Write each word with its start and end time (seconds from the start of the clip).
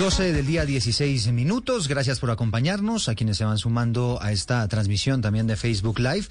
12 0.00 0.32
del 0.32 0.46
día 0.46 0.64
16 0.64 1.30
minutos. 1.32 1.86
Gracias 1.86 2.20
por 2.20 2.30
acompañarnos 2.30 3.10
a 3.10 3.14
quienes 3.14 3.36
se 3.36 3.44
van 3.44 3.58
sumando 3.58 4.18
a 4.22 4.32
esta 4.32 4.66
transmisión 4.66 5.20
también 5.20 5.46
de 5.46 5.56
Facebook 5.56 5.98
Live 5.98 6.24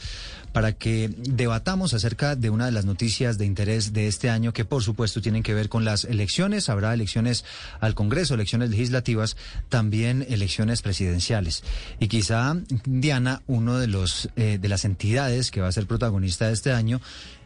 para 0.51 0.71
que 0.71 1.11
debatamos 1.15 1.93
acerca 1.93 2.35
de 2.35 2.49
una 2.49 2.65
de 2.65 2.71
las 2.71 2.85
noticias 2.85 3.37
de 3.37 3.45
interés 3.45 3.93
de 3.93 4.07
este 4.07 4.31
año 4.31 4.53
que 4.53 4.65
por 4.65 4.81
supuesto 4.81 5.21
tienen 5.21 5.43
que 5.43 5.53
ver 5.53 5.69
con 5.69 5.85
las 5.85 6.05
elecciones. 6.05 6.67
Habrá 6.67 6.95
elecciones 6.95 7.45
al 7.79 7.93
Congreso, 7.93 8.33
elecciones 8.33 8.71
legislativas, 8.71 9.37
también 9.69 10.25
elecciones 10.27 10.81
presidenciales. 10.81 11.63
Y 11.99 12.07
quizá 12.07 12.57
Diana, 12.85 13.43
uno 13.45 13.77
de 13.77 13.85
los 13.85 14.29
eh, 14.35 14.57
de 14.59 14.67
las 14.67 14.83
entidades 14.83 15.51
que 15.51 15.61
va 15.61 15.67
a 15.67 15.71
ser 15.71 15.85
protagonista 15.85 16.47
de 16.47 16.53
este 16.53 16.71
año, 16.71 17.01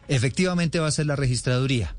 efectivamente 0.08 0.80
va 0.80 0.86
a 0.86 0.90
ser 0.90 1.04
la 1.04 1.16
registraduría. 1.16 1.94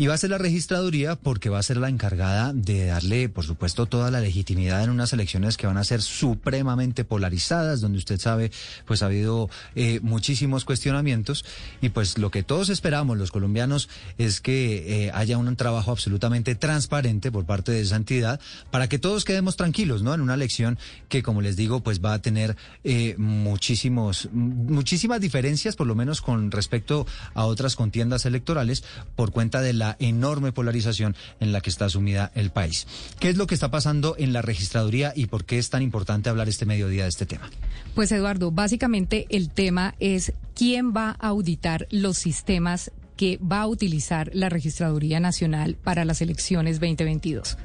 Y 0.00 0.06
va 0.06 0.14
a 0.14 0.16
ser 0.16 0.30
la 0.30 0.38
registraduría 0.38 1.14
porque 1.14 1.50
va 1.50 1.58
a 1.58 1.62
ser 1.62 1.76
la 1.76 1.90
encargada 1.90 2.54
de 2.54 2.86
darle, 2.86 3.28
por 3.28 3.44
supuesto, 3.44 3.84
toda 3.84 4.10
la 4.10 4.22
legitimidad 4.22 4.82
en 4.82 4.88
unas 4.88 5.12
elecciones 5.12 5.58
que 5.58 5.66
van 5.66 5.76
a 5.76 5.84
ser 5.84 6.00
supremamente 6.00 7.04
polarizadas, 7.04 7.82
donde 7.82 7.98
usted 7.98 8.18
sabe, 8.18 8.50
pues 8.86 9.02
ha 9.02 9.06
habido 9.06 9.50
eh, 9.74 10.00
muchísimos 10.00 10.64
cuestionamientos. 10.64 11.44
Y 11.82 11.90
pues 11.90 12.16
lo 12.16 12.30
que 12.30 12.42
todos 12.42 12.70
esperamos, 12.70 13.18
los 13.18 13.30
colombianos, 13.30 13.90
es 14.16 14.40
que 14.40 15.04
eh, 15.04 15.10
haya 15.12 15.36
un 15.36 15.54
trabajo 15.56 15.90
absolutamente 15.90 16.54
transparente 16.54 17.30
por 17.30 17.44
parte 17.44 17.70
de 17.70 17.82
esa 17.82 17.96
entidad 17.96 18.40
para 18.70 18.88
que 18.88 18.98
todos 18.98 19.26
quedemos 19.26 19.56
tranquilos, 19.56 20.02
¿no? 20.02 20.14
En 20.14 20.22
una 20.22 20.32
elección 20.32 20.78
que, 21.10 21.22
como 21.22 21.42
les 21.42 21.56
digo, 21.56 21.80
pues 21.80 22.02
va 22.02 22.14
a 22.14 22.22
tener 22.22 22.56
eh, 22.84 23.16
muchísimos, 23.18 24.30
muchísimas 24.32 25.20
diferencias, 25.20 25.76
por 25.76 25.86
lo 25.86 25.94
menos 25.94 26.22
con 26.22 26.50
respecto 26.50 27.06
a 27.34 27.44
otras 27.44 27.76
contiendas 27.76 28.24
electorales, 28.24 28.82
por 29.14 29.30
cuenta 29.30 29.60
de 29.60 29.74
la 29.74 29.89
enorme 29.98 30.52
polarización 30.52 31.16
en 31.40 31.52
la 31.52 31.60
que 31.60 31.70
está 31.70 31.88
sumida 31.88 32.30
el 32.34 32.50
país. 32.50 32.86
¿Qué 33.18 33.28
es 33.28 33.36
lo 33.36 33.46
que 33.46 33.54
está 33.54 33.70
pasando 33.70 34.14
en 34.18 34.32
la 34.32 34.42
registraduría 34.42 35.12
y 35.14 35.26
por 35.26 35.44
qué 35.44 35.58
es 35.58 35.70
tan 35.70 35.82
importante 35.82 36.28
hablar 36.28 36.48
este 36.48 36.66
mediodía 36.66 37.04
de 37.04 37.08
este 37.08 37.26
tema? 37.26 37.50
Pues 37.94 38.12
Eduardo, 38.12 38.50
básicamente 38.50 39.26
el 39.30 39.50
tema 39.50 39.94
es 40.00 40.32
quién 40.54 40.92
va 40.92 41.16
a 41.18 41.28
auditar 41.28 41.86
los 41.90 42.18
sistemas 42.18 42.92
que 43.20 43.38
va 43.38 43.60
a 43.60 43.66
utilizar 43.66 44.30
la 44.32 44.48
Registraduría 44.48 45.20
Nacional 45.20 45.76
para 45.76 46.06
las 46.06 46.22
elecciones 46.22 46.80
2022. 46.80 47.58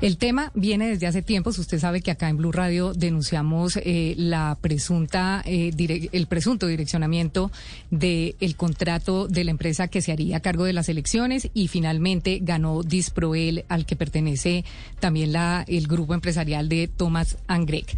El 0.00 0.16
tema 0.16 0.50
viene 0.54 0.88
desde 0.88 1.06
hace 1.06 1.20
tiempo. 1.20 1.50
Usted 1.50 1.78
sabe 1.78 2.00
que 2.00 2.10
acá 2.10 2.30
en 2.30 2.38
Blue 2.38 2.52
Radio 2.52 2.94
denunciamos 2.94 3.76
eh, 3.76 4.14
la 4.16 4.56
presunta, 4.58 5.42
eh, 5.44 6.08
el 6.12 6.26
presunto 6.26 6.66
direccionamiento 6.66 7.52
del 7.90 8.56
contrato 8.56 9.28
de 9.28 9.44
la 9.44 9.50
empresa 9.50 9.88
que 9.88 10.00
se 10.00 10.10
haría 10.10 10.38
a 10.38 10.40
cargo 10.40 10.64
de 10.64 10.72
las 10.72 10.88
elecciones 10.88 11.50
y 11.52 11.68
finalmente 11.68 12.38
ganó 12.40 12.82
Disproel, 12.82 13.66
al 13.68 13.84
que 13.84 13.94
pertenece 13.94 14.64
también 15.00 15.32
la, 15.32 15.66
el 15.68 15.86
grupo 15.86 16.14
empresarial 16.14 16.70
de 16.70 16.88
Thomas 16.88 17.36
Angrek. 17.46 17.94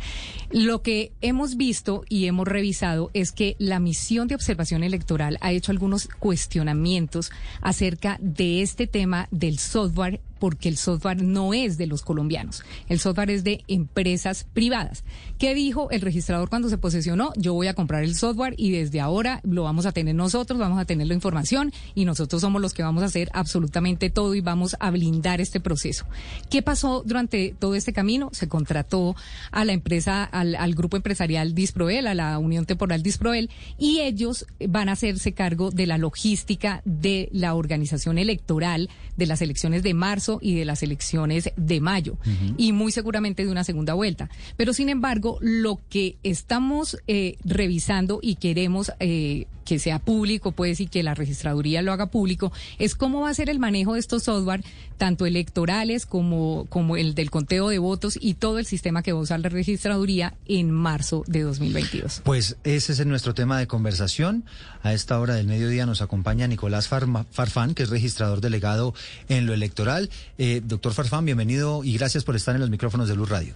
Lo 0.51 0.83
que 0.83 1.13
hemos 1.21 1.57
visto 1.57 2.05
y 2.09 2.27
hemos 2.27 2.49
revisado 2.49 3.13
es 3.15 3.31
que 3.31 3.55
la 3.61 3.79
misión 3.79 4.27
de 4.27 4.35
observación 4.35 4.83
electoral 4.83 5.39
ha 5.41 5.53
hecho 5.53 5.71
algunos 5.71 6.09
cuestionamientos 6.09 7.31
acerca 7.61 8.19
de 8.21 8.61
este 8.61 8.89
tema 8.89 9.29
del 9.31 9.61
software 9.61 10.21
porque 10.43 10.69
el 10.69 10.77
software 10.77 11.23
no 11.23 11.55
es 11.55 11.79
de 11.79 11.87
los 11.87 12.03
colombianos. 12.03 12.65
El 12.89 12.99
software 12.99 13.31
es 13.31 13.45
de 13.45 13.63
empresas 13.69 14.45
privadas. 14.53 15.05
¿Qué 15.39 15.55
dijo 15.55 15.89
el 15.93 16.01
registrador 16.01 16.49
cuando 16.49 16.69
se 16.69 16.79
posesionó? 16.79 17.33
Yo 17.37 17.55
voy 17.55 17.69
a 17.69 17.75
comprar 17.75 18.03
el 18.03 18.17
software 18.17 18.57
y 18.59 18.73
desde 18.73 19.01
ahora 19.01 19.39
lo 19.45 19.63
vamos 19.63 19.87
a 19.87 19.93
tener 19.93 20.17
nosotros, 20.17 20.59
vamos 20.59 20.81
a 20.81 20.85
tener 20.85 21.07
la 21.07 21.15
información 21.15 21.73
y 21.95 22.07
nosotros 22.07 22.41
somos 22.41 22.61
los 22.61 22.75
que 22.75 22.83
vamos 22.83 23.05
a 23.05 23.07
hacer 23.07 23.31
absolutamente 23.35 24.11
todo 24.11 24.35
y 24.35 24.41
vamos 24.41 24.75
a 24.81 24.91
blindar 24.91 25.41
este 25.41 25.61
proceso. 25.61 26.07
¿Qué 26.51 26.61
pasó 26.61 27.05
durante 27.07 27.55
todo 27.57 27.77
este 27.77 27.93
camino? 27.93 28.31
Se 28.33 28.49
contrató 28.49 29.15
a 29.53 29.65
la 29.65 29.75
empresa, 29.75 30.25
al, 30.25 30.75
grupo 30.75 30.97
empresarial 30.97 31.55
Disproel, 31.55 32.09
a 32.09 32.15
la 32.15 32.37
Unión 32.41 32.67
Temporal 32.67 33.05
Disproel, 33.05 33.49
y 33.79 34.01
ellos 34.01 34.45
van 34.69 34.89
a 34.89 34.93
hacerse 34.93 35.35
cargo 35.35 35.71
de 35.71 35.87
la 35.87 35.99
logística 35.99 36.83
de 36.85 37.29
la 37.31 37.55
organización 37.55 38.19
electoral 38.19 38.91
de 39.17 39.27
las 39.27 39.41
elecciones 39.41 39.85
de 39.85 39.95
marzo 39.95 40.32
y 40.41 40.55
de 40.55 40.65
las 40.65 40.83
elecciones 40.83 41.51
de 41.57 41.81
mayo 41.81 42.17
y 42.57 42.73
muy 42.73 42.93
seguramente 42.93 43.45
de 43.45 43.51
una 43.51 43.65
segunda 43.65 43.95
vuelta. 43.95 44.31
Pero 44.57 44.73
sin 44.73 44.89
embargo, 44.89 45.39
lo 45.41 45.81
que 45.89 46.17
estamos 46.23 46.97
eh, 47.07 47.37
revisando 47.45 48.21
y 48.23 48.37
queremos 48.37 48.93
eh, 49.01 49.47
que 49.65 49.79
sea 49.79 49.99
público, 49.99 50.53
pues, 50.53 50.81
y 50.81 50.87
que 50.87 51.03
la 51.03 51.15
registraduría 51.15 51.83
lo 51.83 51.93
haga 51.93 52.07
público, 52.07 52.53
es 52.79 52.95
cómo 52.95 53.23
va 53.23 53.31
a 53.31 53.35
ser 53.35 53.51
el 53.51 53.59
manejo 53.59 53.95
de 53.95 54.01
estos 54.01 54.25
software, 54.25 54.65
tanto 54.99 55.27
electorales 55.27 56.07
como, 56.07 56.67
como 56.69 56.97
el 56.97 57.15
del 57.15 57.31
conteo 57.31 57.69
de 57.69 57.79
votos 57.79 58.19
y 58.21 58.35
todo 58.35 58.59
el 58.59 58.67
sistema 58.67 59.03
que 59.03 59.13
va 59.13 59.19
a 59.19 59.23
usar 59.23 59.41
la 59.41 59.49
registraduría 59.49 60.35
en 60.47 60.71
marzo 60.71 61.25
de 61.27 61.43
2022. 61.43 62.23
Pues 62.25 62.57
ese 62.65 62.93
es 62.93 63.07
nuestro 63.07 63.35
tema 63.35 63.59
de 63.59 63.67
conversación. 63.67 64.45
A 64.83 64.93
esta 64.93 65.19
hora 65.19 65.35
del 65.35 65.47
mediodía 65.47 65.87
nos 65.87 66.03
acompaña 66.03 66.47
Nicolás 66.47 66.89
Farfán, 66.89 67.75
que 67.75 67.83
es 67.83 67.91
registrador 67.91 68.41
delegado 68.41 68.95
en 69.29 69.47
lo 69.47 69.55
electoral. 69.55 70.11
Eh, 70.39 70.61
doctor 70.65 70.93
Farfán, 70.93 71.25
bienvenido 71.25 71.85
y 71.85 71.95
gracias 71.97 72.25
por 72.25 72.37
estar 72.37 72.55
en 72.55 72.61
los 72.61 72.71
micrófonos 72.71 73.09
de 73.09 73.17
Luz 73.17 73.29
Radio. 73.29 73.55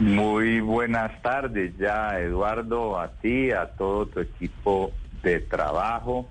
Muy 0.00 0.60
buenas 0.60 1.22
tardes 1.22 1.72
ya, 1.78 2.18
Eduardo, 2.18 2.98
a 2.98 3.12
ti, 3.12 3.52
a 3.52 3.66
todo 3.66 4.06
tu 4.06 4.20
equipo 4.20 4.92
de 5.22 5.40
trabajo, 5.40 6.28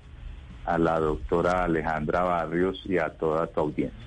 a 0.66 0.76
la 0.76 1.00
doctora 1.00 1.64
Alejandra 1.64 2.22
Barrios 2.22 2.82
y 2.84 2.98
a 2.98 3.10
toda 3.10 3.46
tu 3.46 3.60
audiencia. 3.60 4.04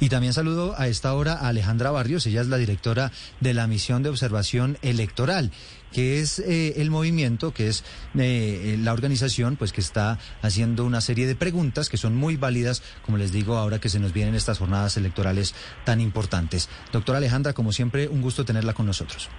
Y 0.00 0.08
también 0.08 0.32
saludo 0.32 0.74
a 0.76 0.88
esta 0.88 1.14
hora 1.14 1.34
a 1.34 1.48
Alejandra 1.48 1.92
Barrios, 1.92 2.26
ella 2.26 2.40
es 2.40 2.48
la 2.48 2.56
directora 2.56 3.12
de 3.40 3.54
la 3.54 3.68
misión 3.68 4.02
de 4.02 4.10
observación 4.10 4.76
electoral, 4.82 5.52
que 5.94 6.20
es 6.20 6.40
eh, 6.40 6.74
el 6.82 6.90
movimiento, 6.90 7.54
que 7.54 7.68
es 7.68 7.84
eh, 8.18 8.76
la 8.82 8.92
organización, 8.92 9.54
pues 9.56 9.72
que 9.72 9.80
está 9.80 10.18
haciendo 10.42 10.84
una 10.84 11.00
serie 11.00 11.26
de 11.28 11.36
preguntas 11.36 11.88
que 11.88 11.96
son 11.96 12.16
muy 12.16 12.36
válidas, 12.36 12.82
como 13.02 13.16
les 13.16 13.30
digo, 13.30 13.56
ahora 13.56 13.78
que 13.78 13.88
se 13.88 14.00
nos 14.00 14.12
vienen 14.12 14.34
estas 14.34 14.58
jornadas 14.58 14.96
electorales 14.96 15.54
tan 15.84 16.00
importantes. 16.00 16.68
Doctora 16.92 17.18
Alejandra, 17.18 17.52
como 17.52 17.72
siempre, 17.72 18.08
un 18.08 18.22
gusto 18.22 18.44
tenerla 18.44 18.74
con 18.74 18.86
nosotros. 18.86 19.30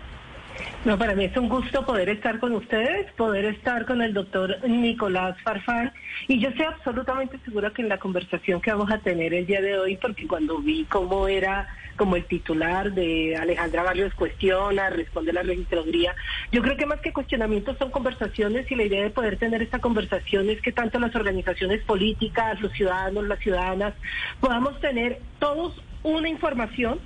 No, 0.86 1.00
para 1.00 1.16
mí 1.16 1.26
es 1.26 1.36
un 1.36 1.50
gusto 1.50 1.84
poder 1.84 2.10
estar 2.10 2.40
con 2.40 2.54
ustedes, 2.54 3.12
poder 3.14 3.46
estar 3.46 3.88
con 3.88 4.04
el 4.04 4.14
doctor 4.14 4.56
Nicolás 4.70 5.36
Farfán. 5.42 5.92
Y 6.28 6.40
yo 6.40 6.50
estoy 6.50 6.68
absolutamente 6.68 7.40
segura 7.44 7.72
que 7.72 7.82
en 7.82 7.90
la 7.90 7.98
conversación 7.98 8.62
que 8.62 8.72
vamos 8.72 8.92
a 8.92 9.00
tener 9.00 9.34
el 9.34 9.48
día 9.48 9.62
de 9.62 9.80
hoy, 9.80 9.98
porque 9.98 10.28
cuando 10.28 10.60
vi 10.60 10.86
cómo 10.86 11.28
era 11.28 11.68
como 11.98 12.18
el 12.18 12.26
titular 12.26 12.94
de 12.94 13.36
Alejandra 13.36 13.82
Barrios 13.82 14.14
cuestiona, 14.14 14.92
responde 14.92 15.34
la 15.34 15.42
registraduría, 15.42 16.14
yo 16.52 16.62
creo 16.62 16.78
que 16.78 16.86
más 16.86 17.00
que 17.00 17.14
cuestionamientos 17.14 17.80
son 17.80 17.90
conversaciones 17.90 18.70
y 18.70 18.76
la 18.76 18.84
idea 18.84 19.02
de 19.02 19.10
poder 19.10 19.38
tener 19.38 19.64
esta 19.64 19.80
conversación 19.80 20.52
es 20.52 20.62
que 20.62 20.72
tanto 20.72 21.00
las 21.00 21.16
organizaciones 21.16 21.82
políticas, 21.82 22.62
los 22.62 22.72
ciudadanos, 22.74 23.26
las 23.26 23.40
ciudadanas, 23.40 23.96
podamos 24.40 24.80
tener 24.82 25.20
todos 25.40 25.82
una 26.04 26.30
información 26.30 27.00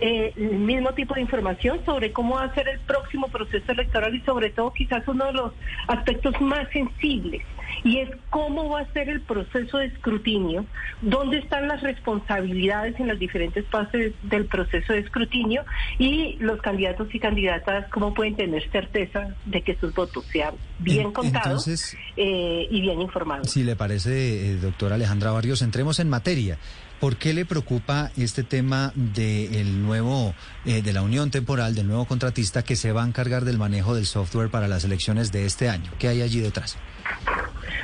eh, 0.00 0.32
el 0.36 0.58
mismo 0.58 0.92
tipo 0.92 1.14
de 1.14 1.20
información 1.20 1.80
sobre 1.84 2.12
cómo 2.12 2.36
va 2.36 2.44
a 2.44 2.54
ser 2.54 2.68
el 2.68 2.80
próximo 2.80 3.28
proceso 3.28 3.72
electoral 3.72 4.14
y 4.14 4.20
sobre 4.22 4.50
todo 4.50 4.72
quizás 4.72 5.06
uno 5.08 5.26
de 5.26 5.32
los 5.32 5.52
aspectos 5.86 6.40
más 6.40 6.68
sensibles 6.70 7.42
y 7.84 7.98
es 7.98 8.10
cómo 8.30 8.70
va 8.70 8.80
a 8.80 8.92
ser 8.92 9.08
el 9.08 9.20
proceso 9.20 9.78
de 9.78 9.86
escrutinio, 9.86 10.64
dónde 11.00 11.38
están 11.38 11.68
las 11.68 11.82
responsabilidades 11.82 12.98
en 12.98 13.08
las 13.08 13.18
diferentes 13.18 13.64
fases 13.66 14.14
del 14.22 14.46
proceso 14.46 14.92
de 14.92 15.00
escrutinio 15.00 15.64
y 15.98 16.36
los 16.40 16.60
candidatos 16.60 17.14
y 17.14 17.20
candidatas 17.20 17.88
cómo 17.90 18.14
pueden 18.14 18.36
tener 18.36 18.68
certeza 18.70 19.34
de 19.44 19.62
que 19.62 19.76
sus 19.76 19.94
votos 19.94 20.24
sean 20.26 20.54
bien 20.78 21.12
contados 21.12 21.68
eh, 22.16 22.66
y 22.70 22.80
bien 22.80 23.00
informados. 23.00 23.50
Si 23.50 23.64
le 23.64 23.76
parece, 23.76 24.52
eh, 24.52 24.56
doctora 24.56 24.96
Alejandra 24.96 25.32
Barrios, 25.32 25.62
entremos 25.62 26.00
en 26.00 26.08
materia. 26.08 26.58
¿Por 27.00 27.16
qué 27.16 27.32
le 27.32 27.44
preocupa 27.44 28.10
este 28.16 28.42
tema 28.42 28.92
del 28.96 29.82
nuevo, 29.82 30.34
eh, 30.64 30.82
de 30.82 30.92
la 30.92 31.02
unión 31.02 31.30
temporal, 31.30 31.74
del 31.74 31.86
nuevo 31.86 32.06
contratista 32.06 32.64
que 32.64 32.74
se 32.74 32.90
va 32.90 33.04
a 33.04 33.06
encargar 33.06 33.44
del 33.44 33.56
manejo 33.56 33.94
del 33.94 34.04
software 34.06 34.50
para 34.50 34.66
las 34.66 34.82
elecciones 34.82 35.30
de 35.30 35.46
este 35.46 35.68
año? 35.68 35.92
¿Qué 35.98 36.08
hay 36.08 36.22
allí 36.22 36.40
detrás? 36.40 36.76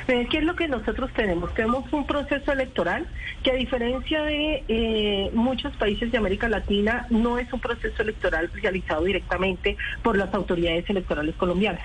¿Qué 0.07 0.37
es 0.37 0.43
lo 0.43 0.55
que 0.55 0.67
nosotros 0.67 1.11
tenemos? 1.13 1.53
Tenemos 1.53 1.91
un 1.91 2.05
proceso 2.05 2.51
electoral 2.51 3.07
que 3.43 3.51
a 3.51 3.55
diferencia 3.55 4.23
de 4.23 4.63
eh, 4.67 5.29
muchos 5.33 5.75
países 5.77 6.11
de 6.11 6.17
América 6.17 6.49
Latina 6.49 7.05
no 7.09 7.37
es 7.37 7.51
un 7.53 7.59
proceso 7.59 8.01
electoral 8.01 8.49
realizado 8.53 9.03
directamente 9.03 9.77
por 10.01 10.17
las 10.17 10.33
autoridades 10.33 10.89
electorales 10.89 11.35
colombianas. 11.35 11.83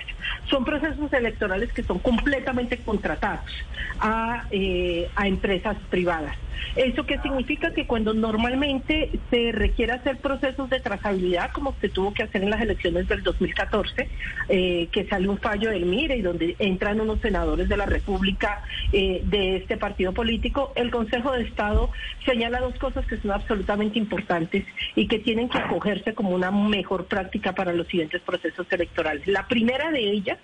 Son 0.49 0.65
procesos 0.65 1.11
electorales 1.13 1.71
que 1.73 1.83
son 1.83 1.99
completamente 1.99 2.77
contratados 2.77 3.51
a, 3.99 4.45
eh, 4.51 5.09
empresas 5.23 5.77
privadas. 5.89 6.35
¿Eso 6.75 7.05
qué 7.05 7.19
significa? 7.19 7.71
Que 7.71 7.85
cuando 7.85 8.13
normalmente 8.13 9.11
se 9.29 9.51
requiere 9.51 9.93
hacer 9.93 10.17
procesos 10.17 10.69
de 10.69 10.79
trazabilidad, 10.79 11.51
como 11.51 11.75
se 11.81 11.89
tuvo 11.89 12.13
que 12.13 12.23
hacer 12.23 12.43
en 12.43 12.49
las 12.49 12.61
elecciones 12.61 13.07
del 13.07 13.23
2014, 13.23 14.09
eh, 14.49 14.87
que 14.91 15.05
sale 15.05 15.27
un 15.27 15.37
fallo 15.37 15.69
del 15.69 15.85
MIRE 15.85 16.17
y 16.17 16.21
donde 16.21 16.55
entran 16.59 17.01
unos 17.01 17.19
senadores 17.19 17.67
de 17.67 17.77
la 17.77 17.85
República 17.91 18.63
eh, 18.91 19.21
de 19.23 19.57
este 19.57 19.77
partido 19.77 20.13
político, 20.13 20.73
el 20.75 20.89
Consejo 20.89 21.31
de 21.31 21.43
Estado 21.43 21.91
señala 22.25 22.59
dos 22.59 22.75
cosas 22.79 23.05
que 23.05 23.17
son 23.17 23.31
absolutamente 23.31 23.99
importantes 23.99 24.65
y 24.95 25.07
que 25.07 25.19
tienen 25.19 25.49
que 25.49 25.59
acogerse 25.59 26.13
como 26.13 26.31
una 26.31 26.51
mejor 26.51 27.05
práctica 27.05 27.53
para 27.53 27.73
los 27.73 27.87
siguientes 27.87 28.21
procesos 28.21 28.65
electorales. 28.71 29.27
La 29.27 29.47
primera 29.47 29.91
de 29.91 29.99
ellas 29.99 30.39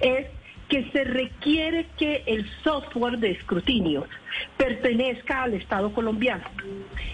es 0.00 0.26
que 0.68 0.90
se 0.90 1.04
requiere 1.04 1.86
que 1.96 2.22
el 2.26 2.46
software 2.62 3.18
de 3.18 3.30
escrutinio 3.30 4.06
pertenezca 4.56 5.42
al 5.42 5.54
Estado 5.54 5.92
colombiano. 5.92 6.44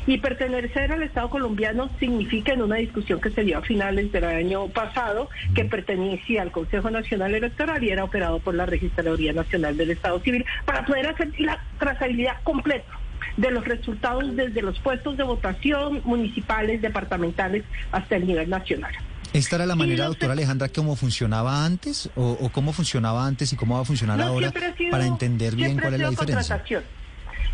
Y 0.06 0.18
pertenecer 0.18 0.92
al 0.92 1.02
Estado 1.02 1.30
colombiano 1.30 1.88
significa 1.98 2.52
en 2.52 2.62
una 2.62 2.76
discusión 2.76 3.20
que 3.20 3.30
se 3.30 3.44
dio 3.44 3.58
a 3.58 3.62
finales 3.62 4.10
del 4.12 4.24
año 4.24 4.68
pasado 4.68 5.28
que 5.54 5.64
pertenecía 5.64 6.42
al 6.42 6.50
Consejo 6.50 6.90
Nacional 6.90 7.34
Electoral 7.34 7.82
y 7.82 7.90
era 7.90 8.04
operado 8.04 8.40
por 8.40 8.54
la 8.54 8.66
Registraduría 8.66 9.32
Nacional 9.32 9.76
del 9.76 9.90
Estado 9.90 10.20
Civil 10.20 10.44
para 10.64 10.84
poder 10.84 11.06
hacer 11.06 11.28
la 11.38 11.62
trazabilidad 11.78 12.42
completa 12.42 12.98
de 13.36 13.50
los 13.50 13.64
resultados 13.64 14.36
desde 14.36 14.62
los 14.62 14.78
puestos 14.80 15.16
de 15.16 15.24
votación 15.24 16.02
municipales, 16.04 16.82
departamentales 16.82 17.64
hasta 17.90 18.16
el 18.16 18.26
nivel 18.26 18.50
nacional. 18.50 18.92
¿Esta 19.34 19.56
era 19.56 19.66
la 19.66 19.74
manera, 19.74 20.06
doctora 20.06 20.32
Alejandra, 20.32 20.68
cómo 20.68 20.94
funcionaba 20.94 21.64
antes 21.64 22.08
o, 22.14 22.48
cómo 22.52 22.72
funcionaba 22.72 23.26
antes 23.26 23.52
y 23.52 23.56
cómo 23.56 23.74
va 23.74 23.80
a 23.80 23.84
funcionar 23.84 24.20
ahora 24.20 24.52
para 24.92 25.06
entender 25.06 25.56
bien 25.56 25.76
cuál 25.76 25.94
es 25.94 26.00
la 26.00 26.10
diferencia? 26.10 26.62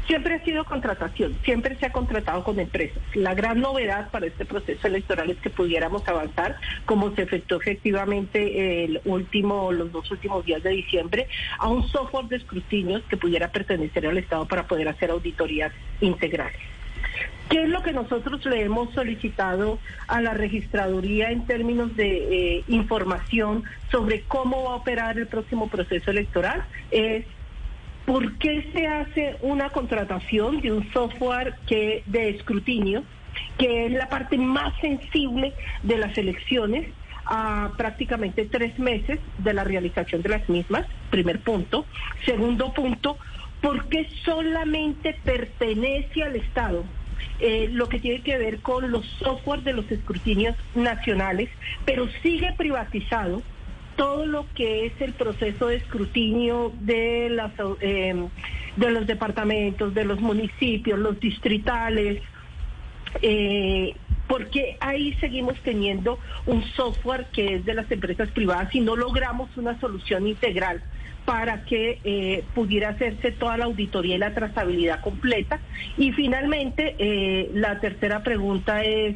Siempre 0.07 0.35
ha 0.35 0.45
sido 0.45 0.65
contratación, 0.65 1.39
siempre 1.43 1.77
se 1.79 1.87
ha 1.87 1.93
contratado 1.93 2.45
con 2.45 2.59
empresas. 2.61 2.99
La 3.15 3.33
gran 3.33 3.61
novedad 3.61 4.11
para 4.11 4.27
este 4.27 4.45
proceso 4.45 4.89
electoral 4.89 5.31
es 5.31 5.39
que 5.39 5.49
pudiéramos 5.49 6.07
avanzar, 6.07 6.57
como 6.85 7.15
se 7.15 7.23
efectuó 7.23 7.59
efectivamente 7.59 8.85
el 8.85 9.01
último, 9.07 9.73
los 9.73 9.91
dos 9.91 10.11
últimos 10.11 10.45
días 10.45 10.63
de 10.63 10.71
diciembre, 10.71 11.29
a 11.59 11.69
un 11.69 11.89
software 11.89 12.27
de 12.27 12.37
escrutinios 12.37 13.03
que 13.09 13.17
pudiera 13.17 13.53
pertenecer 13.53 14.07
al 14.07 14.19
Estado 14.19 14.47
para 14.47 14.67
poder 14.67 14.89
hacer 14.89 15.11
auditorías 15.11 15.73
integrales. 16.03 16.61
¿Qué 17.51 17.65
es 17.65 17.69
lo 17.69 17.83
que 17.83 17.93
nosotros 17.93 18.47
le 18.47 18.63
hemos 18.63 18.95
solicitado 18.95 19.81
a 20.07 20.21
la 20.21 20.35
registraduría 20.35 21.33
en 21.33 21.47
términos 21.47 21.97
de 21.97 22.59
eh, 22.59 22.65
información 22.69 23.65
sobre 23.91 24.23
cómo 24.23 24.63
va 24.63 24.75
a 24.75 24.77
operar 24.77 25.19
el 25.19 25.27
próximo 25.27 25.67
proceso 25.67 26.13
electoral? 26.13 26.65
Es 26.93 27.25
¿por 28.07 28.39
qué 28.39 28.71
se 28.73 28.87
hace 28.87 29.37
una 29.43 29.71
contratación 29.71 30.61
de 30.61 30.71
un 30.71 30.93
software 30.93 31.55
que 31.67 32.05
de 32.07 32.31
escrutinio, 32.31 33.03
que 33.59 33.87
es 33.87 33.93
la 33.95 34.09
parte 34.09 34.39
más 34.39 34.73
sensible 34.81 35.53
de 35.83 35.99
las 35.99 36.17
elecciones, 36.17 36.87
a 37.27 37.73
prácticamente 37.77 38.45
tres 38.45 38.79
meses 38.79 39.19
de 39.39 39.55
la 39.55 39.65
realización 39.65 40.23
de 40.23 40.29
las 40.29 40.49
mismas? 40.49 40.87
Primer 41.11 41.41
punto. 41.41 41.85
Segundo 42.25 42.73
punto, 42.73 43.19
¿por 43.61 43.89
qué 43.89 44.09
solamente 44.25 45.17
pertenece 45.25 46.23
al 46.23 46.37
Estado? 46.37 46.85
Eh, 47.39 47.69
lo 47.73 47.89
que 47.89 48.01
tiene 48.01 48.21
que 48.23 48.37
ver 48.37 48.61
con 48.61 48.91
los 48.91 49.07
software 49.19 49.63
de 49.63 49.73
los 49.73 49.91
escrutinios 49.91 50.55
nacionales, 50.75 51.49
pero 51.87 52.07
sigue 52.23 52.53
privatizado 52.57 53.43
todo 53.97 54.27
lo 54.27 54.47
que 54.55 54.87
es 54.87 54.93
el 55.01 55.13
proceso 55.15 55.69
de 55.69 55.77
escrutinio 55.77 56.73
de, 56.81 57.29
las, 57.31 57.53
eh, 57.81 58.15
de 58.77 58.91
los 58.91 59.07
departamentos, 59.07 59.95
de 59.95 60.05
los 60.05 60.21
municipios, 60.21 60.99
los 60.99 61.19
distritales, 61.19 62.23
eh, 63.23 63.95
porque 64.27 64.77
ahí 64.81 65.15
seguimos 65.15 65.59
teniendo 65.61 66.19
un 66.47 66.63
software 66.77 67.27
que 67.33 67.57
es 67.57 67.65
de 67.65 67.75
las 67.75 67.91
empresas 67.91 68.31
privadas 68.31 68.75
y 68.75 68.81
no 68.81 68.97
logramos 68.97 69.55
una 69.57 69.79
solución 69.81 70.27
integral 70.27 70.83
para 71.31 71.63
que 71.63 72.01
eh, 72.03 72.43
pudiera 72.57 72.89
hacerse 72.89 73.31
toda 73.31 73.57
la 73.57 73.67
auditoría 73.67 74.17
y 74.17 74.19
la 74.19 74.35
trazabilidad 74.35 75.01
completa. 75.01 75.61
Y 75.97 76.11
finalmente, 76.11 76.97
eh, 76.99 77.51
la 77.55 77.79
tercera 77.79 78.25
pregunta 78.25 78.83
es, 78.83 79.15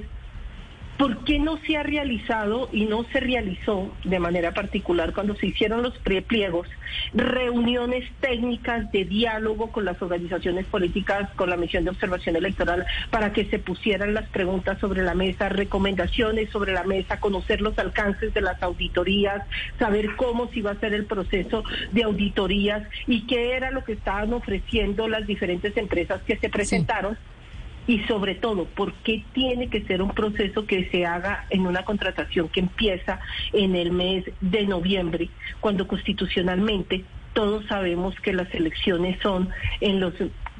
¿Por 0.98 1.24
qué 1.24 1.40
no 1.40 1.56
se 1.66 1.76
ha 1.76 1.82
realizado 1.82 2.68
y 2.72 2.84
no 2.86 3.04
se 3.12 3.18
realizó 3.18 3.92
de 4.04 4.20
manera 4.20 4.52
particular 4.52 5.12
cuando 5.12 5.34
se 5.34 5.48
hicieron 5.48 5.82
los 5.82 5.98
prepliegos 5.98 6.68
reuniones 7.12 8.08
técnicas 8.20 8.90
de 8.92 9.04
diálogo 9.04 9.72
con 9.72 9.84
las 9.84 10.00
organizaciones 10.00 10.66
políticas, 10.66 11.28
con 11.34 11.50
la 11.50 11.56
misión 11.56 11.82
de 11.82 11.90
observación 11.90 12.36
electoral, 12.36 12.86
para 13.10 13.32
que 13.32 13.44
se 13.46 13.58
pusieran 13.58 14.14
las 14.14 14.28
preguntas 14.28 14.78
sobre 14.78 15.02
la 15.02 15.14
mesa, 15.14 15.48
recomendaciones 15.48 16.50
sobre 16.50 16.72
la 16.72 16.84
mesa, 16.84 17.18
conocer 17.18 17.60
los 17.60 17.76
alcances 17.78 18.32
de 18.32 18.40
las 18.40 18.62
auditorías, 18.62 19.42
saber 19.80 20.14
cómo 20.14 20.48
se 20.50 20.60
iba 20.60 20.70
a 20.70 20.74
hacer 20.74 20.94
el 20.94 21.06
proceso 21.06 21.64
de 21.90 22.04
auditorías 22.04 22.86
y 23.08 23.26
qué 23.26 23.54
era 23.56 23.72
lo 23.72 23.82
que 23.82 23.94
estaban 23.94 24.32
ofreciendo 24.32 25.08
las 25.08 25.26
diferentes 25.26 25.76
empresas 25.76 26.22
que 26.22 26.36
se 26.36 26.48
presentaron? 26.48 27.18
Y 27.86 28.00
sobre 28.04 28.34
todo, 28.34 28.64
¿por 28.64 28.92
qué 28.94 29.24
tiene 29.32 29.68
que 29.68 29.82
ser 29.82 30.02
un 30.02 30.10
proceso 30.10 30.66
que 30.66 30.88
se 30.90 31.04
haga 31.04 31.46
en 31.50 31.66
una 31.66 31.84
contratación 31.84 32.48
que 32.48 32.60
empieza 32.60 33.20
en 33.52 33.76
el 33.76 33.92
mes 33.92 34.24
de 34.40 34.66
noviembre, 34.66 35.28
cuando 35.60 35.86
constitucionalmente 35.86 37.04
todos 37.34 37.66
sabemos 37.66 38.14
que 38.20 38.32
las 38.32 38.52
elecciones 38.54 39.18
son 39.22 39.50
en 39.80 40.00
los 40.00 40.14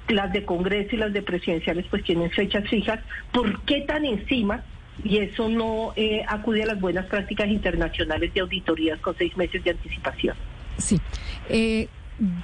las 0.09 0.32
de 0.35 0.44
Congreso 0.44 0.97
y 0.97 0.99
las 0.99 1.15
de 1.15 1.23
presidenciales 1.23 1.87
pues 1.88 2.05
tienen 2.05 2.31
fechas 2.31 2.69
fijas, 2.69 3.00
¿por 3.32 3.62
qué 3.62 3.81
tan 3.82 4.05
encima? 4.05 4.62
Y 5.03 5.17
eso 5.17 5.49
no 5.49 5.94
eh, 5.97 6.23
acude 6.29 6.62
a 6.62 6.67
las 6.67 6.81
buenas 6.81 7.06
prácticas 7.06 7.49
internacionales 7.49 8.32
de 8.34 8.41
auditorías 8.41 9.01
con 9.01 9.17
seis 9.17 9.34
meses 9.34 9.65
de 9.65 9.70
anticipación. 9.70 10.37
Sí. 10.77 11.01
Eh, 11.48 11.89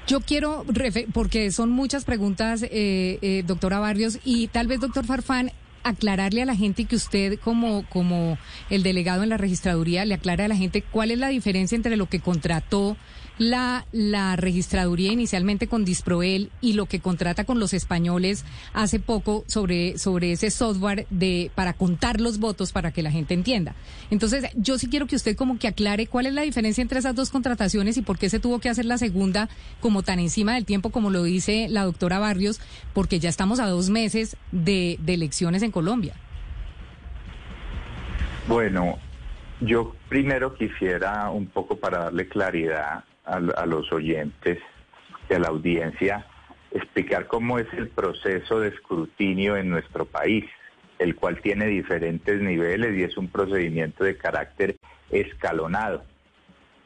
yo 0.07 0.21
quiero, 0.21 0.65
porque 1.13 1.51
son 1.53 1.71
muchas 1.71 2.05
preguntas, 2.05 2.63
eh, 2.63 3.19
eh, 3.23 3.45
doctora 3.47 3.79
Barrios, 3.79 4.19
y 4.25 4.49
tal 4.49 4.67
vez, 4.67 4.81
doctor 4.81 5.05
Farfán, 5.05 5.53
aclararle 5.83 6.43
a 6.43 6.47
la 6.47 6.57
gente 6.57 6.85
que 6.85 6.97
usted 6.97 7.39
como, 7.39 7.85
como 7.89 8.39
el 8.69 8.83
delegado 8.83 9.23
en 9.23 9.31
la 9.31 9.37
registraduría 9.39 10.05
le 10.05 10.15
aclare 10.15 10.45
a 10.45 10.49
la 10.49 10.57
gente 10.57 10.83
cuál 10.83 11.11
es 11.11 11.19
la 11.19 11.29
diferencia 11.29 11.75
entre 11.77 11.97
lo 11.97 12.07
que 12.07 12.21
contrató 12.21 12.97
la, 13.41 13.87
la 13.91 14.37
registraduría 14.37 15.11
inicialmente 15.13 15.67
con 15.67 15.87
Disproel 15.87 16.51
y 16.61 16.75
lo 16.75 16.85
que 16.85 17.01
contrata 17.01 17.45
con 17.45 17.59
los 17.59 17.73
españoles 17.73 18.45
hace 18.75 19.01
poco 19.01 19.45
sobre, 19.47 19.97
sobre 19.97 20.33
ese 20.33 20.51
software 20.51 21.07
de, 21.09 21.51
para 21.55 21.73
contar 21.73 22.21
los 22.21 22.39
votos 22.39 22.71
para 22.71 22.93
que 22.93 23.03
la 23.03 23.11
gente 23.11 23.33
entienda. 23.33 23.75
Entonces, 24.11 24.45
yo 24.57 24.77
sí 24.77 24.89
quiero 24.89 25.07
que 25.07 25.17
usted 25.17 25.37
como 25.37 25.59
que 25.59 25.69
aclare 25.69 26.07
cuál 26.07 26.27
es 26.27 26.35
la 26.35 26.43
diferencia 26.43 26.83
entre 26.83 26.99
esas 26.99 27.15
dos 27.15 27.31
contrataciones 27.31 27.97
y 27.97 28.03
por 28.03 28.19
qué 28.19 28.29
se 28.29 28.41
tuvo 28.41 28.59
que 28.59 28.69
hacer 28.69 28.85
la 28.85 28.99
segunda 28.99 29.49
como 29.81 30.03
tan 30.03 30.19
encima 30.19 30.53
del 30.53 30.67
tiempo 30.67 30.91
como 30.91 31.09
lo 31.09 31.23
dice 31.23 31.67
la 31.71 31.85
doctora 31.85 32.19
Barrios, 32.19 32.61
porque 32.93 33.21
ya 33.21 33.31
estamos 33.31 33.59
a 33.59 33.69
dos 33.69 33.89
meses 33.89 34.37
de, 34.53 34.99
de 35.01 35.15
elecciones 35.15 35.63
en 35.63 35.71
Colombia. 35.71 36.13
Bueno, 38.47 38.99
yo 39.63 39.97
primero 40.11 40.55
quisiera 40.55 41.31
un 41.31 41.47
poco 41.47 41.77
para 41.77 42.01
darle 42.01 42.29
claridad 42.29 43.05
a, 43.25 43.67
los 43.67 43.93
oyentes 43.93 44.59
y 45.29 45.35
a 45.35 45.39
la 45.39 45.49
audiencia 45.49 46.27
explicar 46.71 47.27
cómo 47.27 47.59
es 47.59 47.67
el 47.73 47.89
proceso 47.89 48.61
de 48.61 48.69
escrutinio 48.69 49.57
en 49.57 49.71
nuestro 49.71 50.05
país, 50.05 50.45
el 50.99 51.17
cual 51.17 51.41
tiene 51.41 51.67
diferentes 51.67 52.41
niveles 52.41 52.97
y 52.97 53.03
es 53.03 53.17
un 53.17 53.29
procedimiento 53.29 54.05
de 54.05 54.17
carácter 54.17 54.77
escalonado. 55.11 56.05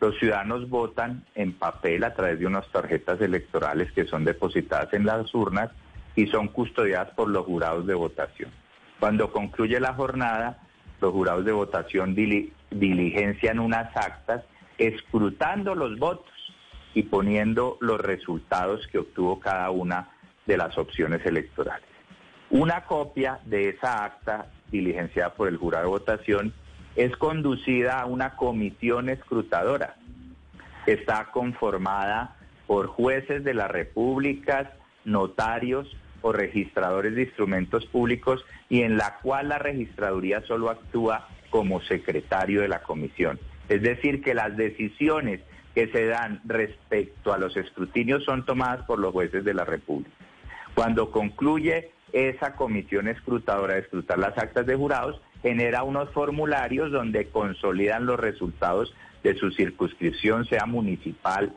Los 0.01 0.19
ciudadanos 0.19 0.69
votan 0.69 1.25
en 1.35 1.53
papel 1.53 2.05
a 2.05 2.15
través 2.15 2.39
de 2.39 2.47
unas 2.47 2.67
tarjetas 2.69 3.21
electorales 3.21 3.93
que 3.93 4.07
son 4.07 4.25
depositadas 4.25 4.93
en 4.93 5.07
las 5.07 5.35
urnas 5.35 5.71
y 6.17 6.27
son 6.27 6.49
custodiadas 6.49 7.11
por 7.11 7.29
los 7.29 7.45
jurados 7.45 7.87
de 7.87 7.95
votación. 7.95 8.51
Cuando 9.01 9.33
concluye 9.33 9.81
la 9.81 9.95
jornada, 9.95 10.59
los 11.01 11.13
jurados 11.13 11.45
de 11.45 11.53
votación 11.53 12.15
diligencian 12.15 13.59
unas 13.59 13.95
actas 13.97 14.45
escrutando 14.79 15.75
los 15.75 15.99
votos 15.99 16.33
y 16.95 17.05
poniendo 17.05 17.77
los 17.81 18.01
resultados 18.01 18.87
que 18.89 18.99
obtuvo 18.99 19.41
cada 19.41 19.71
una 19.71 20.11
de 20.47 20.57
las 20.57 20.77
opciones 20.79 21.25
electorales. 21.27 21.89
Una 22.51 22.85
copia 22.85 23.41
de 23.45 23.71
esa 23.71 24.05
acta 24.05 24.47
diligenciada 24.71 25.35
por 25.35 25.49
el 25.49 25.57
jurado 25.57 25.85
de 25.85 25.91
votación 25.91 26.55
es 26.95 27.17
conducida 27.17 28.01
a 28.01 28.07
una 28.07 28.37
comisión 28.37 29.09
escrutadora. 29.09 29.97
Está 30.87 31.31
conformada 31.33 32.37
por 32.67 32.87
jueces 32.87 33.43
de 33.45 33.55
las 33.55 33.71
repúblicas, 33.71 34.69
notarios 35.05 35.97
o 36.23 36.33
registradores 36.33 37.15
de 37.15 37.23
instrumentos 37.23 37.87
públicos 37.87 38.45
y 38.69 38.83
en 38.83 38.97
la 38.97 39.19
cual 39.21 39.49
la 39.49 39.59
registraduría 39.59 40.43
solo 40.43 40.71
actúa 40.71 41.29
como 41.51 41.81
secretario 41.83 42.61
de 42.63 42.69
la 42.69 42.83
comisión. 42.83 43.39
Es 43.69 43.83
decir, 43.83 44.23
que 44.23 44.35
las 44.35 44.57
decisiones 44.57 45.41
que 45.75 45.89
se 45.89 46.07
dan 46.07 46.41
respecto 46.45 47.33
a 47.33 47.39
los 47.39 47.57
escrutinios 47.57 48.25
son 48.25 48.45
tomadas 48.45 48.85
por 48.87 48.99
los 48.99 49.13
jueces 49.13 49.45
de 49.45 49.55
la 49.55 49.65
República. 49.65 50.11
Cuando 50.75 51.11
concluye 51.11 51.91
esa 52.13 52.55
comisión 52.55 53.09
escrutadora 53.09 53.75
de 53.75 53.81
escrutar 53.81 54.19
las 54.19 54.39
actas 54.39 54.67
de 54.67 54.77
jurados, 54.77 55.21
genera 55.43 55.83
unos 55.83 56.11
formularios 56.11 56.93
donde 56.93 57.29
consolidan 57.29 58.07
los 58.07 58.21
resultados 58.21 58.95
de 59.23 59.35
su 59.35 59.51
circunscripción, 59.51 60.45
sea 60.47 60.67
municipal 60.67 61.53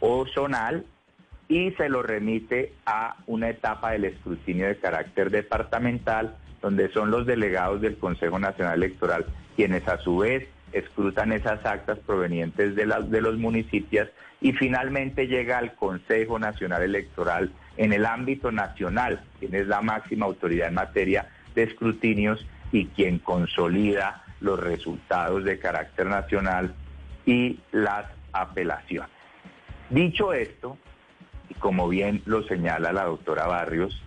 o 0.00 0.26
zonal, 0.26 0.84
y 1.48 1.72
se 1.72 1.88
lo 1.88 2.02
remite 2.02 2.74
a 2.86 3.16
una 3.26 3.50
etapa 3.50 3.90
del 3.90 4.04
escrutinio 4.04 4.68
de 4.68 4.78
carácter 4.78 5.30
departamental, 5.30 6.36
donde 6.62 6.92
son 6.92 7.10
los 7.10 7.26
delegados 7.26 7.80
del 7.80 7.98
Consejo 7.98 8.38
Nacional 8.38 8.82
Electoral 8.82 9.26
quienes 9.56 9.86
a 9.88 9.98
su 9.98 10.18
vez 10.18 10.48
escrutan 10.72 11.32
esas 11.32 11.64
actas 11.64 11.98
provenientes 11.98 12.74
de, 12.74 12.86
los 12.86 13.38
municipios 13.38 14.08
y 14.40 14.52
finalmente 14.52 15.26
llega 15.26 15.58
al 15.58 15.74
Consejo 15.74 16.38
Nacional 16.38 16.82
Electoral 16.82 17.52
en 17.76 17.92
el 17.92 18.06
ámbito 18.06 18.52
nacional, 18.52 19.22
quien 19.38 19.54
es 19.54 19.66
la 19.66 19.82
máxima 19.82 20.26
autoridad 20.26 20.68
en 20.68 20.74
materia 20.74 21.28
de 21.54 21.64
escrutinios 21.64 22.46
y 22.72 22.86
quien 22.86 23.18
consolida 23.18 24.24
los 24.40 24.58
resultados 24.58 25.44
de 25.44 25.58
carácter 25.58 26.06
nacional 26.06 26.74
y 27.26 27.60
las 27.72 28.06
apelaciones. 28.32 29.10
Dicho 29.90 30.32
esto, 30.32 30.78
y 31.48 31.54
como 31.54 31.88
bien 31.88 32.22
lo 32.24 32.42
señala 32.44 32.92
la 32.92 33.04
doctora 33.04 33.46
Barrios, 33.46 34.00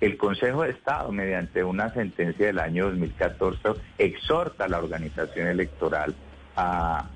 el 0.00 0.16
Consejo 0.16 0.62
de 0.62 0.70
Estado, 0.70 1.12
mediante 1.12 1.62
una 1.62 1.92
sentencia 1.92 2.46
del 2.46 2.58
año 2.58 2.86
2014, 2.86 3.80
exhorta 3.98 4.64
a 4.64 4.68
la 4.68 4.78
organización 4.78 5.48
electoral 5.48 6.14
a, 6.56 7.08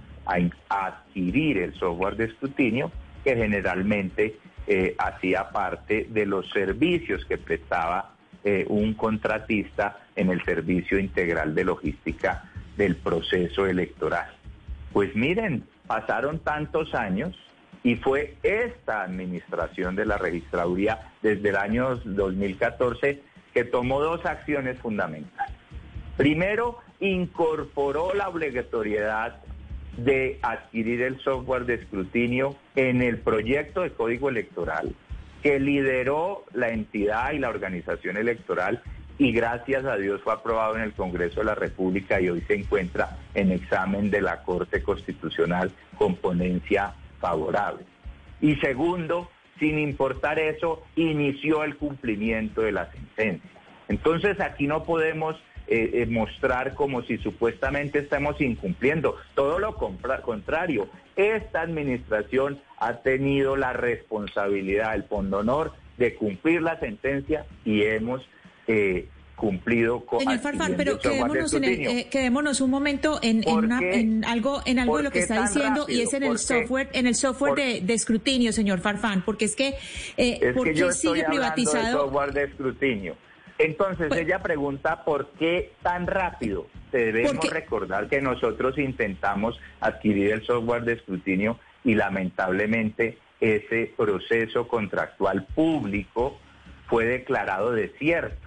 adquirir 0.71 1.59
el 1.59 1.75
software 1.75 2.17
de 2.17 2.25
escrutinio 2.25 2.91
que 3.23 3.37
generalmente 3.37 4.39
eh, 4.67 4.95
hacía 4.97 5.51
parte 5.51 6.07
de 6.09 6.25
los 6.25 6.49
servicios 6.49 7.27
que 7.27 7.37
prestaba 7.37 8.15
eh, 8.43 8.65
un 8.69 8.95
contratista 8.95 9.99
en 10.17 10.31
el 10.31 10.43
servicio 10.43 10.99
integral 10.99 11.55
de 11.55 11.65
logística 11.65 12.51
del 12.79 12.97
proceso 12.97 13.67
electoral. 13.67 14.33
Pues 14.95 15.15
miren, 15.15 15.65
pasaron 15.87 16.39
tantos 16.39 16.95
años 16.95 17.37
y 17.85 17.97
fue 17.97 18.35
esta 18.43 19.03
administración 19.03 19.95
de 19.95 20.07
la 20.07 20.17
registraduría 20.17 21.13
desde 21.23 21.51
el 21.51 21.57
año 21.57 21.97
2014 21.97 23.23
que 23.53 23.65
tomó 23.65 24.01
dos 24.01 24.25
acciones 24.25 24.79
fundamentales. 24.79 25.55
Primero, 26.17 26.79
incorporó 26.99 28.15
la 28.15 28.29
obligatoriedad 28.29 29.37
de 29.99 30.39
adquirir 30.43 31.03
el 31.03 31.21
software 31.21 31.67
de 31.67 31.75
escrutinio 31.75 32.57
en 32.75 33.03
el 33.03 33.19
proyecto 33.19 33.83
de 33.83 33.91
código 33.91 34.31
electoral 34.31 34.95
que 35.43 35.61
lideró 35.61 36.47
la 36.55 36.71
entidad 36.71 37.33
y 37.33 37.39
la 37.39 37.51
organización 37.51 38.17
electoral 38.17 38.83
y 39.19 39.31
gracias 39.33 39.85
a 39.85 39.97
Dios 39.97 40.23
fue 40.23 40.33
aprobado 40.33 40.77
en 40.77 40.83
el 40.83 40.95
Congreso 40.95 41.41
de 41.41 41.47
la 41.47 41.55
República 41.55 42.19
y 42.19 42.31
hoy 42.31 42.41
se 42.49 42.55
encuentra 42.55 43.19
en 43.35 43.53
examen 43.53 44.11
de 44.11 44.23
la 44.23 44.43
Corte 44.43 44.83
Constitucional 44.83 45.71
con 45.99 46.17
ponencia 46.17 46.95
favorable. 47.25 47.87
Y 48.43 48.57
segundo, 48.57 49.31
sin 49.59 49.79
importar 49.79 50.39
eso, 50.39 50.83
inició 50.95 51.65
el 51.65 51.77
cumplimiento 51.77 52.61
de 52.61 52.73
la 52.73 52.93
sentencia. 52.93 53.51
Entonces 53.89 54.39
aquí 54.41 54.67
no 54.67 54.85
podemos 54.85 55.37
eh, 55.67 55.91
eh, 55.95 56.07
mostrar 56.07 56.75
como 56.75 57.01
si 57.01 57.17
supuestamente 57.17 57.99
estamos 58.01 58.39
incumpliendo. 58.43 59.17
Todo 59.35 59.59
lo 59.59 59.75
contrario, 59.77 60.89
esta 61.17 61.63
administración 61.63 62.61
ha 62.77 62.99
tenido 62.99 63.57
la 63.57 63.73
responsabilidad, 63.73 64.95
el 64.95 65.05
pondonor 65.05 65.73
de 65.97 66.15
cumplir 66.17 66.61
la 66.61 66.79
sentencia 66.79 67.47
y 67.65 67.85
hemos 67.85 68.21
eh, 68.67 69.09
cumplido 69.37 70.05
con 70.07 70.21
Señor 70.21 70.39
Farfán, 70.39 70.75
pero 70.77 70.99
quedémonos, 70.99 71.53
en 71.55 72.09
quedémonos, 72.09 72.61
un 72.61 72.71
momento 72.71 73.19
en, 73.23 73.43
en, 73.47 74.25
algo 74.25 74.63
en 74.65 74.79
algo 74.79 74.99
de 74.99 75.03
lo 75.05 75.11
que 75.11 75.21
está 75.21 75.43
diciendo 75.43 75.87
y 75.89 76.01
es 76.01 76.13
en 76.15 76.23
el 76.23 76.39
software 76.39 76.89
en 76.93 77.07
el 77.07 77.15
software 77.15 77.83
de, 77.83 77.95
escrutinio, 77.95 78.53
señor 78.53 78.81
Farfán, 78.81 79.23
porque 79.25 79.47
es 79.47 79.57
que 79.57 79.75
eh, 80.17 80.53
porque 80.55 80.93
sigue 80.93 81.25
privatizado 81.25 82.05
software 82.05 82.33
de 82.33 82.45
escrutinio. 82.45 83.17
Entonces 83.59 84.09
pues 84.09 84.21
ella 84.21 84.41
pregunta 84.41 85.05
por 85.05 85.31
qué 85.39 85.73
tan 85.83 86.07
rápido. 86.07 86.67
Debemos 86.91 87.49
recordar 87.51 88.09
que 88.09 88.21
nosotros 88.21 88.79
intentamos 88.79 89.59
adquirir 89.81 90.33
el 90.33 90.47
software 90.47 90.85
de 90.85 90.95
escrutinio 90.95 91.59
y 91.85 91.95
lamentablemente 91.95 93.19
ese 93.41 93.93
proceso 93.97 94.69
contractual 94.69 95.45
público 95.55 96.39
fue 96.87 97.05
declarado 97.05 97.73
desierto. 97.73 98.44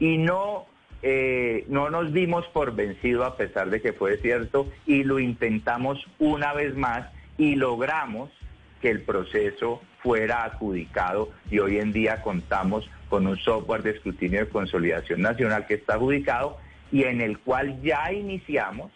Y 0.00 0.18
no, 0.18 0.66
eh, 1.02 1.64
no 1.68 1.90
nos 1.90 2.12
dimos 2.12 2.44
por 2.48 2.74
vencido 2.74 3.24
a 3.24 3.36
pesar 3.36 3.70
de 3.70 3.80
que 3.80 3.92
fue 3.92 4.12
desierto 4.12 4.66
y 4.86 5.04
lo 5.04 5.20
intentamos 5.20 6.04
una 6.18 6.52
vez 6.52 6.74
más 6.74 7.08
y 7.38 7.54
logramos 7.54 8.30
que 8.82 8.90
el 8.90 9.02
proceso 9.02 9.80
fuera 10.02 10.44
adjudicado 10.44 11.30
y 11.50 11.58
hoy 11.58 11.78
en 11.78 11.92
día 11.92 12.22
contamos 12.22 12.90
con 13.08 13.26
un 13.26 13.36
software 13.36 13.82
de 13.82 13.90
escrutinio 13.90 14.40
de 14.40 14.48
consolidación 14.48 15.20
nacional 15.20 15.66
que 15.66 15.74
está 15.74 15.94
adjudicado 15.94 16.56
y 16.90 17.04
en 17.04 17.20
el 17.20 17.38
cual 17.38 17.80
ya 17.82 18.12
iniciamos 18.12 18.90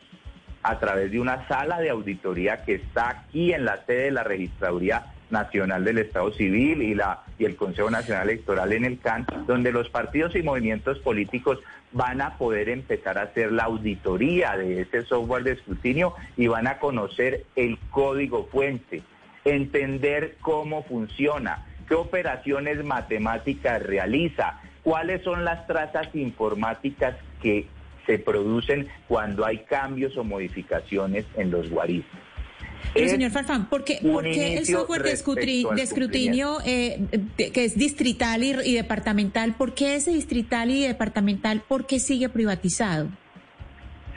a 0.63 0.79
través 0.79 1.11
de 1.11 1.21
una 1.21 1.47
sala 1.47 1.79
de 1.81 1.91
auditoría 1.91 2.65
que 2.65 2.77
está 2.77 3.11
aquí 3.11 3.53
en 3.53 3.67
la 3.67 3.85
sede 3.85 4.05
de 4.05 4.11
la 4.11 4.25
Registraduría 4.25 5.13
Nacional 5.35 5.85
del 5.85 5.99
Estado 5.99 6.33
Civil 6.33 6.81
y, 6.81 6.95
la, 6.95 7.25
y 7.38 7.45
el 7.45 7.57
Consejo 7.57 7.91
Nacional 7.91 8.31
Electoral 8.31 8.73
en 8.73 8.87
el 8.87 8.99
CAN, 8.99 9.26
donde 9.47 9.73
los 9.73 9.91
partidos 9.91 10.35
y 10.35 10.43
movimientos 10.43 10.99
políticos 11.00 11.59
van 11.93 12.23
a 12.23 12.38
poder 12.38 12.71
empezar 12.71 13.19
a 13.19 13.23
hacer 13.23 13.53
la 13.53 13.64
auditoría 13.64 14.57
de 14.57 14.81
ese 14.81 15.03
software 15.03 15.45
de 15.45 15.53
escrutinio 15.53 16.14
y 16.37 16.47
van 16.47 16.67
a 16.67 16.79
conocer 16.79 17.45
el 17.55 17.79
código 17.91 18.47
fuente, 18.47 19.03
entender 19.45 20.37
cómo 20.41 20.85
funciona, 20.85 21.67
qué 21.87 21.95
operaciones 21.95 22.83
matemáticas 22.85 23.83
realiza, 23.83 24.61
cuáles 24.83 25.23
son 25.23 25.45
las 25.45 25.67
trazas 25.67 26.09
informáticas 26.14 27.17
que 27.43 27.67
se 28.07 28.19
producen 28.19 28.88
cuando 29.09 29.45
hay 29.45 29.59
cambios 29.59 30.17
o 30.17 30.25
modificaciones 30.25 31.26
en 31.37 31.50
los 31.50 31.71
guarismos. 31.71 32.34
Pero, 32.93 33.09
señor 33.09 33.31
Farfán, 33.31 33.69
¿por 33.69 33.85
qué, 33.85 33.99
el 34.03 34.67
software 34.67 35.03
de, 35.03 35.12
escrutinio, 35.83 36.59
eh, 36.64 37.00
que 37.37 37.64
es 37.64 37.76
distrital 37.76 38.43
y, 38.43 38.75
departamental, 38.75 39.55
por 39.55 39.75
qué 39.75 39.97
ese 39.97 40.12
distrital 40.12 40.71
y 40.71 40.87
departamental, 40.87 41.62
por 41.67 41.87
qué 41.87 41.99
sigue 41.99 42.29
privatizado? 42.29 43.09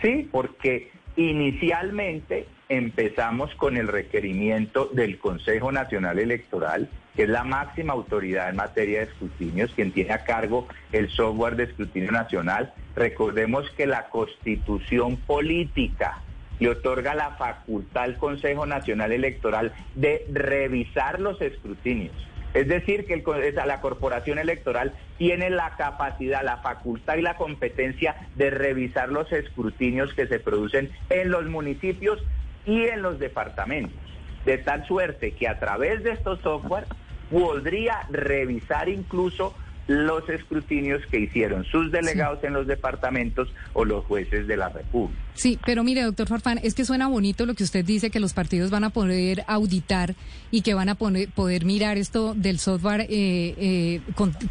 Sí, 0.02 0.28
porque 0.32 0.92
inicialmente 1.16 2.48
empezamos 2.70 3.54
con 3.56 3.78
el 3.78 3.88
requerimiento 3.88 4.90
del 4.94 5.18
Consejo 5.18 5.72
Nacional 5.72 6.20
Electoral, 6.20 6.90
que 7.16 7.24
es 7.24 7.30
la 7.30 7.44
máxima 7.44 7.94
autoridad 7.94 8.50
en 8.50 8.58
materia 8.58 9.00
de 9.00 9.06
escrutinios, 9.06 9.72
quien 9.74 9.92
tiene 9.92 10.14
a 10.14 10.24
cargo 10.24 10.68
el 10.92 11.10
software 11.10 11.56
de 11.56 11.64
escrutinio 11.64 12.12
nacional. 12.12 12.74
Recordemos 12.96 13.70
que 13.72 13.88
la 13.88 14.10
constitución 14.10 15.18
política 15.18 16.22
le 16.60 16.70
otorga 16.70 17.16
la 17.16 17.32
facultad 17.32 18.04
al 18.04 18.18
Consejo 18.18 18.66
Nacional 18.66 19.12
Electoral 19.12 19.74
de 19.96 20.26
revisar 20.32 21.20
los 21.20 21.42
escrutinios. 21.42 22.16
Es 22.54 22.68
decir, 22.68 23.06
que 23.06 23.24
la 23.54 23.82
corporación 23.82 24.40
electoral 24.40 24.94
tiene 25.18 25.50
la 25.50 25.76
capacidad, 25.78 26.44
la 26.44 26.58
facultad 26.58 27.18
y 27.18 27.22
la 27.22 27.36
competencia 27.36 28.16
de 28.36 28.50
revisar 28.50 29.10
los 29.10 29.32
escrutinios 29.32 30.14
que 30.14 30.28
se 30.28 30.40
producen 30.40 30.90
en 31.10 31.30
los 31.30 31.46
municipios 31.46 32.24
y 32.66 32.86
en 32.86 33.02
los 33.02 33.20
departamentos. 33.20 34.00
De 34.46 34.58
tal 34.58 34.88
suerte 34.88 35.34
que 35.34 35.48
a 35.48 35.60
través 35.60 36.04
de 36.04 36.12
estos 36.12 36.40
software 36.40 36.86
podría 37.30 38.08
revisar 38.10 38.90
incluso 38.90 39.54
los 39.88 40.28
escrutinios 40.30 41.06
que 41.08 41.20
hicieron 41.20 41.64
sus 41.66 41.92
delegados 41.92 42.44
en 42.44 42.54
los 42.54 42.66
departamentos 42.66 43.54
o 43.74 43.86
los 43.86 44.04
jueces 44.06 44.48
de 44.48 44.58
la 44.58 44.70
República. 44.70 45.27
Sí, 45.38 45.60
pero 45.68 45.84
mire, 45.84 46.02
doctor 46.02 46.28
Farfán, 46.28 46.60
es 46.64 46.74
que 46.74 46.84
suena 46.84 47.08
bonito 47.08 47.46
lo 47.46 47.54
que 47.54 47.64
usted 47.64 47.86
dice, 47.86 48.10
que 48.10 48.20
los 48.20 48.34
partidos 48.34 48.72
van 48.72 48.84
a 48.84 48.90
poder 48.90 49.44
auditar 49.48 50.16
y 50.50 50.62
que 50.62 50.74
van 50.74 50.90
a 50.90 50.96
poner, 50.96 51.30
poder 51.30 51.64
mirar 51.64 51.98
esto 51.98 52.34
del 52.34 52.58
software 52.58 53.02
eh, 53.02 53.08
eh, 53.12 54.02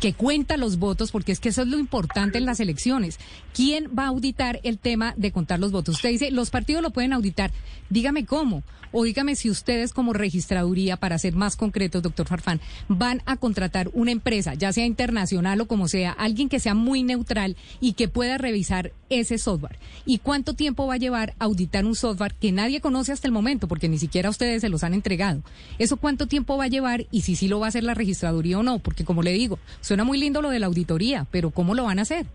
que 0.00 0.12
cuenta 0.12 0.56
los 0.56 0.78
votos, 0.78 1.10
porque 1.10 1.32
es 1.32 1.40
que 1.40 1.48
eso 1.48 1.62
es 1.62 1.68
lo 1.68 1.80
importante 1.80 2.38
en 2.38 2.46
las 2.46 2.60
elecciones. 2.60 3.18
¿Quién 3.52 3.90
va 3.98 4.04
a 4.04 4.08
auditar 4.08 4.60
el 4.62 4.78
tema 4.78 5.12
de 5.16 5.32
contar 5.32 5.58
los 5.58 5.72
votos? 5.72 5.96
Usted 5.96 6.10
dice, 6.10 6.30
los 6.30 6.50
partidos 6.50 6.82
lo 6.82 6.90
pueden 6.90 7.12
auditar. 7.12 7.50
Dígame 7.90 8.24
cómo. 8.24 8.62
O 8.92 9.04
dígame 9.04 9.34
si 9.34 9.50
ustedes 9.50 9.92
como 9.92 10.12
registraduría, 10.12 10.96
para 10.96 11.18
ser 11.18 11.34
más 11.34 11.56
concretos, 11.56 12.02
doctor 12.02 12.26
Farfán, 12.26 12.60
van 12.88 13.22
a 13.26 13.36
contratar 13.36 13.90
una 13.92 14.12
empresa, 14.12 14.54
ya 14.54 14.72
sea 14.72 14.86
internacional 14.86 15.60
o 15.60 15.66
como 15.66 15.88
sea, 15.88 16.12
alguien 16.12 16.48
que 16.48 16.60
sea 16.60 16.74
muy 16.74 17.02
neutral 17.02 17.56
y 17.80 17.94
que 17.94 18.08
pueda 18.08 18.38
revisar 18.38 18.92
ese 19.10 19.38
software. 19.38 19.78
¿Y 20.04 20.18
cuánto 20.18 20.54
tiempo 20.54 20.75
va 20.84 20.94
a 20.94 20.98
llevar 20.98 21.34
auditar 21.38 21.86
un 21.86 21.94
software 21.94 22.34
que 22.34 22.50
nadie 22.50 22.80
conoce 22.80 23.12
hasta 23.12 23.28
el 23.28 23.32
momento, 23.32 23.68
porque 23.68 23.88
ni 23.88 23.98
siquiera 23.98 24.28
ustedes 24.28 24.60
se 24.60 24.68
los 24.68 24.82
han 24.82 24.94
entregado? 24.94 25.42
¿Eso 25.78 25.96
cuánto 25.96 26.26
tiempo 26.26 26.58
va 26.58 26.64
a 26.64 26.68
llevar 26.68 27.06
y 27.12 27.20
si 27.22 27.36
sí 27.36 27.46
lo 27.46 27.60
va 27.60 27.66
a 27.66 27.68
hacer 27.68 27.84
la 27.84 27.94
registraduría 27.94 28.58
o 28.58 28.62
no? 28.62 28.80
Porque 28.80 29.04
como 29.04 29.22
le 29.22 29.32
digo, 29.32 29.58
suena 29.80 30.04
muy 30.04 30.18
lindo 30.18 30.42
lo 30.42 30.50
de 30.50 30.58
la 30.58 30.66
auditoría, 30.66 31.26
pero 31.30 31.50
¿cómo 31.50 31.74
lo 31.74 31.84
van 31.84 32.00
a 32.00 32.02
hacer? 32.02 32.26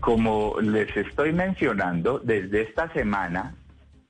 Como 0.00 0.60
les 0.60 0.96
estoy 0.96 1.32
mencionando, 1.32 2.18
desde 2.18 2.62
esta 2.62 2.92
semana 2.92 3.54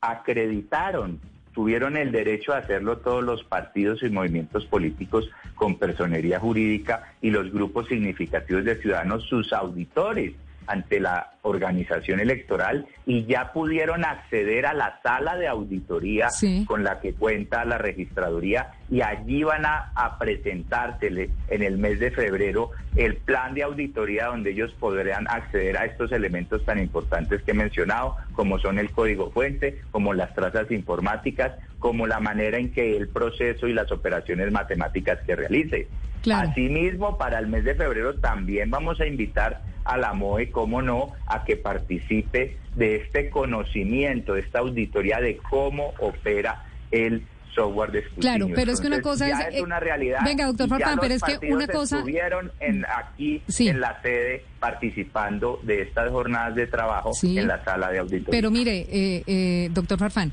acreditaron, 0.00 1.20
tuvieron 1.52 1.96
el 1.96 2.12
derecho 2.12 2.54
a 2.54 2.58
hacerlo 2.58 2.98
todos 2.98 3.22
los 3.22 3.44
partidos 3.44 4.02
y 4.02 4.08
movimientos 4.08 4.64
políticos 4.66 5.28
con 5.54 5.78
personería 5.78 6.40
jurídica 6.40 7.12
y 7.20 7.30
los 7.30 7.52
grupos 7.52 7.88
significativos 7.88 8.64
de 8.64 8.80
ciudadanos, 8.80 9.24
sus 9.24 9.52
auditores 9.52 10.32
ante 10.66 11.00
la 11.00 11.32
organización 11.42 12.20
electoral 12.20 12.86
y 13.04 13.24
ya 13.26 13.52
pudieron 13.52 14.04
acceder 14.04 14.66
a 14.66 14.74
la 14.74 15.00
sala 15.02 15.36
de 15.36 15.48
auditoría 15.48 16.28
con 16.66 16.84
la 16.84 17.00
que 17.00 17.14
cuenta 17.14 17.64
la 17.64 17.78
registraduría 17.78 18.70
y 18.90 19.00
allí 19.00 19.42
van 19.42 19.66
a, 19.66 19.92
a, 19.94 20.18
presentársele 20.18 21.30
en 21.48 21.62
el 21.62 21.78
mes 21.78 21.98
de 21.98 22.10
febrero 22.10 22.70
el 22.94 23.16
plan 23.16 23.54
de 23.54 23.62
auditoría 23.62 24.26
donde 24.26 24.50
ellos 24.50 24.72
podrán 24.78 25.26
acceder 25.28 25.76
a 25.78 25.86
estos 25.86 26.12
elementos 26.12 26.64
tan 26.64 26.78
importantes 26.78 27.42
que 27.42 27.52
he 27.52 27.54
mencionado, 27.54 28.16
como 28.34 28.58
son 28.58 28.78
el 28.78 28.90
código 28.90 29.30
fuente, 29.30 29.80
como 29.90 30.12
las 30.12 30.34
trazas 30.34 30.70
informáticas, 30.70 31.52
como 31.82 32.06
la 32.06 32.20
manera 32.20 32.58
en 32.58 32.70
que 32.70 32.96
el 32.96 33.08
proceso 33.08 33.66
y 33.66 33.72
las 33.72 33.90
operaciones 33.90 34.52
matemáticas 34.52 35.18
que 35.26 35.34
realice. 35.34 35.88
Asimismo, 36.32 37.18
para 37.18 37.40
el 37.40 37.48
mes 37.48 37.64
de 37.64 37.74
febrero 37.74 38.14
también 38.14 38.70
vamos 38.70 39.00
a 39.00 39.06
invitar 39.06 39.62
a 39.84 39.96
la 39.98 40.12
MOE, 40.12 40.52
cómo 40.52 40.80
no, 40.80 41.12
a 41.26 41.42
que 41.44 41.56
participe 41.56 42.56
de 42.76 42.96
este 42.96 43.30
conocimiento, 43.30 44.34
de 44.34 44.42
esta 44.42 44.60
auditoría 44.60 45.18
de 45.18 45.38
cómo 45.38 45.92
opera 45.98 46.64
el 46.92 47.26
software 47.52 47.90
de 47.90 47.98
escrutinio. 47.98 48.46
Claro, 48.46 48.54
pero 48.54 48.70
es 48.70 48.80
que 48.80 48.86
una 48.86 49.00
cosa 49.00 49.28
es, 49.28 49.56
es 49.56 49.60
una 49.60 49.80
realidad. 49.80 50.20
Venga, 50.24 50.46
doctor 50.46 50.68
Farfán, 50.68 50.98
pero 51.00 51.14
es 51.14 51.22
que 51.24 51.52
una 51.52 51.66
cosa 51.66 51.98
estuvieron 51.98 52.52
en 52.60 52.86
aquí 52.86 53.42
en 53.58 53.80
la 53.80 54.00
sede 54.02 54.44
participando 54.60 55.58
de 55.64 55.82
estas 55.82 56.10
jornadas 56.12 56.54
de 56.54 56.68
trabajo 56.68 57.10
en 57.24 57.48
la 57.48 57.62
sala 57.64 57.90
de 57.90 57.98
auditoría. 57.98 58.30
Pero 58.30 58.52
mire, 58.52 58.86
eh, 58.88 59.24
eh, 59.26 59.68
doctor 59.72 59.98
Farfán, 59.98 60.32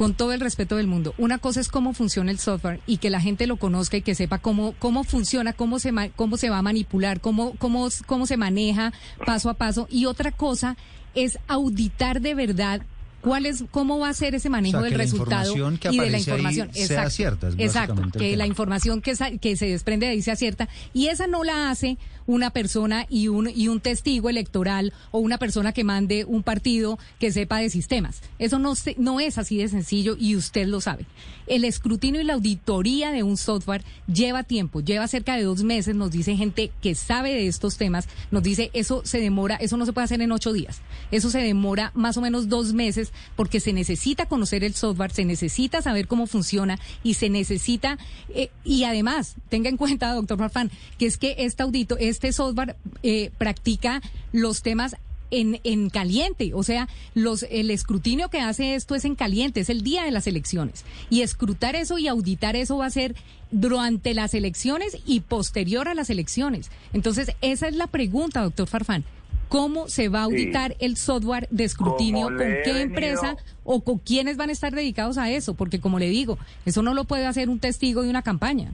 con 0.00 0.14
todo 0.14 0.32
el 0.32 0.40
respeto 0.40 0.78
del 0.78 0.86
mundo, 0.86 1.12
una 1.18 1.36
cosa 1.36 1.60
es 1.60 1.68
cómo 1.68 1.92
funciona 1.92 2.30
el 2.30 2.38
software 2.38 2.80
y 2.86 2.96
que 2.96 3.10
la 3.10 3.20
gente 3.20 3.46
lo 3.46 3.58
conozca 3.58 3.98
y 3.98 4.00
que 4.00 4.14
sepa 4.14 4.38
cómo, 4.38 4.74
cómo 4.78 5.04
funciona, 5.04 5.52
cómo 5.52 5.78
se, 5.78 5.92
cómo 6.16 6.38
se 6.38 6.48
va 6.48 6.56
a 6.56 6.62
manipular, 6.62 7.20
cómo, 7.20 7.52
cómo, 7.58 7.86
cómo 8.06 8.24
se 8.24 8.38
maneja 8.38 8.94
paso 9.26 9.50
a 9.50 9.54
paso. 9.58 9.88
Y 9.90 10.06
otra 10.06 10.32
cosa 10.32 10.78
es 11.14 11.38
auditar 11.48 12.22
de 12.22 12.34
verdad 12.34 12.80
cuál 13.20 13.46
es 13.46 13.64
cómo 13.70 13.98
va 13.98 14.08
a 14.08 14.14
ser 14.14 14.34
ese 14.34 14.48
manejo 14.48 14.82
del 14.82 14.94
resultado 14.94 15.54
y 15.90 15.98
de 15.98 16.10
la 16.10 16.18
información 16.18 16.70
sea 16.72 17.10
cierta, 17.10 17.48
exacto 17.58 18.02
que 18.18 18.36
la 18.36 18.46
información 18.46 19.00
que, 19.00 19.14
que 19.40 19.56
se 19.56 19.66
desprende 19.66 20.06
de 20.06 20.12
ahí 20.12 20.22
sea 20.22 20.36
cierta 20.36 20.68
y 20.92 21.08
esa 21.08 21.26
no 21.26 21.44
la 21.44 21.70
hace 21.70 21.98
una 22.30 22.50
persona 22.50 23.06
y 23.08 23.28
un, 23.28 23.50
y 23.54 23.68
un 23.68 23.80
testigo 23.80 24.28
electoral 24.28 24.92
o 25.10 25.18
una 25.18 25.38
persona 25.38 25.72
que 25.72 25.84
mande 25.84 26.24
un 26.24 26.42
partido 26.42 26.98
que 27.18 27.32
sepa 27.32 27.58
de 27.58 27.70
sistemas. 27.70 28.22
Eso 28.38 28.58
no, 28.58 28.74
no 28.98 29.20
es 29.20 29.36
así 29.38 29.58
de 29.58 29.68
sencillo 29.68 30.16
y 30.18 30.36
usted 30.36 30.66
lo 30.66 30.80
sabe. 30.80 31.06
El 31.46 31.64
escrutinio 31.64 32.20
y 32.20 32.24
la 32.24 32.34
auditoría 32.34 33.10
de 33.10 33.24
un 33.24 33.36
software 33.36 33.82
lleva 34.06 34.44
tiempo, 34.44 34.80
lleva 34.80 35.08
cerca 35.08 35.36
de 35.36 35.42
dos 35.42 35.64
meses, 35.64 35.96
nos 35.96 36.12
dice 36.12 36.36
gente 36.36 36.70
que 36.80 36.94
sabe 36.94 37.34
de 37.34 37.48
estos 37.48 37.76
temas, 37.76 38.08
nos 38.30 38.44
dice 38.44 38.70
eso 38.72 39.02
se 39.04 39.18
demora, 39.18 39.56
eso 39.56 39.76
no 39.76 39.84
se 39.84 39.92
puede 39.92 40.04
hacer 40.04 40.20
en 40.20 40.30
ocho 40.30 40.52
días, 40.52 40.80
eso 41.10 41.30
se 41.30 41.40
demora 41.40 41.90
más 41.94 42.16
o 42.16 42.20
menos 42.20 42.48
dos 42.48 42.72
meses 42.72 43.09
porque 43.36 43.60
se 43.60 43.72
necesita 43.72 44.26
conocer 44.26 44.64
el 44.64 44.74
software, 44.74 45.12
se 45.12 45.24
necesita 45.24 45.82
saber 45.82 46.06
cómo 46.06 46.26
funciona 46.26 46.78
y 47.02 47.14
se 47.14 47.28
necesita, 47.28 47.98
eh, 48.34 48.50
y 48.64 48.84
además, 48.84 49.36
tenga 49.48 49.68
en 49.68 49.76
cuenta, 49.76 50.12
doctor 50.14 50.38
Farfán, 50.38 50.70
que 50.98 51.06
es 51.06 51.16
que 51.16 51.36
este 51.38 51.62
audito, 51.62 51.96
este 51.98 52.32
software 52.32 52.76
eh, 53.02 53.30
practica 53.38 54.02
los 54.32 54.62
temas 54.62 54.96
en, 55.30 55.60
en, 55.64 55.90
caliente, 55.90 56.52
o 56.54 56.62
sea, 56.62 56.88
los, 57.14 57.44
el 57.50 57.70
escrutinio 57.70 58.28
que 58.30 58.40
hace 58.40 58.74
esto 58.74 58.94
es 58.94 59.04
en 59.04 59.14
caliente, 59.14 59.60
es 59.60 59.70
el 59.70 59.82
día 59.82 60.04
de 60.04 60.10
las 60.10 60.26
elecciones. 60.26 60.84
Y 61.08 61.22
escrutar 61.22 61.76
eso 61.76 61.98
y 61.98 62.08
auditar 62.08 62.56
eso 62.56 62.78
va 62.78 62.86
a 62.86 62.90
ser 62.90 63.14
durante 63.50 64.14
las 64.14 64.34
elecciones 64.34 64.98
y 65.06 65.20
posterior 65.20 65.88
a 65.88 65.94
las 65.94 66.10
elecciones. 66.10 66.70
Entonces, 66.92 67.32
esa 67.40 67.68
es 67.68 67.76
la 67.76 67.86
pregunta, 67.86 68.42
doctor 68.42 68.66
Farfán. 68.66 69.04
¿Cómo 69.50 69.88
se 69.88 70.08
va 70.08 70.20
a 70.20 70.22
auditar 70.22 70.76
el 70.78 70.96
software 70.96 71.48
de 71.50 71.64
escrutinio? 71.64 72.28
¿Con 72.28 72.38
qué 72.38 72.82
empresa 72.82 73.36
o 73.64 73.82
con 73.82 73.98
quiénes 73.98 74.36
van 74.36 74.48
a 74.48 74.52
estar 74.52 74.72
dedicados 74.72 75.18
a 75.18 75.28
eso? 75.28 75.54
Porque, 75.54 75.80
como 75.80 75.98
le 75.98 76.08
digo, 76.08 76.38
eso 76.66 76.82
no 76.82 76.94
lo 76.94 77.02
puede 77.02 77.26
hacer 77.26 77.48
un 77.48 77.58
testigo 77.58 78.04
de 78.04 78.10
una 78.10 78.22
campaña. 78.22 78.70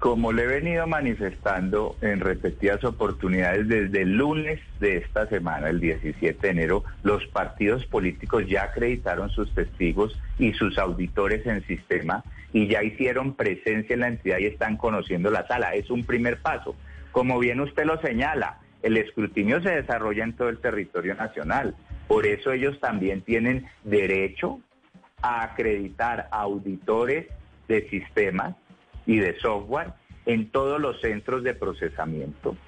Como 0.00 0.32
le 0.32 0.42
he 0.42 0.46
venido 0.48 0.88
manifestando 0.88 1.96
en 2.00 2.18
repetidas 2.18 2.82
oportunidades 2.82 3.68
desde 3.68 4.02
el 4.02 4.16
lunes 4.16 4.58
de 4.80 4.96
esta 4.96 5.28
semana, 5.28 5.70
el 5.70 5.78
17 5.78 6.44
de 6.44 6.48
enero, 6.50 6.82
los 7.04 7.24
partidos 7.28 7.86
políticos 7.86 8.46
ya 8.48 8.64
acreditaron 8.64 9.30
sus 9.30 9.54
testigos 9.54 10.18
y 10.40 10.54
sus 10.54 10.76
auditores 10.76 11.46
en 11.46 11.64
sistema 11.68 12.24
y 12.52 12.66
ya 12.66 12.82
hicieron 12.82 13.34
presencia 13.34 13.94
en 13.94 14.00
la 14.00 14.08
entidad 14.08 14.38
y 14.38 14.46
están 14.46 14.76
conociendo 14.76 15.30
la 15.30 15.46
sala. 15.46 15.72
Es 15.76 15.88
un 15.88 16.02
primer 16.02 16.38
paso. 16.38 16.74
Como 17.12 17.38
bien 17.38 17.60
usted 17.60 17.84
lo 17.84 18.00
señala, 18.00 18.58
el 18.84 18.98
escrutinio 18.98 19.62
se 19.62 19.70
desarrolla 19.70 20.24
en 20.24 20.34
todo 20.34 20.50
el 20.50 20.58
territorio 20.58 21.14
nacional. 21.14 21.74
Por 22.06 22.26
eso 22.26 22.52
ellos 22.52 22.78
también 22.80 23.22
tienen 23.22 23.66
derecho 23.82 24.60
a 25.22 25.42
acreditar 25.42 26.28
auditores 26.30 27.26
de 27.66 27.88
sistemas 27.88 28.56
y 29.06 29.16
de 29.16 29.38
software 29.40 29.94
en 30.26 30.50
todos 30.50 30.78
los 30.78 31.00
centros 31.00 31.42
de 31.42 31.54
procesamiento, 31.54 32.58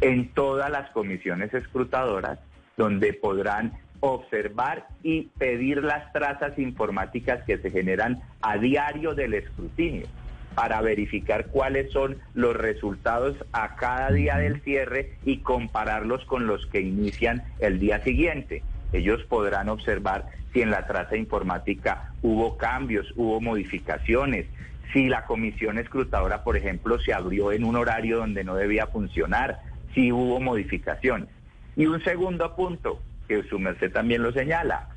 en 0.00 0.32
todas 0.34 0.70
las 0.70 0.88
comisiones 0.90 1.52
escrutadoras, 1.52 2.38
donde 2.76 3.12
podrán 3.12 3.72
observar 3.98 4.86
y 5.02 5.22
pedir 5.36 5.82
las 5.82 6.12
trazas 6.12 6.56
informáticas 6.60 7.42
que 7.44 7.58
se 7.58 7.72
generan 7.72 8.22
a 8.40 8.56
diario 8.56 9.16
del 9.16 9.34
escrutinio 9.34 10.06
para 10.56 10.80
verificar 10.80 11.48
cuáles 11.48 11.92
son 11.92 12.16
los 12.32 12.56
resultados 12.56 13.36
a 13.52 13.76
cada 13.76 14.10
día 14.10 14.38
del 14.38 14.62
cierre 14.62 15.12
y 15.22 15.40
compararlos 15.40 16.24
con 16.24 16.46
los 16.46 16.64
que 16.68 16.80
inician 16.80 17.44
el 17.58 17.78
día 17.78 18.02
siguiente. 18.02 18.62
Ellos 18.94 19.22
podrán 19.24 19.68
observar 19.68 20.24
si 20.54 20.62
en 20.62 20.70
la 20.70 20.86
traza 20.86 21.14
informática 21.14 22.10
hubo 22.22 22.56
cambios, 22.56 23.12
hubo 23.16 23.38
modificaciones, 23.42 24.46
si 24.94 25.08
la 25.08 25.26
comisión 25.26 25.76
escrutadora, 25.76 26.42
por 26.42 26.56
ejemplo, 26.56 26.98
se 27.00 27.12
abrió 27.12 27.52
en 27.52 27.62
un 27.62 27.76
horario 27.76 28.16
donde 28.16 28.42
no 28.42 28.54
debía 28.54 28.86
funcionar, 28.86 29.60
si 29.94 30.10
hubo 30.10 30.40
modificaciones. 30.40 31.28
Y 31.76 31.84
un 31.84 32.02
segundo 32.02 32.56
punto, 32.56 33.02
que 33.28 33.42
su 33.42 33.58
merced 33.58 33.92
también 33.92 34.22
lo 34.22 34.32
señala, 34.32 34.88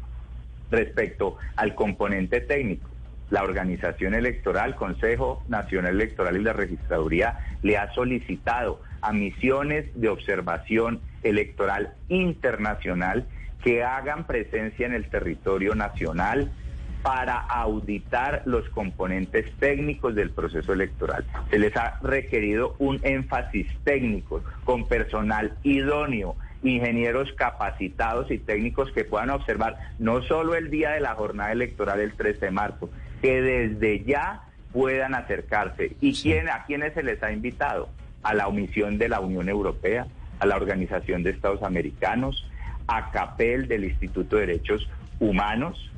respecto 0.72 1.36
al 1.58 1.76
componente 1.76 2.40
técnico. 2.40 2.90
La 3.30 3.44
organización 3.44 4.16
electoral, 4.16 4.76
Consejo 4.76 5.44
Nacional 5.48 5.96
Electoral 5.96 6.38
y 6.38 6.44
la 6.44 6.54
Registraduría 6.54 7.40
le 7.62 7.78
ha 7.78 7.92
solicitado 7.94 8.82
a 9.02 9.14
misiones 9.14 9.86
de 9.94 10.10
observación 10.10 11.02
electoral 11.24 11.94
internacional 12.08 13.28
que 13.64 13.84
hagan 13.84 14.26
presencia 14.26 14.86
en 14.86 14.94
el 14.94 15.10
territorio 15.10 15.76
nacional 15.76 16.52
para 17.02 17.38
auditar 17.38 18.42
los 18.46 18.68
componentes 18.70 19.52
técnicos 19.58 20.16
del 20.16 20.32
proceso 20.32 20.74
electoral. 20.74 21.26
Se 21.50 21.60
les 21.60 21.76
ha 21.78 21.98
requerido 22.02 22.76
un 22.80 23.00
énfasis 23.04 23.68
técnico 23.84 24.44
con 24.66 24.88
personal 24.88 25.54
idóneo, 25.64 26.36
ingenieros 26.62 27.32
capacitados 27.34 28.30
y 28.32 28.38
técnicos 28.38 28.92
que 28.92 29.06
puedan 29.06 29.30
observar 29.30 29.78
no 29.98 30.22
solo 30.24 30.56
el 30.56 30.70
día 30.70 30.92
de 30.92 31.00
la 31.00 31.16
jornada 31.16 31.54
electoral 31.54 32.02
el 32.02 32.14
13 32.14 32.48
de 32.48 32.52
marzo, 32.52 32.90
que 33.22 33.42
desde 33.42 34.04
ya 34.04 34.44
puedan 34.72 35.16
acercarse. 35.16 35.96
¿Y 36.02 36.14
quién, 36.14 36.50
a 36.50 36.66
quiénes 36.66 36.94
se 36.94 37.04
les 37.04 37.22
ha 37.24 37.32
invitado? 37.32 37.90
A 38.24 38.34
la 38.34 38.48
omisión 38.48 38.98
de 38.98 39.10
la 39.10 39.20
Unión 39.20 39.50
Europea, 39.50 40.08
a 40.40 40.46
la 40.46 40.56
Organización 40.56 41.24
de 41.24 41.32
Estados 41.32 41.64
Americanos, 41.64 42.50
a 42.88 43.12
CAPEL 43.12 43.68
del 43.68 43.86
Instituto 43.86 44.36
de 44.36 44.48
Derechos 44.48 44.90
Humanos, 45.20 45.92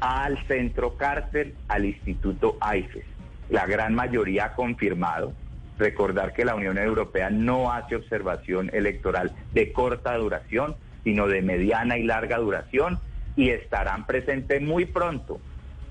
al 0.00 0.38
Centro 0.46 0.96
Cárcel, 0.96 1.54
al 1.68 1.84
Instituto 1.84 2.56
AIFES. 2.60 3.04
La 3.48 3.66
gran 3.66 3.94
mayoría 3.94 4.46
ha 4.46 4.54
confirmado. 4.54 5.32
Recordar 5.78 6.32
que 6.32 6.44
la 6.44 6.54
Unión 6.54 6.78
Europea 6.78 7.28
no 7.28 7.70
hace 7.70 7.96
observación 7.96 8.70
electoral 8.72 9.32
de 9.52 9.72
corta 9.72 10.16
duración, 10.16 10.74
sino 11.04 11.28
de 11.28 11.42
mediana 11.42 11.98
y 11.98 12.04
larga 12.04 12.38
duración, 12.38 12.98
y 13.36 13.50
estarán 13.50 14.06
presentes 14.06 14.62
muy 14.62 14.86
pronto 14.86 15.38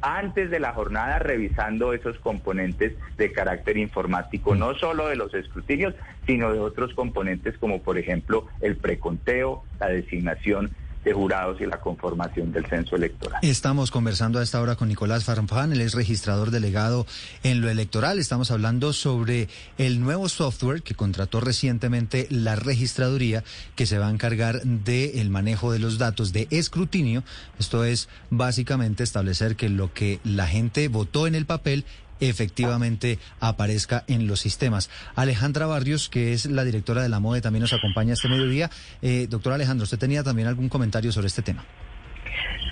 antes 0.02 0.50
de 0.50 0.60
la 0.60 0.74
jornada 0.74 1.20
revisando 1.20 1.94
esos 1.94 2.20
componentes 2.20 2.94
de 3.18 3.32
carácter 3.32 3.78
informático, 3.78 4.56
no 4.56 4.76
solo 4.76 5.08
de 5.08 5.16
los 5.16 5.34
escrutinios, 5.34 5.94
sino 6.26 6.52
de 6.52 6.60
otros 6.60 6.94
componentes 6.94 7.58
como 7.58 7.82
por 7.82 7.98
ejemplo 7.98 8.48
el 8.62 8.78
preconteo, 8.78 9.64
la 9.80 9.88
designación 9.88 10.72
de 11.06 11.14
jurados 11.14 11.62
y 11.62 11.66
la 11.66 11.80
conformación 11.80 12.52
del 12.52 12.66
censo 12.66 12.96
electoral. 12.96 13.40
Estamos 13.44 13.92
conversando 13.92 14.40
a 14.40 14.44
esta 14.44 14.60
hora 14.60 14.76
con 14.76 14.88
Nicolás 14.90 15.24
Farfán, 15.24 15.72
él 15.72 15.82
es 15.82 15.94
registrador 15.94 16.50
delegado 16.50 17.06
en 17.44 17.62
lo 17.62 17.70
electoral. 17.70 18.18
Estamos 18.18 18.50
hablando 18.50 18.92
sobre 18.92 19.48
el 19.78 20.02
nuevo 20.02 20.28
software 20.28 20.82
que 20.82 20.96
contrató 20.96 21.40
recientemente 21.40 22.28
la 22.32 22.56
registraduría 22.56 23.44
que 23.76 23.86
se 23.86 24.00
va 24.00 24.08
a 24.08 24.12
encargar 24.12 24.62
del 24.64 25.30
manejo 25.30 25.72
de 25.72 25.80
los 25.80 26.00
datos 26.00 26.34
de 26.34 26.48
escrutinio. 26.50 27.24
Esto 27.60 27.86
es 27.86 28.10
básicamente 28.32 29.04
establecer 29.04 29.56
que 29.56 29.70
lo 29.70 29.94
que 29.94 30.20
la 30.24 30.48
gente 30.48 30.88
votó 30.88 31.28
en 31.28 31.36
el 31.36 31.46
papel 31.46 31.86
efectivamente 32.20 33.20
aparezca 33.40 34.04
en 34.08 34.28
los 34.28 34.40
sistemas. 34.40 34.90
Alejandra 35.16 35.66
Barrios, 35.66 36.10
que 36.10 36.34
es 36.34 36.46
la 36.46 36.64
directora 36.64 37.02
de 37.04 37.10
la 37.10 37.20
MODE, 37.20 37.42
también 37.42 37.62
nos 37.62 37.74
acompaña 37.74 38.14
este 38.14 38.30
mediodía. 38.30 38.70
Eh, 39.02 39.28
doctor 39.30 39.54
Alejandro, 39.54 39.84
¿usted 39.84 40.00
tenía 40.00 40.24
también 40.24 40.48
algún 40.48 40.70
comentario 40.70 41.12
sobre 41.12 41.28
este 41.28 41.42
tema? 41.42 41.64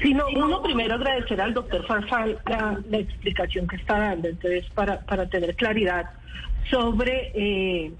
Sí, 0.02 0.14
no, 0.14 0.26
uno 0.36 0.62
primero 0.62 0.96
agradecer 0.96 1.40
al 1.40 1.54
doctor 1.54 1.86
Farfal 1.88 2.38
la, 2.46 2.98
explicación 2.98 3.68
que 3.68 3.78
está 3.78 3.98
dando, 3.98 4.28
entonces 4.28 4.66
para, 4.74 5.00
para 5.02 5.30
tener 5.30 5.56
claridad 5.56 6.10
sobre 6.70 7.32
eh, 7.34 7.92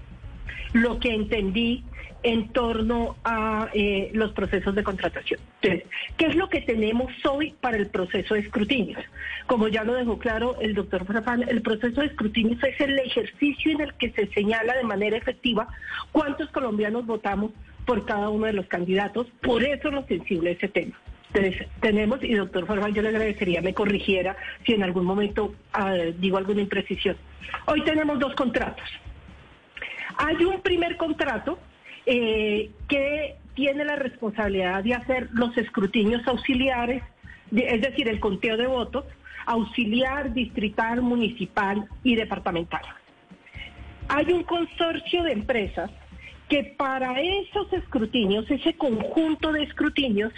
lo 0.74 0.98
que 0.98 1.14
entendí 1.14 1.84
en 2.24 2.48
torno 2.48 3.16
a 3.22 3.68
eh, 3.74 4.10
los 4.14 4.32
procesos 4.32 4.74
de 4.74 4.82
contratación. 4.82 5.38
Entonces, 5.60 5.88
¿qué 6.16 6.26
es 6.26 6.34
lo 6.34 6.48
que 6.48 6.62
tenemos 6.62 7.12
hoy 7.26 7.54
para 7.60 7.76
el 7.76 7.88
proceso 7.88 8.34
de 8.34 8.40
escrutinio? 8.40 8.98
Como 9.46 9.68
ya 9.68 9.84
lo 9.84 9.92
dejó 9.94 10.18
claro 10.18 10.56
el 10.60 10.74
doctor 10.74 11.04
Farfán, 11.04 11.44
el 11.46 11.60
proceso 11.60 12.00
de 12.00 12.06
escrutinio 12.06 12.56
es 12.66 12.80
el 12.80 12.98
ejercicio 12.98 13.72
en 13.72 13.82
el 13.82 13.94
que 13.94 14.10
se 14.12 14.26
señala 14.28 14.74
de 14.74 14.84
manera 14.84 15.18
efectiva 15.18 15.68
cuántos 16.12 16.48
colombianos 16.48 17.04
votamos 17.04 17.52
por 17.84 18.06
cada 18.06 18.30
uno 18.30 18.46
de 18.46 18.54
los 18.54 18.66
candidatos, 18.66 19.26
por 19.42 19.62
eso 19.62 19.90
lo 19.90 20.06
sensible 20.06 20.52
ese 20.52 20.68
tema. 20.68 20.98
Entonces, 21.34 21.68
tenemos, 21.80 22.24
y 22.24 22.32
doctor 22.34 22.66
Farfán, 22.66 22.94
yo 22.94 23.02
le 23.02 23.10
agradecería 23.10 23.60
me 23.60 23.74
corrigiera 23.74 24.34
si 24.64 24.72
en 24.72 24.82
algún 24.82 25.04
momento 25.04 25.54
ah, 25.74 25.92
digo 26.18 26.38
alguna 26.38 26.62
imprecisión. 26.62 27.18
Hoy 27.66 27.82
tenemos 27.82 28.18
dos 28.18 28.34
contratos. 28.34 28.88
Hay 30.16 30.42
un 30.42 30.62
primer 30.62 30.96
contrato 30.96 31.58
eh, 32.06 32.70
que 32.88 33.36
tiene 33.54 33.84
la 33.84 33.96
responsabilidad 33.96 34.82
de 34.82 34.94
hacer 34.94 35.28
los 35.32 35.56
escrutinios 35.56 36.26
auxiliares, 36.26 37.02
es 37.54 37.80
decir, 37.80 38.08
el 38.08 38.20
conteo 38.20 38.56
de 38.56 38.66
votos, 38.66 39.04
auxiliar, 39.46 40.32
distrital, 40.32 41.02
municipal 41.02 41.86
y 42.02 42.16
departamental. 42.16 42.82
Hay 44.08 44.32
un 44.32 44.42
consorcio 44.42 45.22
de 45.22 45.32
empresas 45.32 45.90
que 46.48 46.74
para 46.76 47.20
esos 47.20 47.72
escrutinios, 47.72 48.50
ese 48.50 48.74
conjunto 48.74 49.52
de 49.52 49.62
escrutinios, 49.62 50.32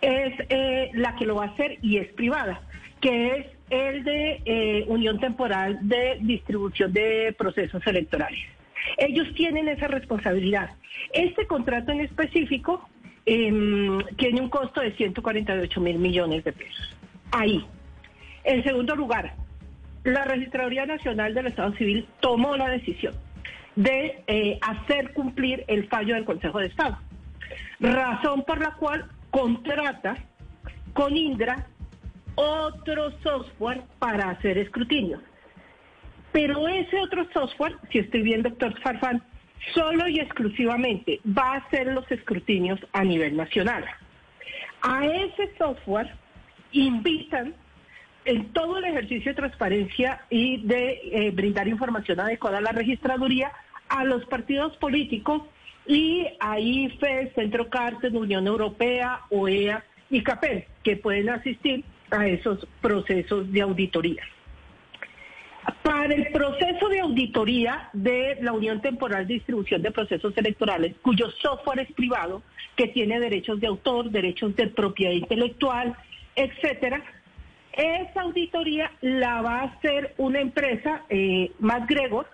es 0.00 0.34
eh, 0.50 0.90
la 0.94 1.16
que 1.16 1.24
lo 1.24 1.36
va 1.36 1.44
a 1.44 1.48
hacer 1.48 1.78
y 1.82 1.96
es 1.96 2.12
privada, 2.12 2.60
que 3.00 3.36
es 3.38 3.46
el 3.70 4.04
de 4.04 4.42
eh, 4.44 4.84
Unión 4.88 5.18
Temporal 5.18 5.78
de 5.82 6.18
Distribución 6.20 6.92
de 6.92 7.34
Procesos 7.36 7.86
Electorales. 7.86 8.55
Ellos 8.96 9.28
tienen 9.34 9.68
esa 9.68 9.88
responsabilidad. 9.88 10.70
Este 11.12 11.46
contrato 11.46 11.92
en 11.92 12.00
específico 12.00 12.88
em, 13.24 13.98
tiene 14.16 14.40
un 14.40 14.48
costo 14.48 14.80
de 14.80 14.92
148 14.92 15.80
mil 15.80 15.98
millones 15.98 16.44
de 16.44 16.52
pesos. 16.52 16.96
Ahí. 17.32 17.64
En 18.44 18.62
segundo 18.62 18.94
lugar, 18.94 19.34
la 20.04 20.24
Registraduría 20.24 20.86
Nacional 20.86 21.34
del 21.34 21.48
Estado 21.48 21.72
Civil 21.74 22.06
tomó 22.20 22.56
la 22.56 22.68
decisión 22.68 23.14
de 23.74 24.22
eh, 24.26 24.58
hacer 24.62 25.12
cumplir 25.12 25.64
el 25.66 25.88
fallo 25.88 26.14
del 26.14 26.24
Consejo 26.24 26.60
de 26.60 26.66
Estado, 26.66 26.98
razón 27.80 28.44
por 28.44 28.60
la 28.60 28.72
cual 28.72 29.06
contrata 29.30 30.16
con 30.94 31.16
Indra 31.16 31.66
otro 32.36 33.10
software 33.22 33.82
para 33.98 34.30
hacer 34.30 34.58
escrutinio. 34.58 35.20
Pero 36.36 36.68
ese 36.68 37.00
otro 37.00 37.26
software, 37.32 37.76
si 37.90 38.00
estoy 38.00 38.20
bien, 38.20 38.42
doctor 38.42 38.78
Farfán, 38.82 39.22
solo 39.72 40.06
y 40.06 40.20
exclusivamente 40.20 41.18
va 41.26 41.54
a 41.54 41.56
hacer 41.56 41.86
los 41.86 42.04
escrutinios 42.12 42.78
a 42.92 43.04
nivel 43.04 43.38
nacional. 43.38 43.86
A 44.82 45.06
ese 45.06 45.50
software 45.56 46.14
invitan 46.72 47.54
en 48.26 48.52
todo 48.52 48.76
el 48.76 48.84
ejercicio 48.84 49.30
de 49.30 49.34
transparencia 49.34 50.26
y 50.28 50.58
de 50.58 51.00
eh, 51.04 51.30
brindar 51.30 51.68
información 51.68 52.20
adecuada 52.20 52.58
a 52.58 52.60
la 52.60 52.72
registraduría 52.72 53.50
a 53.88 54.04
los 54.04 54.22
partidos 54.26 54.76
políticos 54.76 55.40
y 55.86 56.26
a 56.38 56.60
IFE, 56.60 57.32
Centro 57.34 57.70
Cárcel, 57.70 58.14
Unión 58.14 58.46
Europea, 58.46 59.22
OEA 59.30 59.82
y 60.10 60.22
CAPEL, 60.22 60.66
que 60.82 60.98
pueden 60.98 61.30
asistir 61.30 61.82
a 62.10 62.26
esos 62.26 62.68
procesos 62.82 63.50
de 63.50 63.62
auditoría. 63.62 64.22
Para 65.82 66.14
el 66.14 66.28
proceso 66.28 66.88
de 66.88 67.00
auditoría 67.00 67.88
de 67.92 68.38
la 68.40 68.52
Unión 68.52 68.80
Temporal 68.80 69.26
de 69.26 69.34
Distribución 69.34 69.82
de 69.82 69.90
Procesos 69.90 70.36
Electorales, 70.36 70.94
cuyo 71.02 71.30
software 71.42 71.80
es 71.80 71.92
privado, 71.92 72.42
que 72.76 72.88
tiene 72.88 73.18
derechos 73.18 73.60
de 73.60 73.66
autor, 73.66 74.10
derechos 74.10 74.54
de 74.54 74.68
propiedad 74.68 75.12
intelectual, 75.12 75.96
etcétera, 76.34 77.02
esa 77.72 78.22
auditoría 78.22 78.90
la 79.00 79.42
va 79.42 79.60
a 79.60 79.64
hacer 79.64 80.14
una 80.18 80.40
empresa, 80.40 81.02
eh, 81.10 81.52
Gregor, 81.88 82.26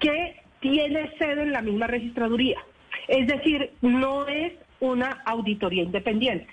que 0.00 0.40
tiene 0.60 1.10
sede 1.18 1.42
en 1.42 1.52
la 1.52 1.62
misma 1.62 1.86
registraduría. 1.86 2.58
Es 3.08 3.26
decir, 3.26 3.70
no 3.82 4.26
es 4.26 4.52
una 4.80 5.22
auditoría 5.26 5.82
independiente. 5.82 6.48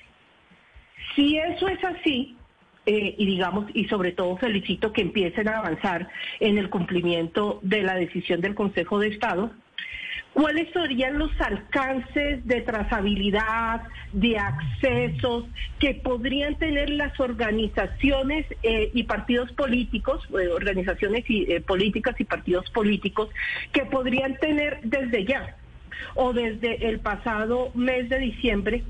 Si 1.15 1.37
eso 1.37 1.67
es 1.67 1.83
así, 1.83 2.37
eh, 2.85 3.15
y 3.17 3.25
digamos, 3.25 3.65
y 3.75 3.85
sobre 3.85 4.11
todo 4.11 4.37
felicito 4.37 4.91
que 4.91 5.01
empiecen 5.01 5.47
a 5.47 5.59
avanzar 5.59 6.09
en 6.39 6.57
el 6.57 6.69
cumplimiento 6.69 7.59
de 7.61 7.83
la 7.83 7.95
decisión 7.95 8.41
del 8.41 8.55
Consejo 8.55 8.99
de 8.99 9.09
Estado. 9.09 9.51
¿Cuáles 10.33 10.71
serían 10.71 11.19
los 11.19 11.29
alcances 11.41 12.45
de 12.47 12.61
trazabilidad, 12.61 13.83
de 14.13 14.37
accesos 14.39 15.43
que 15.77 15.93
podrían 15.93 16.55
tener 16.55 16.89
las 16.89 17.19
organizaciones 17.19 18.45
eh, 18.63 18.89
y 18.93 19.03
partidos 19.03 19.51
políticos, 19.51 20.25
eh, 20.31 20.47
organizaciones 20.47 21.25
y, 21.27 21.59
políticas 21.59 22.19
y 22.19 22.23
partidos 22.23 22.69
políticos, 22.71 23.29
que 23.73 23.85
podrían 23.85 24.37
tener 24.37 24.79
desde 24.83 25.25
ya 25.25 25.55
o 26.15 26.33
desde 26.33 26.87
el 26.87 26.99
pasado 26.99 27.71
mes 27.75 28.09
de 28.09 28.19
diciembre 28.19 28.83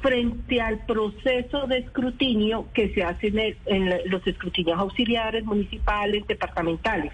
frente 0.00 0.60
al 0.60 0.78
proceso 0.86 1.66
de 1.66 1.78
escrutinio 1.78 2.68
que 2.72 2.92
se 2.94 3.02
hace 3.02 3.54
en, 3.66 4.10
los 4.10 4.26
escrutinios 4.26 4.78
auxiliares, 4.78 5.44
municipales, 5.44 6.26
departamentales. 6.26 7.12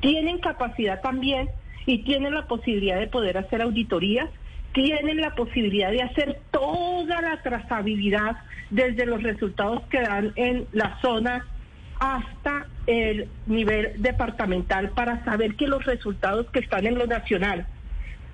Tienen 0.00 0.38
capacidad 0.38 1.00
también 1.00 1.48
y 1.86 2.04
tienen 2.04 2.34
la 2.34 2.46
posibilidad 2.46 2.98
de 2.98 3.08
poder 3.08 3.38
hacer 3.38 3.62
auditorías, 3.62 4.28
tienen 4.72 5.20
la 5.20 5.34
posibilidad 5.34 5.90
de 5.90 6.02
hacer 6.02 6.40
toda 6.50 7.20
la 7.20 7.42
trazabilidad 7.42 8.36
desde 8.70 9.06
los 9.06 9.22
resultados 9.22 9.82
que 9.88 10.00
dan 10.00 10.32
en 10.36 10.66
la 10.72 10.98
zona 11.00 11.44
hasta 11.98 12.66
el 12.86 13.28
nivel 13.46 13.94
departamental 13.96 14.90
para 14.90 15.24
saber 15.24 15.56
que 15.56 15.66
los 15.66 15.84
resultados 15.84 16.46
que 16.50 16.60
están 16.60 16.86
en 16.86 16.96
lo 16.96 17.06
nacional 17.06 17.66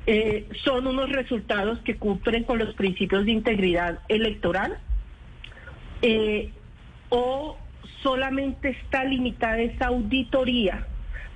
eh, 0.07 0.47
son 0.65 0.87
unos 0.87 1.11
resultados 1.11 1.79
que 1.81 1.97
cumplen 1.97 2.45
con 2.45 2.59
los 2.59 2.75
principios 2.75 3.25
de 3.25 3.33
integridad 3.33 4.01
electoral 4.09 4.79
eh, 6.03 6.51
o 7.09 7.57
solamente 8.03 8.71
está 8.71 9.05
limitada 9.05 9.61
esa 9.61 9.87
auditoría 9.87 10.87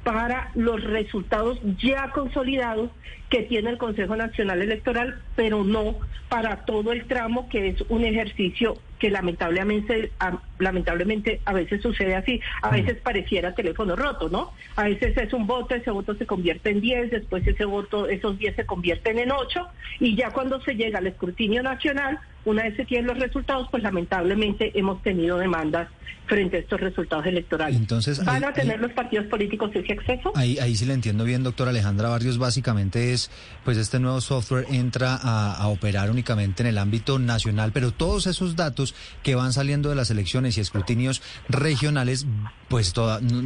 para 0.04 0.50
los 0.54 0.82
resultados 0.84 1.58
ya 1.78 2.10
consolidados 2.10 2.90
que 3.30 3.42
tiene 3.42 3.70
el 3.70 3.78
Consejo 3.78 4.16
Nacional 4.16 4.62
Electoral, 4.62 5.22
pero 5.34 5.64
no 5.64 5.96
para 6.28 6.64
todo 6.64 6.92
el 6.92 7.06
tramo 7.06 7.48
que 7.48 7.68
es 7.68 7.84
un 7.88 8.04
ejercicio 8.04 8.76
que 8.98 9.10
lamentablemente, 9.10 10.12
lamentablemente 10.58 11.40
a 11.44 11.52
veces 11.52 11.80
sucede 11.82 12.16
así, 12.16 12.40
a 12.62 12.70
veces 12.70 12.96
pareciera 12.98 13.54
teléfono 13.54 13.96
roto, 13.96 14.28
¿no? 14.28 14.52
A 14.76 14.84
veces 14.84 15.16
es 15.16 15.32
un 15.32 15.46
voto, 15.46 15.74
ese 15.74 15.90
voto 15.90 16.14
se 16.14 16.26
convierte 16.26 16.70
en 16.70 16.80
10, 16.80 17.10
después 17.10 17.46
ese 17.46 17.64
voto, 17.64 18.08
esos 18.08 18.38
10 18.38 18.56
se 18.56 18.66
convierten 18.66 19.18
en 19.18 19.32
8 19.32 19.68
y 20.00 20.16
ya 20.16 20.30
cuando 20.30 20.60
se 20.62 20.74
llega 20.74 20.98
al 20.98 21.06
escrutinio 21.06 21.62
nacional, 21.62 22.18
una 22.44 22.62
vez 22.62 22.76
se 22.76 22.84
tienen 22.84 23.06
los 23.06 23.18
resultados, 23.18 23.68
pues 23.70 23.82
lamentablemente 23.82 24.72
hemos 24.78 25.02
tenido 25.02 25.38
demandas 25.38 25.88
frente 26.28 26.58
a 26.58 26.60
estos 26.60 26.80
resultados 26.80 27.26
electorales. 27.26 27.76
Entonces, 27.76 28.24
¿Van 28.24 28.44
a 28.44 28.52
tener 28.52 28.78
los 28.80 28.92
partidos 28.92 29.26
políticos 29.26 29.70
ese 29.74 29.94
acceso? 29.94 30.32
Ahí, 30.36 30.58
ahí 30.58 30.76
sí 30.76 30.84
le 30.84 30.92
entiendo 30.92 31.24
bien, 31.24 31.42
doctora 31.42 31.70
Alejandra 31.70 32.10
Barrios. 32.10 32.38
Básicamente 32.38 33.12
es, 33.12 33.30
pues 33.64 33.78
este 33.78 33.98
nuevo 33.98 34.20
software 34.20 34.66
entra 34.70 35.18
a, 35.20 35.66
operar 35.68 36.10
únicamente 36.10 36.62
en 36.62 36.68
el 36.68 36.78
ámbito 36.78 37.18
nacional, 37.18 37.72
pero 37.72 37.90
todos 37.90 38.26
esos 38.26 38.56
datos 38.56 38.87
que 39.22 39.34
van 39.34 39.52
saliendo 39.52 39.88
de 39.88 39.94
las 39.94 40.10
elecciones 40.10 40.58
y 40.58 40.60
escrutinios 40.60 41.22
regionales, 41.48 42.26
pues 42.68 42.94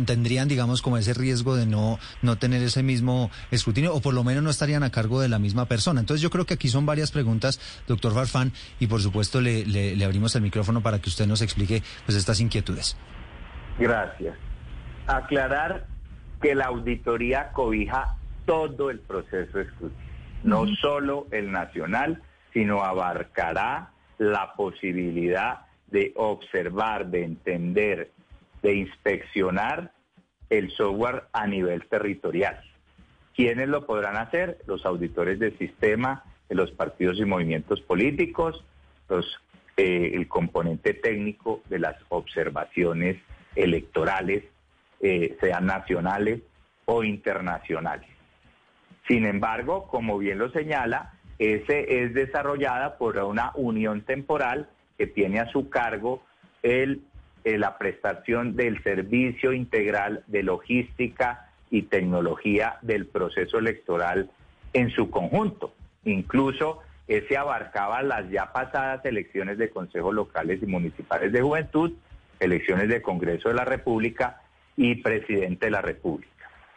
tendrían, 0.07 0.49
digamos, 0.49 0.83
como 0.83 0.99
ese 0.99 1.15
riesgo 1.15 1.57
de 1.57 1.67
no, 1.67 1.99
no 2.23 2.39
tener 2.39 2.63
ese 2.63 2.83
mismo 2.83 3.31
escrutinio, 3.51 3.95
o 3.95 4.01
por 4.01 4.15
lo 4.15 4.25
menos 4.25 4.43
no 4.43 4.51
estarían 4.51 4.83
a 4.83 4.91
cargo 4.91 5.21
de 5.21 5.29
la 5.29 5.39
misma 5.39 5.67
persona. 5.67 6.01
Entonces 6.01 6.23
yo 6.23 6.31
creo 6.31 6.47
que 6.47 6.55
aquí 6.55 6.69
son 6.69 6.87
varias 6.87 7.11
preguntas, 7.11 7.61
doctor 7.87 8.15
Farfán, 8.15 8.53
y 8.81 8.87
por 8.87 9.01
supuesto 9.01 9.41
le, 9.41 9.65
le 9.65 10.05
abrimos 10.05 10.35
el 10.37 10.43
micrófono 10.43 10.83
para 10.83 11.01
que 11.01 11.09
usted 11.09 11.27
nos 11.27 11.43
explique 11.43 11.83
pues 12.07 12.17
estas 12.17 12.41
inquietudes. 12.41 12.97
Gracias. 13.79 14.37
Aclarar 15.07 15.87
que 16.41 16.55
la 16.55 16.67
auditoría 16.67 17.53
cobija 17.53 18.17
todo 18.47 18.91
el 18.91 18.99
proceso 18.99 19.59
de 19.59 19.65
escrutinio, 19.65 20.07
no 20.43 20.67
solo 20.81 21.27
el 21.31 21.53
nacional, 21.53 22.21
sino 22.53 22.83
abarcará 22.83 23.91
la 24.23 24.55
posibilidad 24.55 25.67
de 25.89 26.13
observar, 26.17 27.09
de 27.09 27.25
entender, 27.25 28.11
de 28.63 28.75
inspeccionar 28.75 29.93
el 30.49 30.71
software 30.71 31.25
a 31.33 31.47
nivel 31.47 31.87
territorial. 31.89 32.61
¿Quiénes 33.35 33.69
lo 33.69 33.85
podrán 33.85 34.17
hacer? 34.17 34.59
Los 34.67 34.87
auditores 34.87 35.39
del 35.39 35.59
sistema, 35.59 36.25
de 36.49 36.55
los 36.55 36.71
partidos 36.71 37.19
y 37.19 37.25
movimientos 37.25 37.81
políticos, 37.81 38.65
los 39.09 39.27
eh, 39.77 40.13
el 40.15 40.29
componente 40.29 40.93
técnico 40.95 41.63
de 41.69 41.79
las 41.79 41.97
observaciones 42.11 43.17
electorales, 43.57 44.45
eh, 45.01 45.37
sean 45.41 45.67
nacionales 45.67 46.43
o 46.85 47.03
internacionales. 47.03 48.09
Sin 49.09 49.27
embargo, 49.27 49.89
como 49.89 50.19
bien 50.19 50.39
lo 50.39 50.51
señala, 50.51 51.15
ese 51.43 52.05
es 52.05 52.15
desarrollada 52.15 52.99
por 52.99 53.19
una 53.19 53.51
unión 53.55 54.03
temporal 54.03 54.69
que 54.97 55.09
tiene 55.09 55.41
a 55.41 55.51
su 55.51 55.69
cargo 55.69 56.23
el, 56.63 57.03
eh, 57.43 57.59
la 57.59 57.79
prestación 57.79 58.55
del 58.55 58.81
servicio 58.85 59.53
integral 59.53 60.23
de 60.29 60.45
logística 60.45 61.51
y 61.69 61.83
tecnología 61.83 62.79
del 62.83 63.07
proceso 63.07 63.59
electoral 63.59 64.31
en 64.73 64.91
su 64.91 65.11
conjunto. 65.11 65.75
Incluso 66.05 66.81
ese 67.09 67.37
abarcaba 67.37 68.03
las 68.03 68.31
ya 68.31 68.53
pasadas 68.53 69.05
elecciones 69.05 69.59
de 69.59 69.71
consejos 69.71 70.15
locales 70.15 70.63
y 70.63 70.67
municipales 70.67 71.33
de 71.33 71.43
juventud, 71.43 71.93
elecciones 72.39 72.89
de 72.89 73.03
Congreso 73.03 73.49
de 73.49 73.57
la 73.57 73.65
República 73.65 74.43
y 74.77 74.95
presidente 74.97 75.67
de 75.67 75.73
la 75.73 75.83
República. 75.83 76.31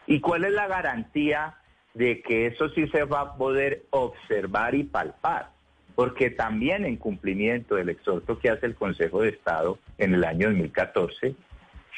¿Y 0.08 0.20
cuál 0.20 0.44
es 0.44 0.52
la 0.52 0.66
garantía 0.66 1.54
de 1.96 2.20
que 2.20 2.46
eso 2.46 2.68
sí 2.70 2.86
se 2.88 3.04
va 3.04 3.20
a 3.20 3.34
poder 3.36 3.86
observar 3.90 4.74
y 4.74 4.84
palpar? 4.84 5.50
Porque 5.94 6.30
también 6.30 6.84
en 6.84 6.96
cumplimiento 6.96 7.76
del 7.76 7.88
exhorto 7.88 8.38
que 8.38 8.50
hace 8.50 8.66
el 8.66 8.74
Consejo 8.74 9.22
de 9.22 9.30
Estado 9.30 9.78
en 9.96 10.12
el 10.12 10.24
año 10.24 10.48
2014, 10.48 11.34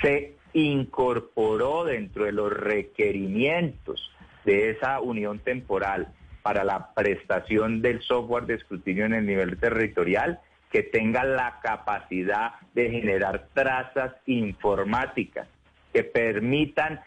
se 0.00 0.34
incorporó 0.52 1.84
dentro 1.84 2.24
de 2.24 2.32
los 2.32 2.52
requerimientos 2.52 4.12
de 4.44 4.70
esa 4.70 5.00
unión 5.00 5.40
temporal 5.40 6.08
para 6.42 6.62
la 6.62 6.94
prestación 6.94 7.82
del 7.82 8.00
software 8.02 8.46
de 8.46 8.54
escrutinio 8.54 9.04
en 9.04 9.14
el 9.14 9.26
nivel 9.26 9.58
territorial 9.58 10.38
que 10.70 10.84
tenga 10.84 11.24
la 11.24 11.58
capacidad 11.60 12.52
de 12.72 12.90
generar 12.90 13.48
trazas 13.52 14.14
informáticas 14.26 15.48
que 15.92 16.04
permitan 16.04 17.00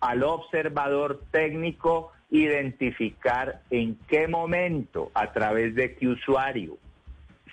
al 0.00 0.22
observador 0.22 1.20
técnico 1.30 2.12
identificar 2.30 3.62
en 3.70 3.96
qué 4.08 4.28
momento, 4.28 5.10
a 5.14 5.32
través 5.32 5.74
de 5.74 5.94
qué 5.94 6.08
usuario, 6.08 6.76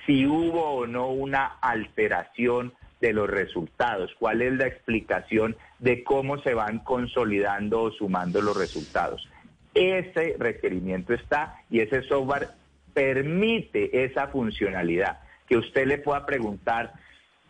si 0.05 0.25
hubo 0.25 0.75
o 0.75 0.87
no 0.87 1.09
una 1.09 1.45
alteración 1.61 2.73
de 3.01 3.13
los 3.13 3.29
resultados, 3.29 4.13
cuál 4.19 4.41
es 4.41 4.53
la 4.53 4.67
explicación 4.67 5.55
de 5.79 6.03
cómo 6.03 6.39
se 6.41 6.53
van 6.53 6.79
consolidando 6.79 7.83
o 7.83 7.91
sumando 7.91 8.41
los 8.41 8.57
resultados. 8.57 9.27
Ese 9.73 10.35
requerimiento 10.39 11.13
está 11.13 11.61
y 11.69 11.79
ese 11.81 12.01
software 12.03 12.49
permite 12.93 14.05
esa 14.05 14.27
funcionalidad, 14.27 15.19
que 15.47 15.57
usted 15.57 15.85
le 15.85 15.97
pueda 15.97 16.25
preguntar 16.25 16.93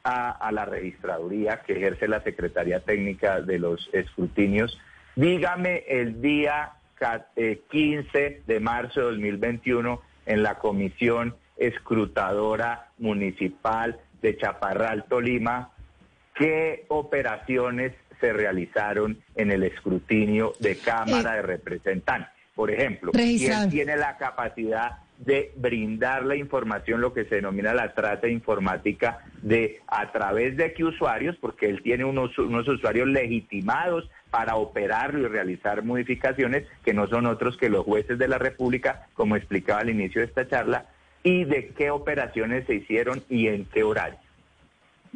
a, 0.03 0.51
la 0.51 0.65
registraduría 0.65 1.61
que 1.61 1.73
ejerce 1.73 2.07
la 2.07 2.21
Secretaría 2.21 2.79
Técnica 2.79 3.41
de 3.41 3.57
los 3.57 3.89
Escrutinios, 3.91 4.79
dígame 5.15 5.83
el 5.87 6.21
día 6.21 6.73
15 6.97 8.09
eh, 8.15 8.41
de 8.45 8.59
marzo 8.59 9.01
de 9.01 9.05
2021 9.07 10.01
en 10.25 10.43
la 10.43 10.55
Comisión 10.55 11.35
Escrutadora 11.57 12.89
Municipal 12.97 13.99
de 14.21 14.37
Chaparral, 14.37 15.05
Tolima, 15.07 15.71
qué 16.33 16.85
operaciones 16.89 17.93
se 18.19 18.33
realizaron 18.33 19.17
en 19.35 19.51
el 19.51 19.63
escrutinio 19.63 20.53
de 20.59 20.77
Cámara 20.77 21.33
eh, 21.33 21.35
de 21.37 21.41
Representantes. 21.41 22.31
Por 22.55 22.71
ejemplo, 22.71 23.11
¿quién 23.11 23.69
tiene 23.69 23.97
la 23.97 24.17
capacidad 24.17 24.99
de 25.17 25.51
brindar 25.55 26.25
la 26.25 26.35
información, 26.35 27.01
lo 27.01 27.13
que 27.13 27.25
se 27.25 27.35
denomina 27.35 27.73
la 27.73 27.93
trata 27.93 28.27
informática, 28.27 29.19
de 29.41 29.81
a 29.87 30.11
través 30.11 30.57
de 30.57 30.73
qué 30.73 30.83
usuarios, 30.83 31.35
porque 31.39 31.69
él 31.69 31.81
tiene 31.81 32.05
unos, 32.05 32.37
unos 32.37 32.67
usuarios 32.67 33.07
legitimados 33.07 34.09
para 34.35 34.57
operarlo 34.57 35.21
y 35.21 35.27
realizar 35.29 35.81
modificaciones, 35.81 36.67
que 36.83 36.93
no 36.93 37.07
son 37.07 37.25
otros 37.25 37.55
que 37.55 37.69
los 37.69 37.85
jueces 37.85 38.17
de 38.19 38.27
la 38.27 38.37
República, 38.37 39.07
como 39.13 39.37
explicaba 39.37 39.79
al 39.79 39.89
inicio 39.89 40.19
de 40.19 40.27
esta 40.27 40.45
charla, 40.45 40.87
y 41.23 41.45
de 41.45 41.69
qué 41.69 41.89
operaciones 41.89 42.67
se 42.67 42.73
hicieron 42.73 43.23
y 43.29 43.47
en 43.47 43.63
qué 43.63 43.83
horario. 43.83 44.19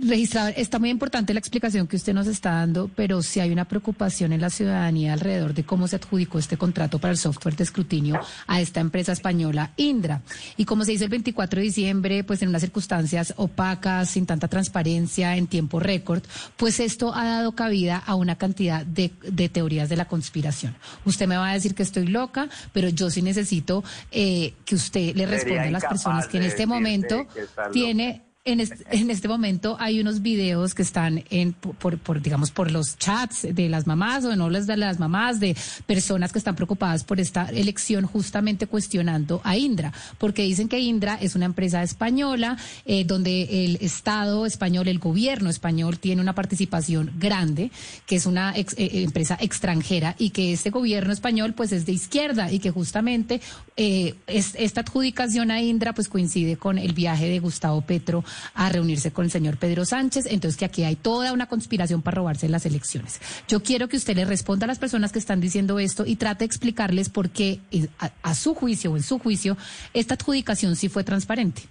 Registrador, 0.02 0.54
está 0.56 0.80
muy 0.80 0.90
importante 0.90 1.34
la 1.34 1.40
explicación 1.40 1.86
que 1.86 1.98
usted 1.98 2.14
nos 2.14 2.26
está 2.28 2.52
dando, 2.52 2.90
pero 2.96 3.22
si 3.22 3.42
hay 3.42 3.52
una 3.52 3.66
preocupación 3.66 4.32
en 4.32 4.40
la 4.40 4.50
ciudadanía 4.50 5.12
alrededor 5.12 5.54
de 5.54 5.66
cómo 5.66 5.90
se 5.90 5.98
adjudicó 5.98 6.40
este 6.40 6.56
contrato 6.56 7.00
para 7.00 7.12
el 7.12 7.18
software 7.18 7.58
de 7.58 7.66
escrutinio 7.66 8.18
a 8.48 8.62
esta 8.62 8.80
empresa 8.80 9.12
española 9.12 9.74
Indra. 9.76 10.22
Y 10.56 10.64
como 10.64 10.86
se 10.86 10.94
hizo 10.94 11.04
el 11.04 11.10
24 11.10 11.60
de 11.60 11.66
diciembre, 11.66 12.24
pues 12.24 12.42
en 12.42 12.48
unas 12.48 12.62
circunstancias 12.62 13.34
opacas, 13.36 14.10
sin 14.12 14.26
tanta 14.26 14.48
transparencia, 14.48 15.36
en 15.36 15.48
tiempo 15.48 15.82
récord, 15.82 16.24
pues 16.56 16.80
esto 16.80 17.14
ha 17.14 17.26
dado 17.26 17.52
cabida 17.52 17.98
a 17.98 18.16
una 18.16 18.38
cantidad 18.38 18.86
de, 18.86 19.10
teorías 19.50 19.90
de 19.90 19.98
la 19.98 20.06
conspiración. 20.06 20.78
Usted 21.04 21.28
me 21.28 21.36
va 21.36 21.50
a 21.50 21.54
decir 21.54 21.76
que 21.76 21.84
estoy 21.84 22.08
loca, 22.08 22.48
pero 22.72 22.88
yo 22.88 23.10
sí 23.10 23.22
necesito 23.22 23.84
eh, 24.12 24.54
que 24.64 24.76
usted 24.76 25.14
le 25.16 25.26
responda 25.26 25.64
a 25.64 25.72
las 25.72 25.84
personas 25.84 26.28
que 26.28 26.38
en 26.38 26.44
este 26.44 26.66
momento 26.66 27.28
tiene 27.74 28.29
en 28.52 29.10
este, 29.10 29.28
momento 29.28 29.78
hay 29.80 30.00
unos 30.00 30.22
videos 30.22 30.74
que 30.74 30.82
están 30.82 31.24
en, 31.30 31.54
por, 31.54 32.22
digamos, 32.22 32.52
por 32.52 32.72
los 32.72 32.98
chats 32.98 33.48
de 33.50 33.70
las 33.70 33.88
mamás 33.88 34.26
o 34.26 34.36
no 34.36 34.50
les 34.50 34.68
de 34.68 34.78
las 34.78 35.00
mamás, 35.00 35.40
de 35.40 35.56
personas 35.86 36.32
que 36.32 36.40
están 36.40 36.56
preocupadas 36.56 37.04
por 37.04 37.20
esta 37.20 37.50
elección, 37.50 38.06
justamente 38.06 38.68
cuestionando 38.68 39.42
a 39.44 39.58
Indra, 39.58 39.94
porque 40.18 40.44
dicen 40.44 40.68
que 40.68 40.80
Indra 40.80 41.18
es 41.22 41.36
una 41.36 41.46
empresa 41.46 41.84
española 41.84 42.58
eh, 42.86 43.04
donde 43.06 43.66
el 43.66 43.78
Estado 43.82 44.46
español, 44.46 44.88
el 44.88 45.00
gobierno 45.00 45.50
español 45.50 46.00
tiene 46.00 46.22
una 46.22 46.34
participación 46.34 47.12
grande, 47.18 47.72
que 48.06 48.16
es 48.16 48.26
una 48.26 48.54
eh, 48.56 48.66
empresa 48.78 49.38
extranjera 49.40 50.16
y 50.18 50.32
que 50.32 50.54
este 50.54 50.70
gobierno 50.70 51.14
español 51.14 51.54
pues 51.54 51.72
es 51.72 51.86
de 51.86 51.92
izquierda 51.92 52.52
y 52.52 52.60
que 52.60 52.72
justamente 52.72 53.42
eh, 53.78 54.16
esta 54.28 54.82
adjudicación 54.82 55.52
a 55.52 55.62
Indra 55.62 55.94
pues 55.94 56.10
coincide 56.10 56.58
con 56.58 56.78
el 56.78 56.94
viaje 56.94 57.30
de 57.30 57.40
Gustavo 57.40 57.82
Petro 57.82 58.24
a 58.54 58.70
reunirse 58.70 59.12
con 59.12 59.26
el 59.26 59.32
señor 59.32 59.58
Pedro 59.58 59.86
Sánchez, 59.86 60.26
entonces 60.26 60.58
que 60.58 60.66
aquí 60.66 60.84
hay 60.84 60.96
toda 60.96 61.34
una 61.34 61.48
conspiración 61.48 62.02
para 62.02 62.16
robarse 62.16 62.50
las 62.50 62.66
elecciones. 62.66 63.22
Yo 63.48 63.62
quiero 63.62 63.88
que 63.88 63.98
usted 63.98 64.16
le 64.16 64.26
responda 64.26 64.66
a 64.66 64.68
las 64.68 64.80
personas 64.80 65.12
que 65.12 65.20
están 65.20 65.42
diciendo 65.42 65.80
esto 65.80 66.06
y 66.06 66.16
trate 66.16 66.40
de 66.40 66.46
explicarles 66.46 67.10
por 67.10 67.30
qué, 67.30 67.60
eh, 67.72 67.88
a, 68.00 68.34
su 68.34 68.56
juicio 68.56 68.92
o 68.92 68.98
en 68.98 69.04
su 69.04 69.20
juicio, 69.20 69.58
esta 69.94 70.16
adjudicación 70.16 70.76
sí 70.76 70.90
fue 70.90 71.04
transparente. 71.04 71.64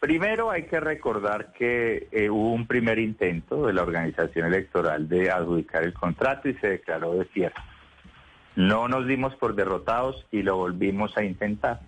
Primero 0.00 0.50
hay 0.50 0.64
que 0.64 0.80
recordar 0.80 1.52
que 1.52 2.08
eh, 2.10 2.28
hubo 2.28 2.52
un 2.52 2.66
primer 2.66 2.98
intento 2.98 3.66
de 3.66 3.72
la 3.72 3.82
organización 3.82 4.48
electoral 4.48 5.08
de 5.08 5.30
adjudicar 5.30 5.84
el 5.84 5.94
contrato 5.94 6.48
y 6.48 6.54
se 6.54 6.66
declaró 6.66 7.14
desierto. 7.14 7.60
No 8.56 8.88
nos 8.88 9.06
dimos 9.06 9.34
por 9.36 9.54
derrotados 9.54 10.26
y 10.30 10.42
lo 10.42 10.56
volvimos 10.56 11.16
a 11.16 11.24
intentar. 11.24 11.80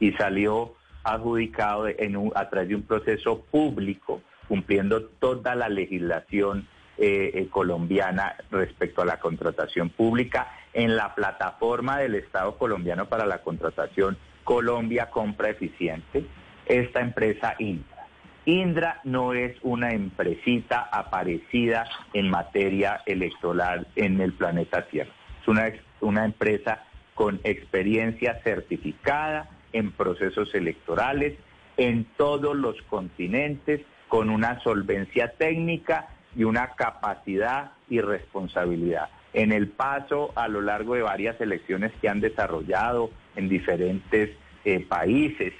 Y 0.00 0.12
salió 0.12 0.74
adjudicado 1.04 1.88
en 1.88 2.30
a 2.34 2.48
través 2.48 2.68
de 2.68 2.74
un 2.74 2.82
proceso 2.82 3.40
público, 3.50 4.22
cumpliendo 4.48 5.02
toda 5.04 5.54
la 5.54 5.68
legislación 5.68 6.66
eh, 6.98 7.30
eh, 7.34 7.48
colombiana 7.48 8.36
respecto 8.50 9.02
a 9.02 9.06
la 9.06 9.18
contratación 9.18 9.88
pública 9.88 10.52
en 10.72 10.96
la 10.96 11.14
plataforma 11.14 11.98
del 11.98 12.14
Estado 12.14 12.58
colombiano 12.58 13.06
para 13.06 13.26
la 13.26 13.38
contratación 13.38 14.18
Colombia 14.44 15.10
Compra 15.10 15.50
Eficiente, 15.50 16.24
esta 16.66 17.00
empresa 17.00 17.54
Indra. 17.58 18.06
Indra 18.44 19.00
no 19.04 19.32
es 19.32 19.56
una 19.62 19.92
empresita 19.92 20.88
aparecida 20.92 21.86
en 22.12 22.30
materia 22.30 23.02
electoral 23.06 23.86
en 23.96 24.20
el 24.20 24.32
planeta 24.32 24.86
Tierra. 24.86 25.12
Es 25.40 25.48
una, 25.48 25.72
una 26.00 26.24
empresa 26.24 26.84
con 27.14 27.40
experiencia 27.44 28.40
certificada 28.42 29.48
en 29.72 29.92
procesos 29.92 30.54
electorales 30.54 31.34
en 31.76 32.04
todos 32.16 32.54
los 32.54 32.76
continentes, 32.82 33.80
con 34.08 34.28
una 34.28 34.60
solvencia 34.60 35.32
técnica 35.38 36.08
y 36.36 36.44
una 36.44 36.74
capacidad 36.74 37.72
y 37.88 38.00
responsabilidad. 38.00 39.08
En 39.32 39.52
el 39.52 39.68
paso 39.68 40.32
a 40.34 40.48
lo 40.48 40.60
largo 40.60 40.94
de 40.94 41.02
varias 41.02 41.40
elecciones 41.40 41.92
que 42.00 42.08
han 42.08 42.20
desarrollado 42.20 43.10
en 43.36 43.48
diferentes 43.48 44.30
eh, 44.64 44.84
países, 44.86 45.54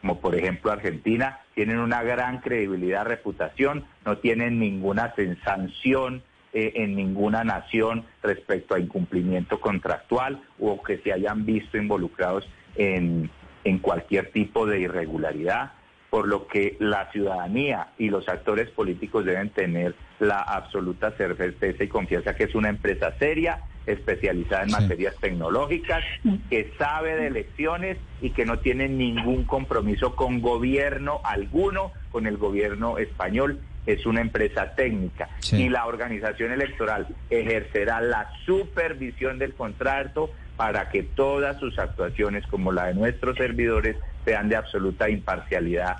como 0.00 0.20
por 0.20 0.36
ejemplo 0.36 0.70
Argentina, 0.70 1.40
tienen 1.54 1.78
una 1.78 2.02
gran 2.02 2.38
credibilidad, 2.38 3.04
reputación, 3.04 3.84
no 4.04 4.18
tienen 4.18 4.60
ninguna 4.60 5.14
sanción 5.44 6.22
eh, 6.52 6.72
en 6.76 6.94
ninguna 6.94 7.42
nación 7.42 8.04
respecto 8.22 8.74
a 8.74 8.78
incumplimiento 8.78 9.60
contractual 9.60 10.40
o 10.60 10.80
que 10.82 10.98
se 10.98 11.12
hayan 11.12 11.44
visto 11.44 11.76
involucrados 11.76 12.48
en, 12.76 13.30
en 13.66 13.78
cualquier 13.80 14.30
tipo 14.30 14.64
de 14.64 14.78
irregularidad 14.78 15.72
por 16.08 16.28
lo 16.28 16.46
que 16.46 16.76
la 16.78 17.10
ciudadanía 17.10 17.88
y 17.98 18.08
los 18.08 18.28
actores 18.28 18.70
políticos 18.70 19.24
deben 19.24 19.50
tener 19.50 19.94
la 20.20 20.38
absoluta 20.38 21.10
certeza 21.10 21.82
y 21.82 21.88
confianza 21.88 22.34
que 22.34 22.44
es 22.44 22.54
una 22.54 22.68
empresa 22.68 23.12
seria, 23.18 23.64
especializada 23.86 24.62
en 24.62 24.70
materias 24.70 25.14
tecnológicas, 25.20 26.04
que 26.48 26.72
sabe 26.78 27.16
de 27.16 27.26
elecciones 27.26 27.98
y 28.20 28.30
que 28.30 28.46
no 28.46 28.60
tiene 28.60 28.88
ningún 28.88 29.44
compromiso 29.44 30.14
con 30.14 30.40
gobierno 30.40 31.20
alguno, 31.24 31.92
con 32.10 32.26
el 32.26 32.36
gobierno 32.36 32.98
español. 32.98 33.60
Es 33.84 34.06
una 34.06 34.20
empresa 34.20 34.74
técnica. 34.74 35.28
Y 35.52 35.68
la 35.68 35.86
organización 35.86 36.50
electoral 36.50 37.06
ejercerá 37.30 38.00
la 38.00 38.30
supervisión 38.44 39.38
del 39.38 39.54
contrato 39.54 40.30
para 40.56 40.88
que 40.88 41.02
todas 41.02 41.58
sus 41.60 41.78
actuaciones, 41.78 42.46
como 42.46 42.72
la 42.72 42.86
de 42.86 42.94
nuestros 42.94 43.36
servidores, 43.36 43.96
sean 44.24 44.48
de 44.48 44.56
absoluta 44.56 45.08
imparcialidad 45.08 45.98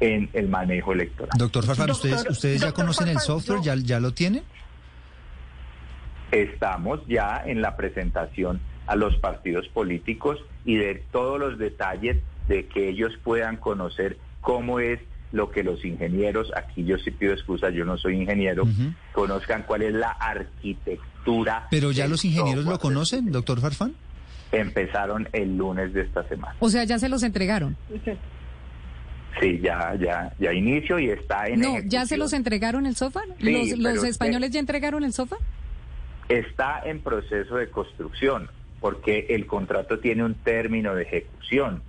en 0.00 0.28
el 0.32 0.48
manejo 0.48 0.92
electoral. 0.92 1.30
Doctor 1.38 1.64
Farfán, 1.64 1.90
¿ustedes, 1.90 2.26
¿ustedes 2.28 2.60
ya 2.60 2.72
conocen 2.72 3.08
el 3.08 3.18
software? 3.18 3.60
¿Ya, 3.62 3.74
¿Ya 3.76 4.00
lo 4.00 4.12
tienen? 4.12 4.42
Estamos 6.30 7.00
ya 7.06 7.42
en 7.44 7.62
la 7.62 7.76
presentación 7.76 8.60
a 8.86 8.96
los 8.96 9.16
partidos 9.16 9.68
políticos 9.68 10.38
y 10.64 10.76
de 10.76 11.02
todos 11.12 11.38
los 11.38 11.58
detalles 11.58 12.18
de 12.48 12.66
que 12.66 12.88
ellos 12.88 13.12
puedan 13.22 13.56
conocer 13.56 14.16
cómo 14.40 14.80
es 14.80 14.98
lo 15.32 15.50
que 15.50 15.62
los 15.62 15.84
ingenieros, 15.84 16.52
aquí 16.54 16.84
yo 16.84 16.98
sí 16.98 17.10
pido 17.10 17.32
excusa, 17.32 17.70
yo 17.70 17.84
no 17.84 17.96
soy 17.98 18.20
ingeniero, 18.20 18.64
conozcan 19.12 19.64
cuál 19.66 19.82
es 19.82 19.94
la 19.94 20.10
arquitectura. 20.10 21.66
Pero 21.70 21.90
ya 21.90 22.06
los 22.06 22.24
ingenieros 22.24 22.64
lo 22.64 22.78
conocen, 22.78 23.32
doctor 23.32 23.60
Farfán 23.60 23.94
empezaron 24.52 25.28
el 25.32 25.56
lunes 25.56 25.92
de 25.92 26.02
esta 26.02 26.26
semana. 26.28 26.54
O 26.60 26.68
sea, 26.68 26.84
ya 26.84 26.98
se 26.98 27.08
los 27.08 27.22
entregaron. 27.22 27.76
Sí, 29.40 29.60
ya, 29.62 29.94
ya, 29.98 30.32
ya 30.38 30.52
inicio 30.52 30.98
y 30.98 31.08
está 31.08 31.48
en. 31.48 31.60
No, 31.60 31.78
ya 31.86 32.06
se 32.06 32.16
los 32.16 32.32
entregaron 32.34 32.86
el 32.86 32.94
sofá. 32.94 33.22
¿Los, 33.38 34.04
españoles 34.04 34.50
ya 34.50 34.60
entregaron 34.60 35.04
el 35.04 35.12
sofá? 35.12 35.36
Está 36.28 36.82
en 36.84 37.00
proceso 37.00 37.56
de 37.56 37.68
construcción, 37.70 38.48
porque 38.80 39.26
el 39.30 39.46
contrato 39.46 39.98
tiene 39.98 40.22
un 40.22 40.34
término 40.34 40.94
de 40.94 41.02
ejecución. 41.04 41.82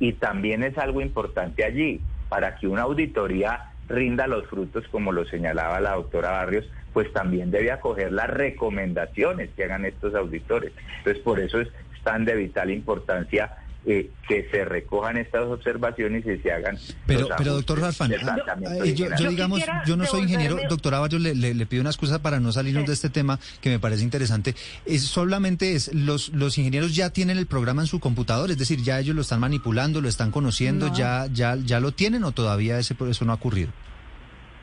Y 0.00 0.14
también 0.14 0.62
es 0.62 0.76
algo 0.78 1.00
importante 1.00 1.64
allí, 1.64 2.00
para 2.28 2.56
que 2.56 2.66
una 2.66 2.82
auditoría 2.82 3.70
rinda 3.88 4.26
los 4.26 4.46
frutos, 4.46 4.86
como 4.88 5.12
lo 5.12 5.24
señalaba 5.24 5.80
la 5.80 5.94
doctora 5.94 6.30
Barrios, 6.30 6.66
pues 6.92 7.12
también 7.12 7.50
debe 7.50 7.70
acoger 7.70 8.12
las 8.12 8.28
recomendaciones 8.28 9.50
que 9.54 9.64
hagan 9.64 9.84
estos 9.84 10.14
auditores. 10.14 10.72
Entonces, 10.98 11.22
por 11.22 11.40
eso 11.40 11.60
es 11.60 11.68
tan 12.02 12.24
de 12.24 12.34
vital 12.34 12.70
importancia 12.70 13.52
eh, 13.88 14.10
que 14.28 14.48
se 14.50 14.64
recojan 14.64 15.16
estas 15.16 15.44
observaciones 15.44 16.26
y 16.26 16.36
se 16.38 16.50
hagan. 16.50 16.76
Pero, 17.06 17.28
pero 17.38 17.54
doctor 17.54 17.78
Ralfan, 17.78 18.12
eh, 18.12 18.94
yo, 18.94 19.08
digamos, 19.28 19.62
yo 19.86 19.96
no 19.96 20.04
soy 20.06 20.22
ingeniero, 20.22 20.56
doctora 20.68 21.06
yo 21.06 21.20
le, 21.20 21.36
le, 21.36 21.66
pido 21.66 21.82
una 21.82 21.90
excusa 21.90 22.20
para 22.20 22.40
no 22.40 22.50
salirnos 22.50 22.86
de 22.86 22.94
este 22.94 23.10
tema 23.10 23.38
que 23.60 23.70
me 23.70 23.78
parece 23.78 24.02
interesante. 24.02 24.56
Es 24.86 25.04
solamente 25.04 25.74
es 25.76 25.94
los 25.94 26.30
los 26.30 26.58
ingenieros 26.58 26.96
ya 26.96 27.10
tienen 27.10 27.38
el 27.38 27.46
programa 27.46 27.82
en 27.82 27.86
su 27.86 28.00
computador, 28.00 28.50
es 28.50 28.58
decir, 28.58 28.82
ya 28.82 28.98
ellos 28.98 29.14
lo 29.14 29.22
están 29.22 29.38
manipulando, 29.38 30.00
lo 30.00 30.08
están 30.08 30.32
conociendo, 30.32 30.92
ya 30.92 31.28
ya 31.32 31.54
ya 31.54 31.78
lo 31.78 31.92
tienen 31.92 32.24
o 32.24 32.32
todavía 32.32 32.80
ese 32.80 32.96
eso 33.08 33.24
no 33.24 33.30
ha 33.30 33.36
ocurrido. 33.36 33.70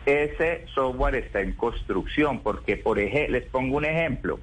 Ese 0.05 0.65
software 0.75 1.15
está 1.15 1.39
en 1.39 1.53
construcción 1.53 2.41
porque 2.41 2.75
por 2.75 2.99
ejemplo, 2.99 3.39
les 3.39 3.49
pongo 3.49 3.77
un 3.77 3.85
ejemplo 3.85 4.41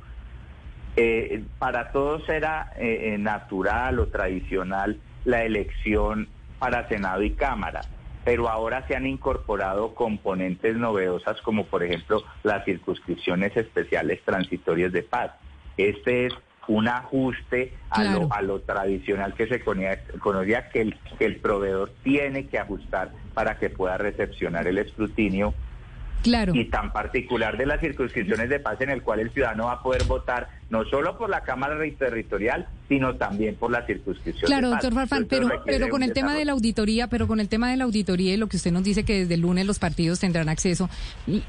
eh, 0.96 1.44
para 1.59 1.92
todos 1.92 2.29
era 2.29 2.72
eh, 2.76 3.12
eh, 3.14 3.18
natural 3.18 3.98
o 4.00 4.09
tradicional 4.09 4.98
la 5.24 5.44
elección 5.44 6.29
para 6.59 6.88
Senado 6.88 7.22
y 7.22 7.31
Cámara, 7.31 7.83
pero 8.24 8.48
ahora 8.48 8.87
se 8.87 8.96
han 8.96 9.07
incorporado 9.07 9.94
componentes 9.94 10.76
novedosas 10.76 11.40
como 11.42 11.64
por 11.66 11.83
ejemplo 11.85 12.24
las 12.42 12.64
circunscripciones 12.64 13.57
especiales 13.57 14.20
transitorias 14.24 14.92
de 14.92 15.03
paz. 15.03 15.33
Este 15.76 16.26
es 16.26 16.35
un 16.66 16.88
ajuste 16.88 17.72
a, 17.88 18.05
lo, 18.05 18.33
a 18.33 18.42
lo 18.42 18.61
tradicional 18.61 19.35
que 19.35 19.46
se 19.46 19.61
conocía, 19.61 20.68
que 20.70 20.83
el, 20.83 20.98
que 21.18 21.24
el 21.24 21.37
proveedor 21.37 21.92
tiene 22.03 22.46
que 22.46 22.59
ajustar 22.59 23.12
para 23.35 23.59
que 23.59 23.70
pueda 23.70 23.96
recepcionar 23.96 24.66
el 24.66 24.79
escrutinio 24.79 25.55
Claro. 26.22 26.55
Y 26.55 26.66
tan 26.66 26.92
particular 26.92 27.57
de 27.57 27.66
las 27.66 27.81
circunscripciones 27.81 28.50
de 28.50 28.61
paz 28.61 28.81
en 28.81 28.90
el 28.90 29.03
cual 29.03 29.20
el 29.20 29.31
ciudadano 29.31 29.66
va 29.66 29.72
a 29.72 29.83
poder 29.83 30.05
votar 30.05 30.48
no 30.70 30.85
solo 30.85 31.18
por 31.18 31.28
la 31.28 31.42
Cámara 31.42 31.76
Territorial, 31.98 32.68
sino 32.88 33.16
también 33.16 33.56
por 33.56 33.72
la 33.72 33.85
circunscripción. 33.87 34.46
Claro, 34.46 34.70
doctor 34.70 34.94
Farfán, 34.94 35.26
pero, 35.28 35.48
pero 35.66 35.88
con 35.88 36.04
el 36.04 36.12
tema 36.12 36.35
de 36.35 36.44
la 36.44 36.52
auditoría, 36.52 37.09
pero 37.09 37.26
con 37.26 37.40
el 37.40 37.48
tema 37.48 37.70
de 37.70 37.76
la 37.76 37.85
auditoría 37.85 38.35
y 38.35 38.37
lo 38.37 38.48
que 38.48 38.56
usted 38.56 38.70
nos 38.70 38.85
dice 38.85 39.04
que 39.04 39.20
desde 39.20 39.35
el 39.35 39.40
lunes 39.40 39.66
los 39.66 39.80
partidos 39.80 40.20
tendrán 40.20 40.48
acceso, 40.48 40.88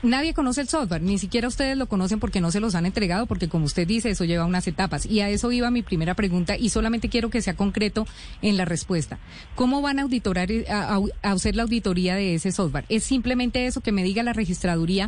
nadie 0.01 0.33
conoce 0.33 0.61
el 0.61 0.67
software, 0.67 1.03
ni 1.03 1.19
siquiera 1.19 1.47
ustedes 1.47 1.77
lo 1.77 1.85
conocen 1.85 2.19
porque 2.19 2.41
no 2.41 2.51
se 2.51 2.59
los 2.59 2.73
han 2.73 2.87
entregado, 2.87 3.27
porque 3.27 3.47
como 3.47 3.65
usted 3.65 3.87
dice, 3.87 4.09
eso 4.09 4.25
lleva 4.25 4.45
unas 4.45 4.67
etapas. 4.67 5.05
Y 5.05 5.21
a 5.21 5.29
eso 5.29 5.51
iba 5.51 5.69
mi 5.69 5.83
primera 5.83 6.15
pregunta 6.15 6.57
y 6.57 6.69
solamente 6.69 7.09
quiero 7.09 7.29
que 7.29 7.41
sea 7.41 7.55
concreto 7.55 8.07
en 8.41 8.57
la 8.57 8.65
respuesta. 8.65 9.19
¿Cómo 9.55 9.83
van 9.83 9.99
a 9.99 10.03
auditorar, 10.03 10.49
a, 10.69 10.99
a 11.21 11.31
hacer 11.31 11.55
la 11.55 11.63
auditoría 11.63 12.15
de 12.15 12.35
ese 12.35 12.51
software? 12.51 12.85
¿Es 12.89 13.03
simplemente 13.03 13.67
eso 13.67 13.81
que 13.81 13.91
me 13.91 14.03
diga 14.03 14.23
la 14.23 14.33
registraduría? 14.33 15.07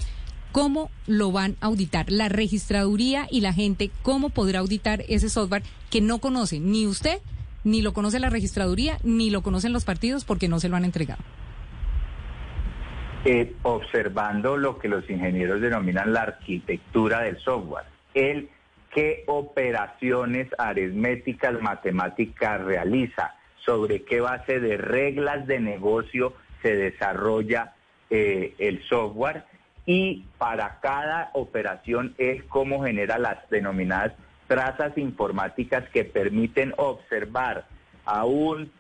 ¿Cómo 0.54 0.92
lo 1.08 1.32
van 1.32 1.56
a 1.62 1.66
auditar? 1.66 2.12
La 2.12 2.30
registraduría 2.30 3.26
y 3.32 3.42
la 3.42 3.54
gente, 3.54 3.90
¿cómo 4.04 4.30
podrá 4.30 4.60
auditar 4.60 5.02
ese 5.10 5.28
software 5.28 5.64
que 5.90 6.00
no 6.00 6.20
conoce 6.20 6.60
ni 6.60 6.86
usted, 6.86 7.18
ni 7.64 7.82
lo 7.82 7.92
conoce 7.92 8.20
la 8.20 8.30
registraduría, 8.30 9.00
ni 9.04 9.32
lo 9.32 9.42
conocen 9.42 9.74
los 9.74 9.84
partidos 9.84 10.26
porque 10.26 10.48
no 10.48 10.60
se 10.60 10.70
lo 10.70 10.76
han 10.76 10.86
entregado? 10.86 11.24
Eh, 13.26 13.56
observando 13.64 14.56
lo 14.56 14.78
que 14.78 14.90
los 14.90 15.10
ingenieros 15.10 15.60
denominan 15.60 16.14
la 16.14 16.22
arquitectura 16.22 17.22
del 17.22 17.40
software. 17.40 17.86
El 18.14 18.48
qué 18.94 19.24
operaciones 19.26 20.50
aritméticas, 20.60 21.60
matemáticas 21.64 22.62
realiza, 22.62 23.34
sobre 23.66 24.04
qué 24.04 24.22
base 24.22 24.60
de 24.60 24.78
reglas 24.78 25.48
de 25.48 25.60
negocio 25.60 26.34
se 26.62 26.76
desarrolla 26.76 27.74
eh, 28.12 28.54
el 28.60 28.84
software 28.84 29.46
y 29.86 30.26
para 30.38 30.80
cada 30.82 31.30
operación 31.34 32.16
es 32.18 32.44
cómo 32.46 32.84
genera 32.84 33.18
las 33.18 33.50
denominadas 33.50 34.14
trazas 34.48 34.98
informáticas 34.98 35.88
que 35.90 36.06
permiten 36.06 36.74
observar 36.78 37.66
a 38.06 38.26
un 38.26 38.72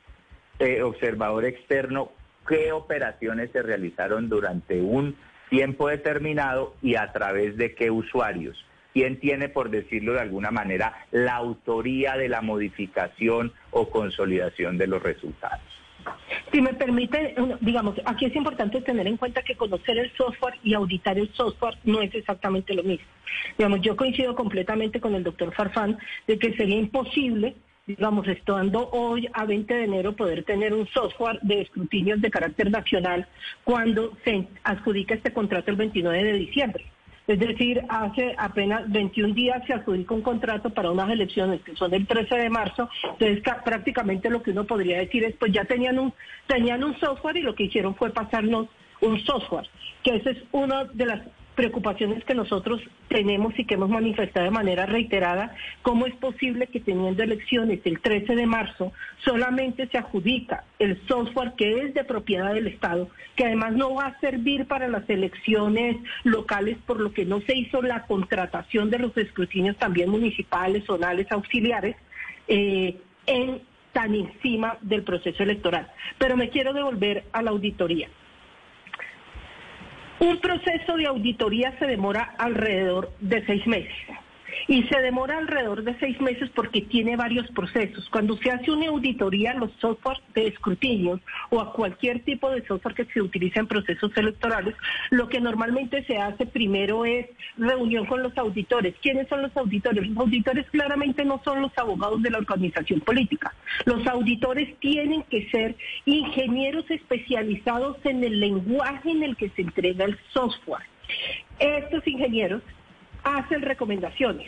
eh, 0.59 0.81
observador 0.81 1.45
externo 1.45 2.11
qué 2.47 2.71
operaciones 2.71 3.51
se 3.51 3.61
realizaron 3.61 4.29
durante 4.29 4.81
un 4.81 5.15
tiempo 5.49 5.87
determinado 5.87 6.75
y 6.81 6.95
a 6.95 7.11
través 7.11 7.57
de 7.57 7.75
qué 7.75 7.91
usuarios. 7.91 8.65
¿Quién 8.93 9.19
tiene, 9.19 9.49
por 9.49 9.71
decirlo 9.71 10.13
de 10.13 10.19
alguna 10.19 10.51
manera, 10.51 11.05
la 11.11 11.35
autoría 11.35 12.15
de 12.15 12.29
la 12.29 12.41
modificación 12.41 13.51
o 13.71 13.89
consolidación 13.89 14.77
de 14.77 14.87
los 14.87 15.01
resultados? 15.01 15.72
Si 16.51 16.61
me 16.61 16.73
permite, 16.73 17.35
digamos, 17.61 17.95
aquí 18.05 18.25
es 18.25 18.35
importante 18.35 18.81
tener 18.81 19.07
en 19.07 19.17
cuenta 19.17 19.41
que 19.41 19.55
conocer 19.55 19.97
el 19.97 20.11
software 20.15 20.55
y 20.63 20.73
auditar 20.73 21.17
el 21.17 21.31
software 21.33 21.77
no 21.83 22.01
es 22.01 22.13
exactamente 22.13 22.73
lo 22.73 22.83
mismo. 22.83 23.07
Digamos, 23.57 23.81
yo 23.81 23.95
coincido 23.95 24.35
completamente 24.35 24.99
con 24.99 25.15
el 25.15 25.23
doctor 25.23 25.53
Farfán 25.53 25.97
de 26.27 26.37
que 26.37 26.53
sería 26.53 26.77
imposible 26.77 27.55
digamos, 27.85 28.25
estando 28.27 28.89
hoy 28.91 29.27
a 29.33 29.45
20 29.45 29.73
de 29.73 29.83
enero, 29.83 30.15
poder 30.15 30.43
tener 30.43 30.73
un 30.73 30.87
software 30.87 31.39
de 31.41 31.61
escrutinios 31.61 32.21
de 32.21 32.31
carácter 32.31 32.71
nacional 32.71 33.27
cuando 33.65 34.13
se 34.23 34.47
adjudica 34.63 35.15
este 35.15 35.33
contrato 35.33 35.71
el 35.71 35.77
29 35.77 36.23
de 36.23 36.33
diciembre. 36.33 36.85
Es 37.25 37.39
decir, 37.39 37.81
hace 37.87 38.35
apenas 38.37 38.91
21 38.91 39.33
días 39.33 39.65
se 39.65 39.73
adjudica 39.73 40.13
un 40.13 40.21
contrato 40.21 40.69
para 40.71 40.91
unas 40.91 41.09
elecciones 41.09 41.61
que 41.61 41.75
son 41.75 41.93
el 41.93 42.05
13 42.05 42.35
de 42.35 42.49
marzo. 42.49 42.89
Entonces, 43.03 43.41
prácticamente 43.63 44.29
lo 44.29 44.43
que 44.43 44.51
uno 44.51 44.65
podría 44.65 44.97
decir 44.97 45.23
es, 45.23 45.35
pues 45.37 45.53
ya 45.53 45.63
tenían 45.63 45.99
un, 45.99 46.13
tenían 46.47 46.83
un 46.83 46.99
software 46.99 47.37
y 47.37 47.41
lo 47.41 47.55
que 47.55 47.63
hicieron 47.63 47.95
fue 47.95 48.09
pasarnos 48.09 48.67
un 48.99 49.19
software, 49.21 49.67
que 50.01 50.15
esa 50.15 50.31
es 50.31 50.37
una 50.51 50.85
de 50.85 51.05
las 51.05 51.21
preocupaciones 51.55 52.23
que 52.25 52.33
nosotros 52.35 52.81
tenemos 53.07 53.57
y 53.57 53.65
que 53.65 53.75
hemos 53.75 53.89
manifestado 53.89 54.45
de 54.45 54.51
manera 54.51 54.85
reiterada, 54.85 55.55
cómo 55.81 56.05
es 56.05 56.15
posible 56.15 56.67
que 56.67 56.79
teniendo 56.79 57.23
elecciones 57.23 57.79
el 57.85 57.99
13 57.99 58.35
de 58.35 58.45
marzo 58.45 58.91
solamente 59.23 59.87
se 59.87 59.97
adjudica 59.97 60.63
el 60.79 60.99
software 61.07 61.53
que 61.57 61.81
es 61.81 61.93
de 61.93 62.03
propiedad 62.03 62.53
del 62.53 62.67
Estado, 62.67 63.09
que 63.35 63.45
además 63.45 63.73
no 63.73 63.95
va 63.95 64.07
a 64.07 64.19
servir 64.19 64.65
para 64.65 64.87
las 64.87 65.09
elecciones 65.09 65.97
locales, 66.23 66.77
por 66.85 66.99
lo 66.99 67.13
que 67.13 67.25
no 67.25 67.41
se 67.41 67.55
hizo 67.55 67.81
la 67.81 68.05
contratación 68.05 68.89
de 68.89 68.99
los 68.99 69.15
escrutinios 69.17 69.77
también 69.77 70.09
municipales, 70.09 70.83
zonales, 70.85 71.31
auxiliares, 71.31 71.95
eh, 72.47 72.97
en 73.25 73.61
tan 73.93 74.15
encima 74.15 74.77
del 74.81 75.03
proceso 75.03 75.43
electoral. 75.43 75.89
Pero 76.17 76.35
me 76.35 76.49
quiero 76.49 76.73
devolver 76.73 77.25
a 77.31 77.41
la 77.41 77.51
auditoría. 77.51 78.09
Un 80.23 80.37
proceso 80.37 80.95
de 80.95 81.05
auditoría 81.05 81.77
se 81.79 81.85
demora 81.85 82.33
alrededor 82.37 83.11
de 83.19 83.45
seis 83.45 83.67
meses. 83.67 83.91
Y 84.67 84.83
se 84.83 85.01
demora 85.01 85.37
alrededor 85.37 85.83
de 85.83 85.97
seis 85.99 86.19
meses 86.21 86.49
porque 86.55 86.81
tiene 86.81 87.15
varios 87.15 87.49
procesos. 87.51 88.07
Cuando 88.09 88.37
se 88.37 88.51
hace 88.51 88.71
una 88.71 88.87
auditoría 88.87 89.51
a 89.51 89.55
los 89.55 89.71
software 89.79 90.19
de 90.33 90.47
escrutinio 90.47 91.19
o 91.49 91.59
a 91.59 91.73
cualquier 91.73 92.23
tipo 92.23 92.49
de 92.49 92.65
software 92.65 92.95
que 92.95 93.05
se 93.05 93.21
utilice 93.21 93.59
en 93.59 93.67
procesos 93.67 94.11
electorales, 94.15 94.75
lo 95.09 95.27
que 95.27 95.39
normalmente 95.39 96.03
se 96.05 96.17
hace 96.17 96.45
primero 96.45 97.05
es 97.05 97.27
reunión 97.57 98.05
con 98.05 98.23
los 98.23 98.37
auditores. 98.37 98.95
¿Quiénes 99.01 99.27
son 99.27 99.41
los 99.41 99.55
auditores? 99.55 100.07
Los 100.07 100.17
auditores 100.17 100.69
claramente 100.69 101.25
no 101.25 101.41
son 101.43 101.61
los 101.61 101.71
abogados 101.77 102.21
de 102.21 102.29
la 102.29 102.39
organización 102.39 103.01
política. 103.01 103.53
Los 103.85 104.05
auditores 104.07 104.77
tienen 104.79 105.23
que 105.23 105.49
ser 105.49 105.75
ingenieros 106.05 106.89
especializados 106.89 107.97
en 108.03 108.23
el 108.23 108.39
lenguaje 108.39 109.11
en 109.11 109.23
el 109.23 109.35
que 109.35 109.49
se 109.49 109.61
entrega 109.61 110.05
el 110.05 110.17
software. 110.31 110.83
Estos 111.59 112.05
ingenieros 112.07 112.61
hacen 113.23 113.61
recomendaciones. 113.61 114.47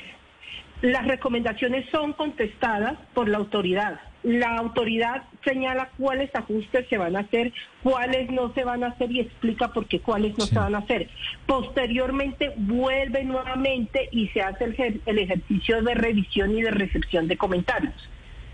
Las 0.82 1.08
recomendaciones 1.08 1.90
son 1.90 2.14
contestadas 2.14 2.98
por 3.14 3.30
la 3.30 3.38
autoridad. 3.38 4.00
La 4.24 4.58
autoridad 4.58 5.24
señala 5.44 5.90
cuáles 5.98 6.34
ajustes 6.36 6.88
se 6.90 6.98
van 6.98 7.16
a 7.16 7.20
hacer, 7.20 7.54
cuáles 7.84 8.30
no 8.32 8.54
se 8.54 8.64
van 8.64 8.84
a 8.84 8.88
hacer 8.88 9.12
y 9.12 9.22
explica 9.22 9.70
por 9.70 9.88
qué 9.88 10.00
cuáles 10.00 10.38
no 10.38 10.46
se 10.46 10.60
van 10.60 10.76
a 10.76 10.80
hacer. 10.80 11.10
Posteriormente 11.46 12.54
vuelve 12.58 13.24
nuevamente 13.24 14.10
y 14.12 14.28
se 14.30 14.42
hace 14.42 14.66
el, 14.66 15.02
el 15.06 15.20
ejercicio 15.20 15.82
de 15.82 15.94
revisión 15.94 16.58
y 16.58 16.62
de 16.62 16.72
recepción 16.72 17.28
de 17.28 17.38
comentarios. 17.38 17.94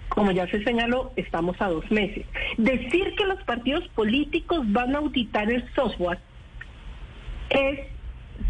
Como 0.10 0.32
ya 0.32 0.46
se 0.48 0.62
señaló, 0.64 1.14
estamos 1.16 1.60
a 1.62 1.70
dos 1.70 1.90
meses. 1.90 2.26
Decir 2.58 3.16
que 3.16 3.26
los 3.26 3.42
partidos 3.44 3.88
políticos 3.90 4.60
van 4.72 4.94
a 4.94 5.00
auditar 5.00 5.50
el 5.50 5.64
software 5.74 6.20
es 7.50 7.80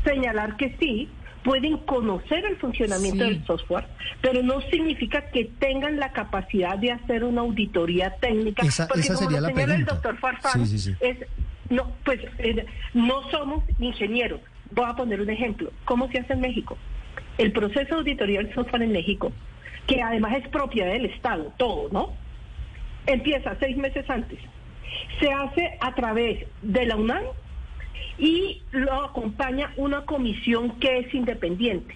señalar 0.04 0.58
que 0.58 0.76
sí, 0.80 1.08
pueden 1.44 1.78
conocer 1.78 2.46
el 2.46 2.58
funcionamiento 2.58 3.24
del 3.24 3.44
software, 3.46 3.86
pero 4.22 4.44
no 4.44 4.62
significa 4.62 5.30
que 5.32 5.46
tengan 5.60 5.98
la 5.98 6.12
capacidad 6.12 6.78
de 6.78 6.92
hacer 6.92 7.24
una 7.24 7.42
auditoría 7.42 8.16
técnica. 8.16 8.64
Esa, 8.64 8.88
porque 8.88 9.02
esa 9.02 9.16
como 9.16 9.30
sería 9.30 9.42
lo 9.42 9.48
la 9.48 9.54
pregunta. 9.54 9.76
el 9.76 9.86
doctor 9.86 10.18
Farfán, 10.18 10.62
es, 10.62 11.18
no, 11.70 11.92
pues 12.04 12.20
eh, 12.38 12.66
no 12.94 13.30
somos 13.32 13.64
ingenieros. 13.80 14.42
Voy 14.72 14.86
a 14.88 14.96
poner 14.96 15.22
un 15.22 15.30
ejemplo. 15.30 15.72
¿Cómo 15.86 16.10
se 16.12 16.20
hace 16.20 16.34
en 16.34 16.42
México? 16.42 16.78
El 17.38 17.52
proceso 17.52 17.96
de 17.96 18.02
auditoría 18.02 18.40
del 18.40 18.54
software 18.54 18.84
en 18.84 18.92
México, 18.92 19.32
que 19.88 20.02
además 20.02 20.36
es 20.38 20.48
propiedad 20.50 20.92
del 20.92 21.06
Estado, 21.06 21.52
todo, 21.58 21.90
¿no? 21.92 22.14
Empieza 23.08 23.56
seis 23.60 23.76
meses 23.78 24.08
antes. 24.10 24.40
Se 25.20 25.32
hace 25.32 25.78
a 25.80 25.96
través 25.96 26.46
de 26.62 26.86
la 26.86 26.96
UNAM 26.96 27.24
y 28.22 28.62
lo 28.72 29.04
acompaña 29.04 29.74
una 29.78 30.06
comisión 30.06 30.80
que 30.80 31.00
es 31.00 31.14
independiente, 31.14 31.96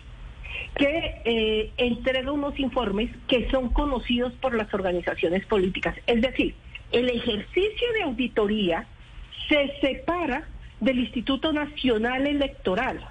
que 0.76 1.22
eh, 1.24 1.72
entrega 1.78 2.32
unos 2.32 2.60
informes 2.60 3.12
que 3.28 3.48
son 3.52 3.70
conocidos 3.70 4.34
por 4.34 4.56
las 4.56 4.74
organizaciones 4.74 5.46
políticas. 5.46 5.96
Es 6.08 6.22
decir, 6.22 6.56
el 6.92 7.10
ejercicio 7.10 7.94
de 7.94 8.02
auditoría 8.02 8.88
se 9.48 9.72
separa 9.80 10.48
del 10.80 11.00
Instituto 11.00 11.54
Nacional 11.54 12.26
Electoral 12.26 13.08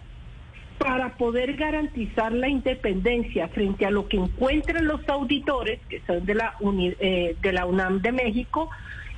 para 0.78 1.14
poder 1.14 1.54
garantizar 1.54 2.32
la 2.32 2.48
independencia 2.48 3.46
frente 3.46 3.86
a 3.86 3.92
lo 3.92 4.08
que 4.08 4.16
encuentran 4.16 4.88
los 4.88 5.08
auditores, 5.08 5.78
que 5.88 6.02
son 6.04 6.26
de 6.26 6.34
la, 6.34 6.56
eh, 6.98 7.36
de 7.40 7.52
la 7.52 7.64
UNAM 7.64 8.02
de 8.02 8.10
México, 8.10 8.70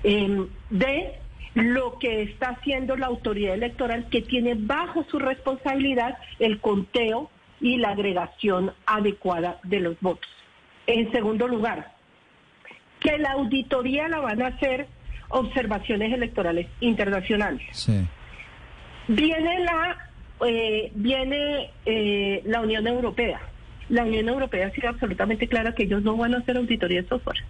eh, 0.05 0.47
de 0.69 1.15
lo 1.57 1.99
que 1.99 2.23
está 2.23 2.51
haciendo 2.51 2.97
la 2.97 3.07
autoridad 3.07 3.55
electoral 3.55 4.09
que 4.11 4.21
tiene 4.21 4.55
bajo 4.55 5.05
su 5.11 5.19
responsabilidad 5.19 6.19
el 6.39 6.61
conteo 6.61 7.31
y 7.63 7.79
la 7.79 7.91
agregación 7.91 8.73
adecuada 8.85 9.59
de 9.63 9.81
los 9.81 9.99
votos. 10.01 10.29
En 10.87 11.11
segundo 11.13 11.49
lugar, 11.49 11.95
que 13.01 13.17
la 13.17 13.33
auditoría 13.33 14.07
la 14.07 14.21
van 14.21 14.43
a 14.43 14.49
hacer 14.49 14.87
observaciones 15.31 16.13
electorales 16.13 16.67
internacionales. 16.81 17.63
Sí. 17.73 18.07
Viene 19.09 19.61
la 19.61 19.97
eh, 20.47 20.93
viene 20.95 21.71
eh, 21.87 22.43
la 22.45 22.61
Unión 22.61 22.87
Europea. 22.87 23.41
La 23.89 24.05
Unión 24.05 24.29
Europea 24.29 24.67
ha 24.67 24.71
sido 24.73 24.91
absolutamente 24.91 25.49
clara 25.49 25.75
que 25.75 25.85
ellos 25.85 26.03
no 26.03 26.19
van 26.19 26.35
a 26.35 26.39
hacer 26.39 26.59
auditoría 26.59 27.01
de 27.01 27.09
software. 27.09 27.43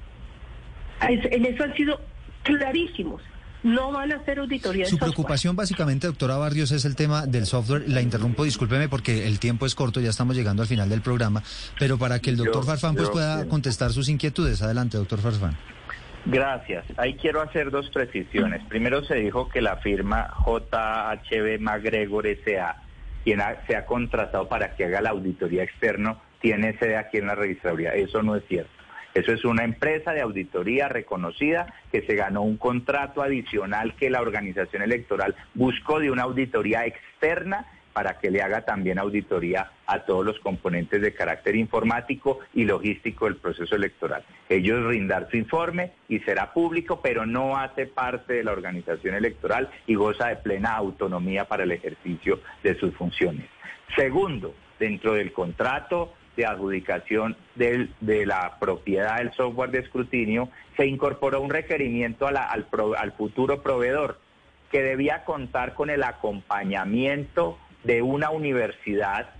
En 1.00 1.44
eso 1.44 1.64
han 1.64 1.74
sido 1.74 2.00
clarísimos 2.44 3.20
no 3.62 3.92
van 3.92 4.12
a 4.12 4.16
hacer 4.16 4.38
auditoría. 4.38 4.86
Su 4.86 4.98
preocupación 4.98 5.56
básicamente, 5.56 6.06
doctora 6.06 6.36
Barrios, 6.36 6.70
es 6.72 6.84
el 6.84 6.96
tema 6.96 7.26
del 7.26 7.46
software. 7.46 7.84
La 7.88 8.00
interrumpo, 8.00 8.44
discúlpeme 8.44 8.88
porque 8.88 9.26
el 9.26 9.38
tiempo 9.38 9.66
es 9.66 9.74
corto, 9.74 10.00
ya 10.00 10.10
estamos 10.10 10.36
llegando 10.36 10.62
al 10.62 10.68
final 10.68 10.88
del 10.88 11.00
programa, 11.00 11.42
pero 11.78 11.98
para 11.98 12.18
que 12.20 12.30
el 12.30 12.36
doctor 12.36 12.64
Farfán 12.64 12.94
pues, 12.94 13.10
pueda 13.10 13.46
contestar 13.48 13.92
sus 13.92 14.08
inquietudes. 14.08 14.62
Adelante, 14.62 14.96
doctor 14.96 15.20
Farfán. 15.20 15.56
Gracias. 16.26 16.84
Ahí 16.96 17.14
quiero 17.14 17.40
hacer 17.40 17.70
dos 17.70 17.88
precisiones. 17.90 18.62
Primero 18.68 19.04
se 19.04 19.14
dijo 19.14 19.48
que 19.48 19.62
la 19.62 19.76
firma 19.76 20.28
JHB 20.44 21.60
MacGregor 21.60 22.26
S.A., 22.26 22.82
quien 23.22 23.40
se 23.66 23.76
ha 23.76 23.86
contratado 23.86 24.48
para 24.48 24.74
que 24.74 24.84
haga 24.84 25.00
la 25.00 25.10
auditoría 25.10 25.62
externa, 25.62 26.16
tiene 26.40 26.76
sede 26.78 26.96
aquí 26.96 27.18
en 27.18 27.26
la 27.26 27.36
registraduría. 27.36 27.94
Eso 27.94 28.22
no 28.22 28.34
es 28.36 28.44
cierto. 28.48 28.75
Eso 29.16 29.32
es 29.32 29.46
una 29.46 29.64
empresa 29.64 30.12
de 30.12 30.20
auditoría 30.20 30.88
reconocida 30.88 31.72
que 31.90 32.02
se 32.02 32.16
ganó 32.16 32.42
un 32.42 32.58
contrato 32.58 33.22
adicional 33.22 33.96
que 33.96 34.10
la 34.10 34.20
organización 34.20 34.82
electoral 34.82 35.34
buscó 35.54 36.00
de 36.00 36.10
una 36.10 36.24
auditoría 36.24 36.84
externa 36.84 37.64
para 37.94 38.18
que 38.18 38.30
le 38.30 38.42
haga 38.42 38.66
también 38.66 38.98
auditoría 38.98 39.70
a 39.86 40.00
todos 40.00 40.22
los 40.22 40.38
componentes 40.40 41.00
de 41.00 41.14
carácter 41.14 41.56
informático 41.56 42.40
y 42.52 42.66
logístico 42.66 43.24
del 43.24 43.36
proceso 43.36 43.74
electoral. 43.74 44.22
Ellos 44.50 44.84
rindar 44.84 45.30
su 45.30 45.38
informe 45.38 45.92
y 46.10 46.18
será 46.18 46.52
público, 46.52 47.00
pero 47.00 47.24
no 47.24 47.56
hace 47.56 47.86
parte 47.86 48.34
de 48.34 48.44
la 48.44 48.52
organización 48.52 49.14
electoral 49.14 49.70
y 49.86 49.94
goza 49.94 50.28
de 50.28 50.36
plena 50.36 50.76
autonomía 50.76 51.46
para 51.46 51.62
el 51.62 51.72
ejercicio 51.72 52.40
de 52.62 52.78
sus 52.78 52.94
funciones. 52.94 53.46
Segundo, 53.96 54.54
dentro 54.78 55.14
del 55.14 55.32
contrato 55.32 56.12
de 56.36 56.46
adjudicación 56.46 57.36
del, 57.54 57.92
de 58.00 58.26
la 58.26 58.58
propiedad 58.60 59.18
del 59.18 59.32
software 59.32 59.70
de 59.70 59.80
escrutinio, 59.80 60.48
se 60.76 60.86
incorporó 60.86 61.40
un 61.40 61.50
requerimiento 61.50 62.26
al, 62.26 62.36
al 62.36 63.12
futuro 63.12 63.62
proveedor 63.62 64.18
que 64.70 64.82
debía 64.82 65.24
contar 65.24 65.74
con 65.74 65.90
el 65.90 66.02
acompañamiento 66.02 67.58
de 67.84 68.02
una 68.02 68.30
universidad 68.30 69.30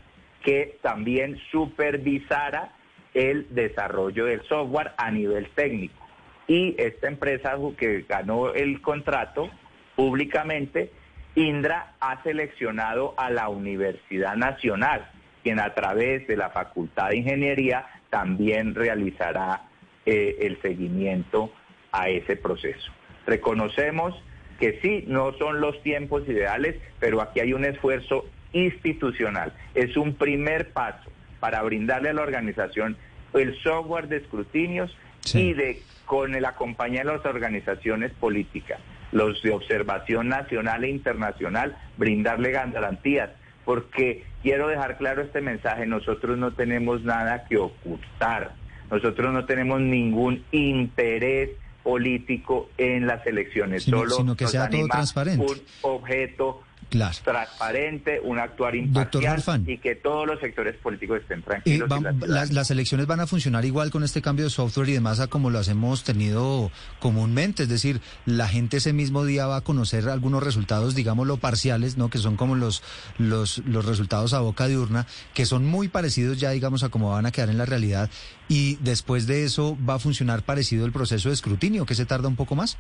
que 0.43 0.79
también 0.81 1.39
supervisara 1.51 2.73
el 3.13 3.47
desarrollo 3.55 4.27
del 4.27 4.43
software 4.43 4.93
a 4.97 5.11
nivel 5.11 5.49
técnico. 5.51 6.07
Y 6.47 6.77
esta 6.79 7.09
empresa 7.09 7.57
que 7.77 8.05
ganó 8.09 8.53
el 8.55 8.81
contrato 8.81 9.51
públicamente, 9.97 10.93
Indra 11.35 11.95
ha 11.99 12.23
seleccionado 12.23 13.15
a 13.17 13.31
la 13.31 13.49
Universidad 13.49 14.37
Nacional 14.37 15.11
quien 15.47 15.61
a 15.61 15.75
través 15.75 16.27
de 16.27 16.37
la 16.37 16.51
Facultad 16.51 17.11
de 17.11 17.19
Ingeniería 17.19 17.87
también 18.11 18.75
realizará 18.75 19.63
eh, 20.05 20.39
el 20.41 20.61
seguimiento 20.61 21.53
a 21.93 22.09
ese 22.09 22.35
proceso. 22.35 22.91
Reconocemos 23.29 24.21
que 24.59 24.81
sí, 24.83 25.05
no 25.07 25.35
son 25.35 25.61
los 25.61 25.81
tiempos 25.85 26.29
ideales, 26.29 26.75
pero 26.99 27.21
aquí 27.21 27.39
hay 27.39 27.53
un 27.53 27.65
esfuerzo 27.65 28.27
institucional. 28.53 29.53
Es 29.77 29.97
un 29.97 30.17
primer 30.17 30.73
paso 30.73 31.13
para 31.39 31.63
brindarle 31.63 32.09
a 32.09 32.15
la 32.15 32.23
organización 32.23 32.97
el 33.33 33.57
software 33.63 34.09
de 34.09 34.17
escrutinios 34.17 34.99
y 35.33 35.53
de 35.53 35.81
con 36.07 36.35
el 36.35 36.45
acompañamiento 36.45 37.13
de 37.13 37.19
las 37.19 37.27
organizaciones 37.27 38.11
políticas, 38.15 38.81
los 39.13 39.41
de 39.45 39.53
observación 39.53 40.29
nacional 40.29 40.83
e 40.83 40.89
internacional, 40.89 41.79
brindarle 41.97 42.51
garantías 42.51 43.31
porque 43.67 44.25
quiero 44.43 44.69
dejar 44.69 44.97
claro 44.97 45.21
este 45.21 45.43
mensaje, 45.43 45.85
nosotros 45.85 46.39
no 46.39 46.53
tenemos 46.53 47.03
nada 47.03 47.45
que 47.45 47.59
ocultar, 47.59 48.55
nosotros 48.91 49.35
no 49.35 49.45
tenemos 49.45 49.81
ningún 49.81 50.45
interés 50.53 51.51
político 51.83 52.71
en 52.79 53.07
las 53.07 53.27
elecciones, 53.27 53.83
solo 53.83 54.11
sino 54.11 54.37
que 54.37 54.47
sea 54.47 54.71
todo 54.71 54.87
transparente. 54.87 55.45
un 55.45 55.61
objeto 55.83 56.63
transparente, 56.89 58.21
un 58.23 58.39
actuar 58.39 58.75
imparcial 58.75 59.65
y 59.67 59.79
que 59.79 59.95
todos 59.97 60.27
los 60.27 60.41
sectores 60.41 60.77
políticos 60.77 61.21
estén 61.23 61.43
tranquilos. 61.43 61.89
las, 62.27 62.71
elecciones 62.71 63.07
van 63.07 63.21
a 63.21 63.27
funcionar 63.27 63.65
igual 63.65 63.91
con 63.91 64.05
este 64.05 64.23
cambio 64.23 64.45
de 64.45 64.51
software 64.51 64.89
y 64.89 64.93
demás 64.93 65.21
a 65.21 65.27
como 65.27 65.51
las 65.51 65.69
hemos 65.69 66.05
tenido 66.05 66.71
comúnmente, 67.01 67.65
es 67.65 67.69
decir, 67.69 68.01
la 68.25 68.49
gente 68.49 68.79
ese 68.79 68.93
mismo 68.93 69.25
día 69.25 69.47
va 69.47 69.57
a 69.57 69.61
conocer 69.63 70.09
algunos 70.09 70.43
resultados, 70.43 70.95
digámoslo, 70.95 71.37
parciales, 71.39 71.97
¿no? 71.97 72.11
que 72.11 72.19
son 72.19 72.37
como 72.37 72.55
los, 72.55 72.83
los, 73.19 73.59
los 73.59 73.85
resultados 73.85 74.33
a 74.33 74.41
boca 74.41 74.69
de 74.69 74.79
urna, 74.79 75.07
que 75.35 75.47
son 75.47 75.67
muy 75.67 75.89
parecidos 75.89 76.39
ya, 76.39 76.51
digamos, 76.51 76.83
a 76.83 76.89
cómo 76.89 77.11
van 77.11 77.27
a 77.27 77.33
quedar 77.33 77.51
en 77.51 77.59
la 77.59 77.67
realidad 77.67 78.11
y 78.49 78.77
después 78.77 79.27
de 79.27 79.45
eso 79.45 79.77
va 79.89 79.95
a 79.95 79.99
funcionar 79.99 80.43
parecido 80.43 80.87
el 80.87 80.93
proceso 80.93 81.29
de 81.29 81.35
escrutinio, 81.35 81.87
que 81.87 81.95
se 81.95 82.07
tarda 82.07 82.29
un 82.29 82.37
poco 82.37 82.55
más. 82.55 82.79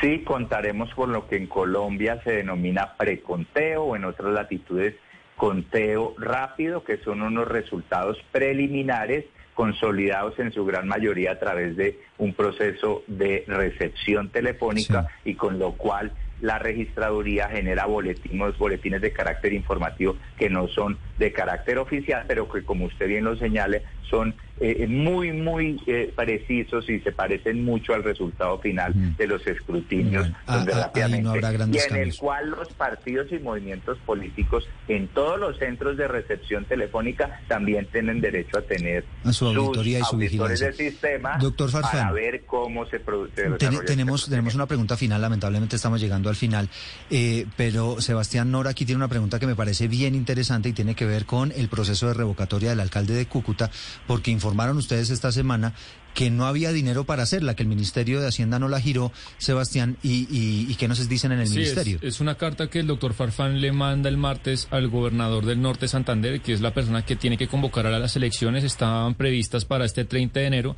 Sí, 0.00 0.22
contaremos 0.24 0.94
con 0.94 1.12
lo 1.12 1.26
que 1.26 1.36
en 1.36 1.46
Colombia 1.46 2.20
se 2.22 2.32
denomina 2.32 2.94
preconteo 2.96 3.84
o 3.84 3.96
en 3.96 4.04
otras 4.04 4.32
latitudes 4.32 4.94
conteo 5.36 6.14
rápido, 6.18 6.82
que 6.82 6.98
son 6.98 7.22
unos 7.22 7.48
resultados 7.48 8.18
preliminares 8.32 9.24
consolidados 9.54 10.38
en 10.38 10.52
su 10.52 10.66
gran 10.66 10.86
mayoría 10.86 11.32
a 11.32 11.38
través 11.38 11.76
de 11.76 11.98
un 12.18 12.34
proceso 12.34 13.02
de 13.06 13.44
recepción 13.46 14.28
telefónica 14.28 15.08
y 15.24 15.34
con 15.34 15.58
lo 15.58 15.72
cual 15.72 16.12
la 16.40 16.58
registraduría 16.58 17.48
genera 17.48 17.86
boletines, 17.86 18.58
boletines 18.58 19.00
de 19.00 19.12
carácter 19.12 19.54
informativo 19.54 20.16
que 20.38 20.50
no 20.50 20.68
son 20.68 20.98
de 21.18 21.32
carácter 21.32 21.78
oficial, 21.78 22.24
pero 22.28 22.48
que 22.50 22.62
como 22.62 22.84
usted 22.84 23.08
bien 23.08 23.24
lo 23.24 23.36
señale, 23.36 23.82
son 24.08 24.34
eh, 24.58 24.86
muy, 24.86 25.32
muy 25.32 25.78
eh, 25.86 26.12
precisos 26.16 26.88
y 26.88 26.98
se 27.00 27.12
parecen 27.12 27.62
mucho 27.62 27.92
al 27.92 28.02
resultado 28.02 28.58
final 28.58 28.94
mm. 28.94 29.16
de 29.16 29.26
los 29.26 29.46
escrutinios, 29.46 30.30
ah, 30.46 30.64
ah, 30.66 30.90
y 30.96 31.78
en 31.78 31.96
el 31.96 32.16
cual 32.16 32.50
los 32.50 32.68
partidos 32.72 33.30
y 33.32 33.38
movimientos 33.38 33.98
políticos 34.06 34.66
en 34.88 35.08
todos 35.08 35.38
los 35.38 35.58
centros 35.58 35.98
de 35.98 36.08
recepción 36.08 36.64
telefónica 36.64 37.42
también 37.48 37.86
tienen 37.92 38.22
derecho 38.22 38.58
a 38.58 38.62
tener 38.62 39.04
a 39.24 39.32
su 39.34 39.46
auditoría 39.46 39.98
y 39.98 40.04
su 40.04 40.16
vigilancia. 40.16 40.68
de 40.68 40.72
sistema 40.72 41.36
Doctor 41.38 41.70
para 41.72 42.12
ver 42.12 42.44
cómo 42.46 42.86
se 42.86 42.98
produce. 42.98 43.50
tenemos, 43.58 44.20
este 44.20 44.30
tenemos 44.30 44.54
una 44.54 44.66
pregunta 44.66 44.96
final, 44.96 45.20
lamentablemente 45.20 45.76
estamos 45.76 46.00
llegando 46.00 46.30
al 46.30 46.36
final, 46.36 46.70
eh, 47.10 47.44
pero 47.56 48.00
Sebastián 48.00 48.50
Nora 48.50 48.70
aquí 48.70 48.86
tiene 48.86 48.96
una 48.96 49.08
pregunta 49.08 49.38
que 49.38 49.46
me 49.46 49.54
parece 49.54 49.86
bien 49.86 50.14
interesante 50.14 50.70
y 50.70 50.72
tiene 50.72 50.94
que 50.94 51.04
ver 51.04 51.26
con 51.26 51.52
el 51.52 51.68
proceso 51.68 52.08
de 52.08 52.14
revocatoria 52.14 52.70
del 52.70 52.80
alcalde 52.80 53.12
de 53.12 53.26
Cúcuta, 53.26 53.70
porque 54.06 54.30
informaron 54.30 54.76
ustedes 54.76 55.10
esta 55.10 55.32
semana 55.32 55.74
que 56.16 56.30
no 56.30 56.46
había 56.46 56.72
dinero 56.72 57.04
para 57.04 57.24
hacerla, 57.24 57.54
que 57.54 57.62
el 57.62 57.68
Ministerio 57.68 58.22
de 58.22 58.28
Hacienda 58.28 58.58
no 58.58 58.68
la 58.68 58.80
giró, 58.80 59.12
Sebastián, 59.36 59.98
y, 60.02 60.26
y, 60.30 60.74
qué 60.76 60.88
nos 60.88 61.06
dicen 61.10 61.30
en 61.30 61.40
el 61.40 61.50
Ministerio. 61.50 61.98
Es, 62.00 62.20
una 62.20 62.36
carta 62.36 62.68
que 62.68 62.80
el 62.80 62.86
doctor 62.86 63.12
Farfán 63.12 63.60
le 63.60 63.70
manda 63.70 64.08
el 64.08 64.16
martes 64.16 64.66
al 64.70 64.88
gobernador 64.88 65.44
del 65.44 65.60
Norte 65.60 65.88
Santander, 65.88 66.40
que 66.40 66.54
es 66.54 66.62
la 66.62 66.72
persona 66.72 67.04
que 67.04 67.16
tiene 67.16 67.36
que 67.36 67.48
convocar 67.48 67.86
a 67.86 67.98
las 67.98 68.16
elecciones, 68.16 68.64
estaban 68.64 69.14
previstas 69.14 69.66
para 69.66 69.84
este 69.84 70.06
30 70.06 70.40
de 70.40 70.46
enero. 70.46 70.76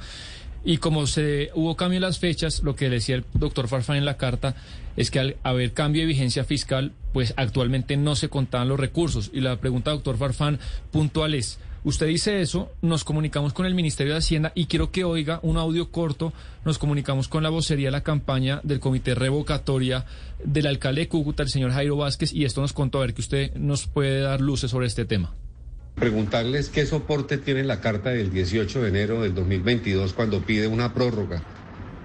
Y 0.65 0.79
como 0.79 1.07
se 1.07 1.51
hubo 1.55 1.77
cambio 1.77 1.99
en 1.99 2.03
las 2.03 2.19
fechas, 2.19 2.63
lo 2.65 2.75
que 2.75 2.91
decía 2.91 3.15
el 3.15 3.25
doctor 3.35 3.69
Farfán 3.69 3.97
en 3.97 4.05
la 4.05 4.17
carta 4.17 4.57
es 4.97 5.13
que 5.13 5.21
al 5.21 5.37
haber 5.45 5.73
cambio 5.73 6.03
de 6.03 6.09
vigencia 6.09 6.43
fiscal, 6.43 6.93
pues 7.13 7.33
actualmente 7.37 7.97
no 7.97 8.17
se 8.17 8.29
contaban 8.29 8.69
los 8.69 8.81
recursos. 8.81 9.31
Y 9.33 9.41
la 9.41 9.61
pregunta, 9.61 9.93
doctor 9.93 10.19
Farfán, 10.19 10.59
puntual 10.91 11.35
es, 11.35 11.61
Usted 11.85 12.07
dice 12.07 12.41
eso, 12.41 12.73
nos 12.83 13.05
comunicamos 13.05 13.53
con 13.53 13.65
el 13.65 13.75
Ministerio 13.75 14.13
de 14.13 14.19
Hacienda 14.19 14.53
y 14.55 14.67
quiero 14.67 14.91
que 14.91 15.05
oiga 15.05 15.39
un 15.43 15.57
audio 15.57 15.91
corto. 15.91 16.33
Nos 16.65 16.79
comunicamos 16.79 17.29
con 17.29 17.43
la 17.43 17.51
vocería 17.51 17.89
de 17.89 17.93
la 17.93 18.03
campaña 18.03 18.61
del 18.65 18.81
Comité 18.81 19.15
Revocatoria 19.15 20.05
del 20.45 20.67
alcalde 20.67 21.03
de 21.03 21.09
Cúcuta, 21.09 21.45
el 21.45 21.49
señor 21.49 21.71
Jairo 21.71 21.97
Vázquez, 21.97 22.33
y 22.33 22.45
esto 22.45 22.61
nos 22.61 22.73
contó 22.73 22.99
a 22.99 23.03
ver 23.03 23.15
que 23.15 23.21
usted 23.21 23.55
nos 23.55 23.87
puede 23.87 24.21
dar 24.21 24.41
luces 24.41 24.71
sobre 24.71 24.87
este 24.87 25.05
tema. 25.05 25.35
Preguntarles 25.95 26.69
qué 26.69 26.85
soporte 26.85 27.39
tiene 27.39 27.65
la 27.65 27.81
carta 27.81 28.11
del 28.11 28.31
18 28.31 28.83
de 28.83 28.89
enero 28.89 29.23
del 29.23 29.35
2022 29.35 30.13
cuando 30.13 30.43
pide 30.43 30.67
una 30.67 30.95
prórroga 30.95 31.43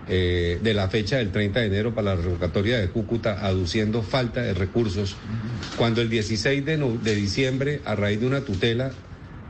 eh, 0.08 0.60
de 0.62 0.74
la 0.74 0.90
fecha 0.90 1.18
del 1.18 1.32
30 1.32 1.62
de 1.62 1.66
enero 1.68 1.96
para 1.96 2.16
la 2.16 2.22
revocatoria 2.22 2.80
de 2.80 2.90
Cúcuta, 2.90 3.46
aduciendo 3.46 4.02
falta 4.02 4.42
de 4.42 4.54
recursos, 4.54 5.16
cuando 5.78 6.02
el 6.02 6.10
16 6.10 6.66
de, 6.66 6.78
de 6.78 7.16
diciembre, 7.16 7.82
a 7.86 7.96
raíz 7.96 8.20
de 8.20 8.28
una 8.28 8.42
tutela, 8.42 8.92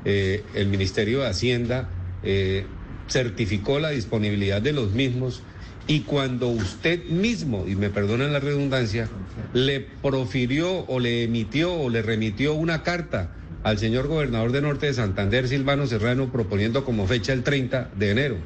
eh, 0.06 0.44
el 0.54 0.68
Ministerio 0.68 1.22
de 1.22 1.28
Hacienda 1.28 1.90
eh, 2.24 2.66
certificó 3.08 3.80
la 3.80 3.90
disponibilidad 3.90 4.62
de 4.62 4.74
los 4.74 4.94
mismos 4.94 5.42
y 5.88 6.02
cuando 6.02 6.48
usted 6.48 7.06
mismo, 7.06 7.66
y 7.68 7.76
me 7.76 7.90
perdonan 7.90 8.32
la 8.32 8.40
redundancia, 8.40 9.10
le 9.54 9.82
profirió 9.82 10.86
o 10.88 11.00
le 11.00 11.24
emitió 11.24 11.74
o 11.74 11.90
le 11.90 12.02
remitió 12.02 12.54
una 12.54 12.84
carta 12.84 13.32
al 13.64 13.78
señor 13.78 14.08
gobernador 14.08 14.52
de 14.52 14.62
Norte 14.62 14.86
de 14.86 14.94
Santander, 14.94 15.48
Silvano 15.48 15.88
Serrano, 15.88 16.32
proponiendo 16.32 16.86
como 16.86 17.08
fecha 17.08 17.34
el 17.34 17.44
30 17.44 17.92
de 17.98 18.12
enero. 18.12 18.38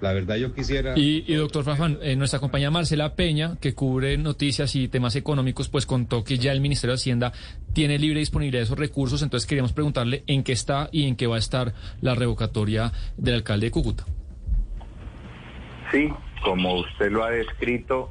La 0.00 0.12
verdad 0.12 0.36
yo 0.36 0.54
quisiera... 0.54 0.94
Y, 0.96 1.34
doctor 1.34 1.64
Fafán, 1.64 1.98
eh, 2.02 2.16
nuestra 2.16 2.40
compañía 2.40 2.70
Marcela 2.70 3.14
Peña, 3.14 3.56
que 3.60 3.74
cubre 3.74 4.16
noticias 4.16 4.74
y 4.76 4.88
temas 4.88 5.14
económicos, 5.16 5.68
pues 5.68 5.86
contó 5.86 6.24
que 6.24 6.38
ya 6.38 6.52
el 6.52 6.60
Ministerio 6.60 6.92
de 6.92 7.00
Hacienda 7.00 7.32
tiene 7.74 7.98
libre 7.98 8.20
disponibilidad 8.20 8.60
de 8.60 8.64
esos 8.64 8.78
recursos, 8.78 9.22
entonces 9.22 9.46
queríamos 9.46 9.72
preguntarle 9.72 10.24
en 10.26 10.42
qué 10.42 10.52
está 10.52 10.88
y 10.90 11.06
en 11.06 11.16
qué 11.16 11.26
va 11.26 11.36
a 11.36 11.38
estar 11.38 11.74
la 12.00 12.14
revocatoria 12.14 12.92
del 13.16 13.34
alcalde 13.34 13.66
de 13.66 13.70
Cúcuta. 13.70 14.04
Sí, 15.92 16.08
como 16.42 16.80
usted 16.80 17.10
lo 17.10 17.24
ha 17.24 17.30
descrito, 17.30 18.10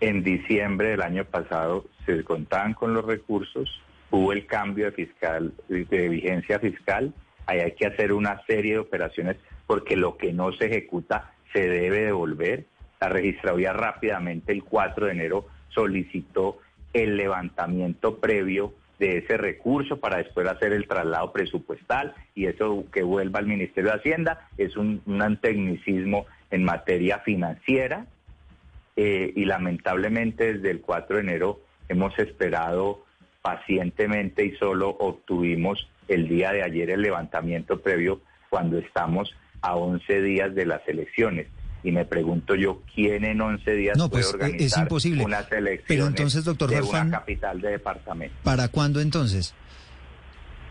en 0.00 0.22
diciembre 0.24 0.90
del 0.90 1.02
año 1.02 1.24
pasado 1.24 1.84
se 2.04 2.24
contaban 2.24 2.74
con 2.74 2.92
los 2.92 3.04
recursos, 3.04 3.80
hubo 4.10 4.32
el 4.32 4.46
cambio 4.46 4.86
de 4.86 4.92
fiscal 4.92 5.52
de 5.68 6.08
vigencia 6.08 6.58
fiscal, 6.58 7.14
ahí 7.46 7.60
hay 7.60 7.72
que 7.72 7.86
hacer 7.86 8.12
una 8.12 8.44
serie 8.46 8.72
de 8.72 8.78
operaciones 8.80 9.36
porque 9.66 9.96
lo 9.96 10.16
que 10.16 10.32
no 10.32 10.52
se 10.52 10.66
ejecuta 10.66 11.32
se 11.52 11.68
debe 11.68 12.04
devolver. 12.04 12.64
La 13.00 13.08
registraduría 13.08 13.72
rápidamente 13.72 14.52
el 14.52 14.64
4 14.64 15.06
de 15.06 15.12
enero 15.12 15.46
solicitó 15.68 16.58
el 16.92 17.16
levantamiento 17.16 18.18
previo 18.18 18.74
de 18.98 19.18
ese 19.18 19.36
recurso 19.36 19.98
para 19.98 20.18
después 20.18 20.46
hacer 20.46 20.72
el 20.72 20.86
traslado 20.86 21.32
presupuestal 21.32 22.14
y 22.34 22.46
eso 22.46 22.84
que 22.92 23.02
vuelva 23.02 23.40
al 23.40 23.46
Ministerio 23.46 23.90
de 23.90 23.96
Hacienda 23.96 24.48
es 24.58 24.76
un, 24.76 25.02
tecnicismo 25.40 26.26
en 26.50 26.62
materia 26.62 27.18
financiera 27.20 28.06
eh, 28.94 29.32
y 29.34 29.44
lamentablemente 29.46 30.54
desde 30.54 30.70
el 30.70 30.80
4 30.82 31.16
de 31.16 31.22
enero 31.22 31.60
hemos 31.88 32.16
esperado 32.18 33.04
pacientemente 33.40 34.44
y 34.44 34.52
solo 34.52 34.90
obtuvimos 34.90 35.88
el 36.06 36.28
día 36.28 36.52
de 36.52 36.62
ayer 36.62 36.90
el 36.90 37.02
levantamiento 37.02 37.80
previo 37.80 38.20
cuando 38.50 38.78
estamos 38.78 39.34
a 39.62 39.76
11 39.76 40.22
días 40.22 40.54
de 40.54 40.66
las 40.66 40.86
elecciones. 40.86 41.46
Y 41.84 41.90
me 41.90 42.04
pregunto 42.04 42.54
yo, 42.54 42.82
¿quién 42.94 43.24
en 43.24 43.40
11 43.40 43.72
días 43.72 43.96
no, 43.96 44.08
puede 44.08 44.22
pues, 44.22 44.34
organizar 44.34 44.66
es 44.66 44.76
imposible. 44.76 45.24
unas 45.24 45.50
elecciones 45.50 45.84
Pero 45.88 46.06
entonces, 46.06 46.44
doctor 46.44 46.70
de 46.70 46.80
una 46.80 47.10
capital 47.10 47.60
de 47.60 47.70
departamento? 47.70 48.36
¿Para 48.44 48.68
cuándo 48.68 49.00
entonces? 49.00 49.54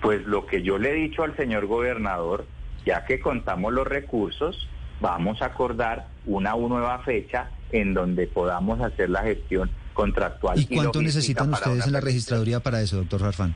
Pues 0.01 0.25
lo 0.25 0.45
que 0.45 0.63
yo 0.63 0.77
le 0.77 0.91
he 0.91 0.93
dicho 0.93 1.23
al 1.23 1.35
señor 1.35 1.65
gobernador, 1.65 2.45
ya 2.85 3.05
que 3.05 3.19
contamos 3.19 3.73
los 3.73 3.85
recursos, 3.85 4.69
vamos 5.01 5.41
a 5.41 5.47
acordar 5.47 6.07
una 6.25 6.51
nueva 6.51 6.99
fecha 6.99 7.49
en 7.71 7.93
donde 7.93 8.27
podamos 8.27 8.79
hacer 8.79 9.09
la 9.09 9.23
gestión 9.23 9.69
contractual. 9.93 10.59
¿Y 10.59 10.65
cuánto 10.65 11.01
necesitan 11.01 11.51
ustedes 11.51 11.87
en 11.87 11.93
la 11.93 12.01
registraduría 12.01 12.61
para 12.61 12.81
eso, 12.81 12.97
doctor 12.97 13.19
Farfán? 13.19 13.55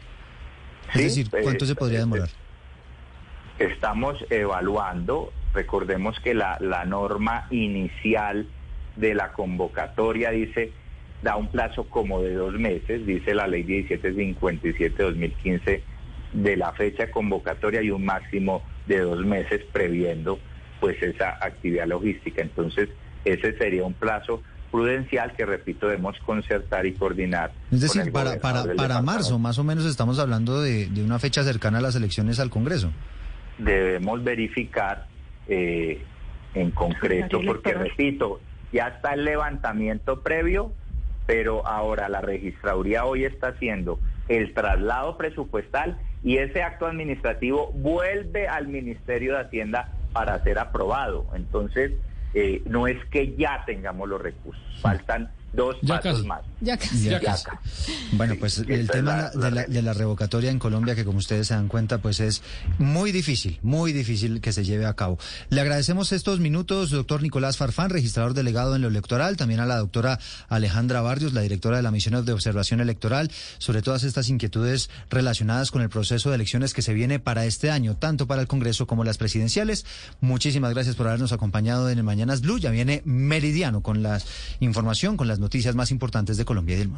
Es 0.93 1.03
decir, 1.03 1.29
¿cuánto 1.29 1.65
se 1.65 1.71
eh, 1.71 1.75
podría 1.75 1.99
demorar? 1.99 2.29
Estamos 3.59 4.17
evaluando, 4.29 5.31
recordemos 5.53 6.19
que 6.19 6.33
la, 6.33 6.57
norma 6.85 7.47
inicial 7.51 8.47
de 8.97 9.15
la 9.15 9.31
convocatoria 9.31 10.31
dice, 10.31 10.73
da 11.23 11.37
un 11.37 11.47
plazo 11.47 11.85
como 11.85 12.21
de 12.21 12.33
dos 12.33 12.55
meses, 12.55 13.05
dice 13.05 13.33
la 13.33 13.47
ley 13.47 13.63
1757-2015 13.63 15.81
de 16.33 16.57
la 16.57 16.73
fecha 16.73 17.09
convocatoria 17.09 17.81
y 17.81 17.91
un 17.91 18.03
máximo 18.03 18.61
de 18.87 18.99
dos 18.99 19.25
meses 19.25 19.61
previendo 19.71 20.37
pues 20.81 21.01
esa 21.01 21.37
actividad 21.41 21.87
logística. 21.87 22.41
Entonces, 22.41 22.89
ese 23.23 23.57
sería 23.57 23.85
un 23.85 23.93
plazo 23.93 24.43
prudencial 24.69 25.33
que, 25.33 25.45
repito, 25.45 25.87
debemos 25.87 26.19
concertar 26.25 26.85
y 26.85 26.93
coordinar. 26.93 27.53
Es 27.71 27.79
decir, 27.79 28.11
para, 28.11 28.37
para, 28.41 28.65
para 28.75 29.01
marzo, 29.01 29.39
más 29.39 29.57
o 29.57 29.63
menos 29.63 29.85
estamos 29.85 30.19
hablando 30.19 30.61
de, 30.61 30.87
de 30.87 31.01
una 31.01 31.19
fecha 31.19 31.45
cercana 31.45 31.77
a 31.77 31.81
las 31.81 31.95
elecciones 31.95 32.41
al 32.41 32.49
Congreso 32.49 32.91
debemos 33.57 34.23
verificar 34.23 35.07
eh, 35.47 36.01
en 36.53 36.71
concreto, 36.71 37.39
porque 37.45 37.73
repito, 37.73 38.39
ya 38.71 38.87
está 38.87 39.13
el 39.13 39.25
levantamiento 39.25 40.21
previo, 40.21 40.73
pero 41.25 41.65
ahora 41.67 42.09
la 42.09 42.21
registraduría 42.21 43.05
hoy 43.05 43.25
está 43.25 43.49
haciendo 43.49 43.99
el 44.27 44.53
traslado 44.53 45.17
presupuestal 45.17 45.97
y 46.23 46.37
ese 46.37 46.63
acto 46.63 46.87
administrativo 46.87 47.71
vuelve 47.73 48.47
al 48.47 48.67
Ministerio 48.67 49.33
de 49.33 49.41
Hacienda 49.41 49.89
para 50.13 50.41
ser 50.43 50.57
aprobado. 50.57 51.27
Entonces, 51.35 51.91
eh, 52.33 52.61
no 52.65 52.87
es 52.87 53.03
que 53.05 53.35
ya 53.35 53.63
tengamos 53.65 54.09
los 54.09 54.21
recursos, 54.21 54.63
faltan 54.81 55.31
dos 55.55 55.75
pasos 55.87 56.25
más. 56.25 56.41
Ya 56.61 56.77
casi. 56.77 57.09
Ya 57.09 57.19
casi. 57.19 57.45
Bueno, 58.13 58.35
pues 58.39 58.59
el 58.59 58.89
tema 58.89 59.29
de, 59.29 59.51
la, 59.51 59.63
de, 59.65 59.81
la, 59.81 59.93
revocatoria 59.93 60.51
en 60.51 60.59
Colombia, 60.59 60.95
que 60.95 61.05
como 61.05 61.19
ustedes 61.19 61.47
se 61.47 61.53
dan 61.53 61.67
cuenta, 61.67 61.99
pues 61.99 62.19
es 62.19 62.41
muy 62.77 63.11
difícil, 63.11 63.59
muy 63.61 63.93
difícil 63.93 64.41
que 64.41 64.53
se 64.53 64.63
lleve 64.63 64.85
a 64.85 64.93
cabo. 64.93 65.17
Le 65.49 65.61
agradecemos 65.61 66.11
estos 66.11 66.39
minutos, 66.39 66.89
doctor 66.89 67.21
Nicolás 67.21 67.57
Farfán, 67.57 67.89
registrador 67.89 68.33
delegado 68.33 68.75
en 68.75 68.81
lo 68.81 68.87
electoral, 68.87 69.37
también 69.37 69.59
a 69.59 69.65
la 69.65 69.77
doctora 69.77 70.19
Alejandra 70.47 71.01
Barrios, 71.01 71.33
la 71.33 71.41
directora 71.41 71.77
de 71.77 71.83
la 71.83 71.91
Misión 71.91 72.25
de 72.25 72.33
Observación 72.33 72.81
Electoral, 72.81 73.31
sobre 73.57 73.81
todas 73.81 74.03
estas 74.03 74.29
inquietudes 74.29 74.89
relacionadas 75.09 75.71
con 75.71 75.81
el 75.81 75.89
proceso 75.89 76.29
de 76.29 76.35
elecciones 76.35 76.73
que 76.73 76.81
se 76.81 76.93
viene 76.93 77.19
para 77.19 77.45
este 77.45 77.71
año, 77.71 77.95
tanto 77.95 78.27
para 78.27 78.41
el 78.41 78.47
Congreso 78.47 78.87
como 78.87 79.03
las 79.03 79.17
presidenciales. 79.17 79.85
Muchísimas 80.21 80.73
gracias 80.73 80.95
por 80.95 81.07
habernos 81.07 81.31
acompañado 81.31 81.89
en 81.89 81.97
el 81.97 82.03
Mañanas 82.03 82.41
Blue. 82.41 82.59
Ya 82.59 82.71
viene 82.71 83.01
Meridiano 83.05 83.81
con 83.81 84.03
la 84.03 84.21
información, 84.59 85.17
con 85.17 85.27
las 85.27 85.39
noticias 85.45 85.75
más 85.75 85.91
importantes 85.91 86.37
de 86.37 86.45
Colombia 86.45 86.75
y 86.75 86.79
del 86.79 86.87
mundo. 86.87 86.93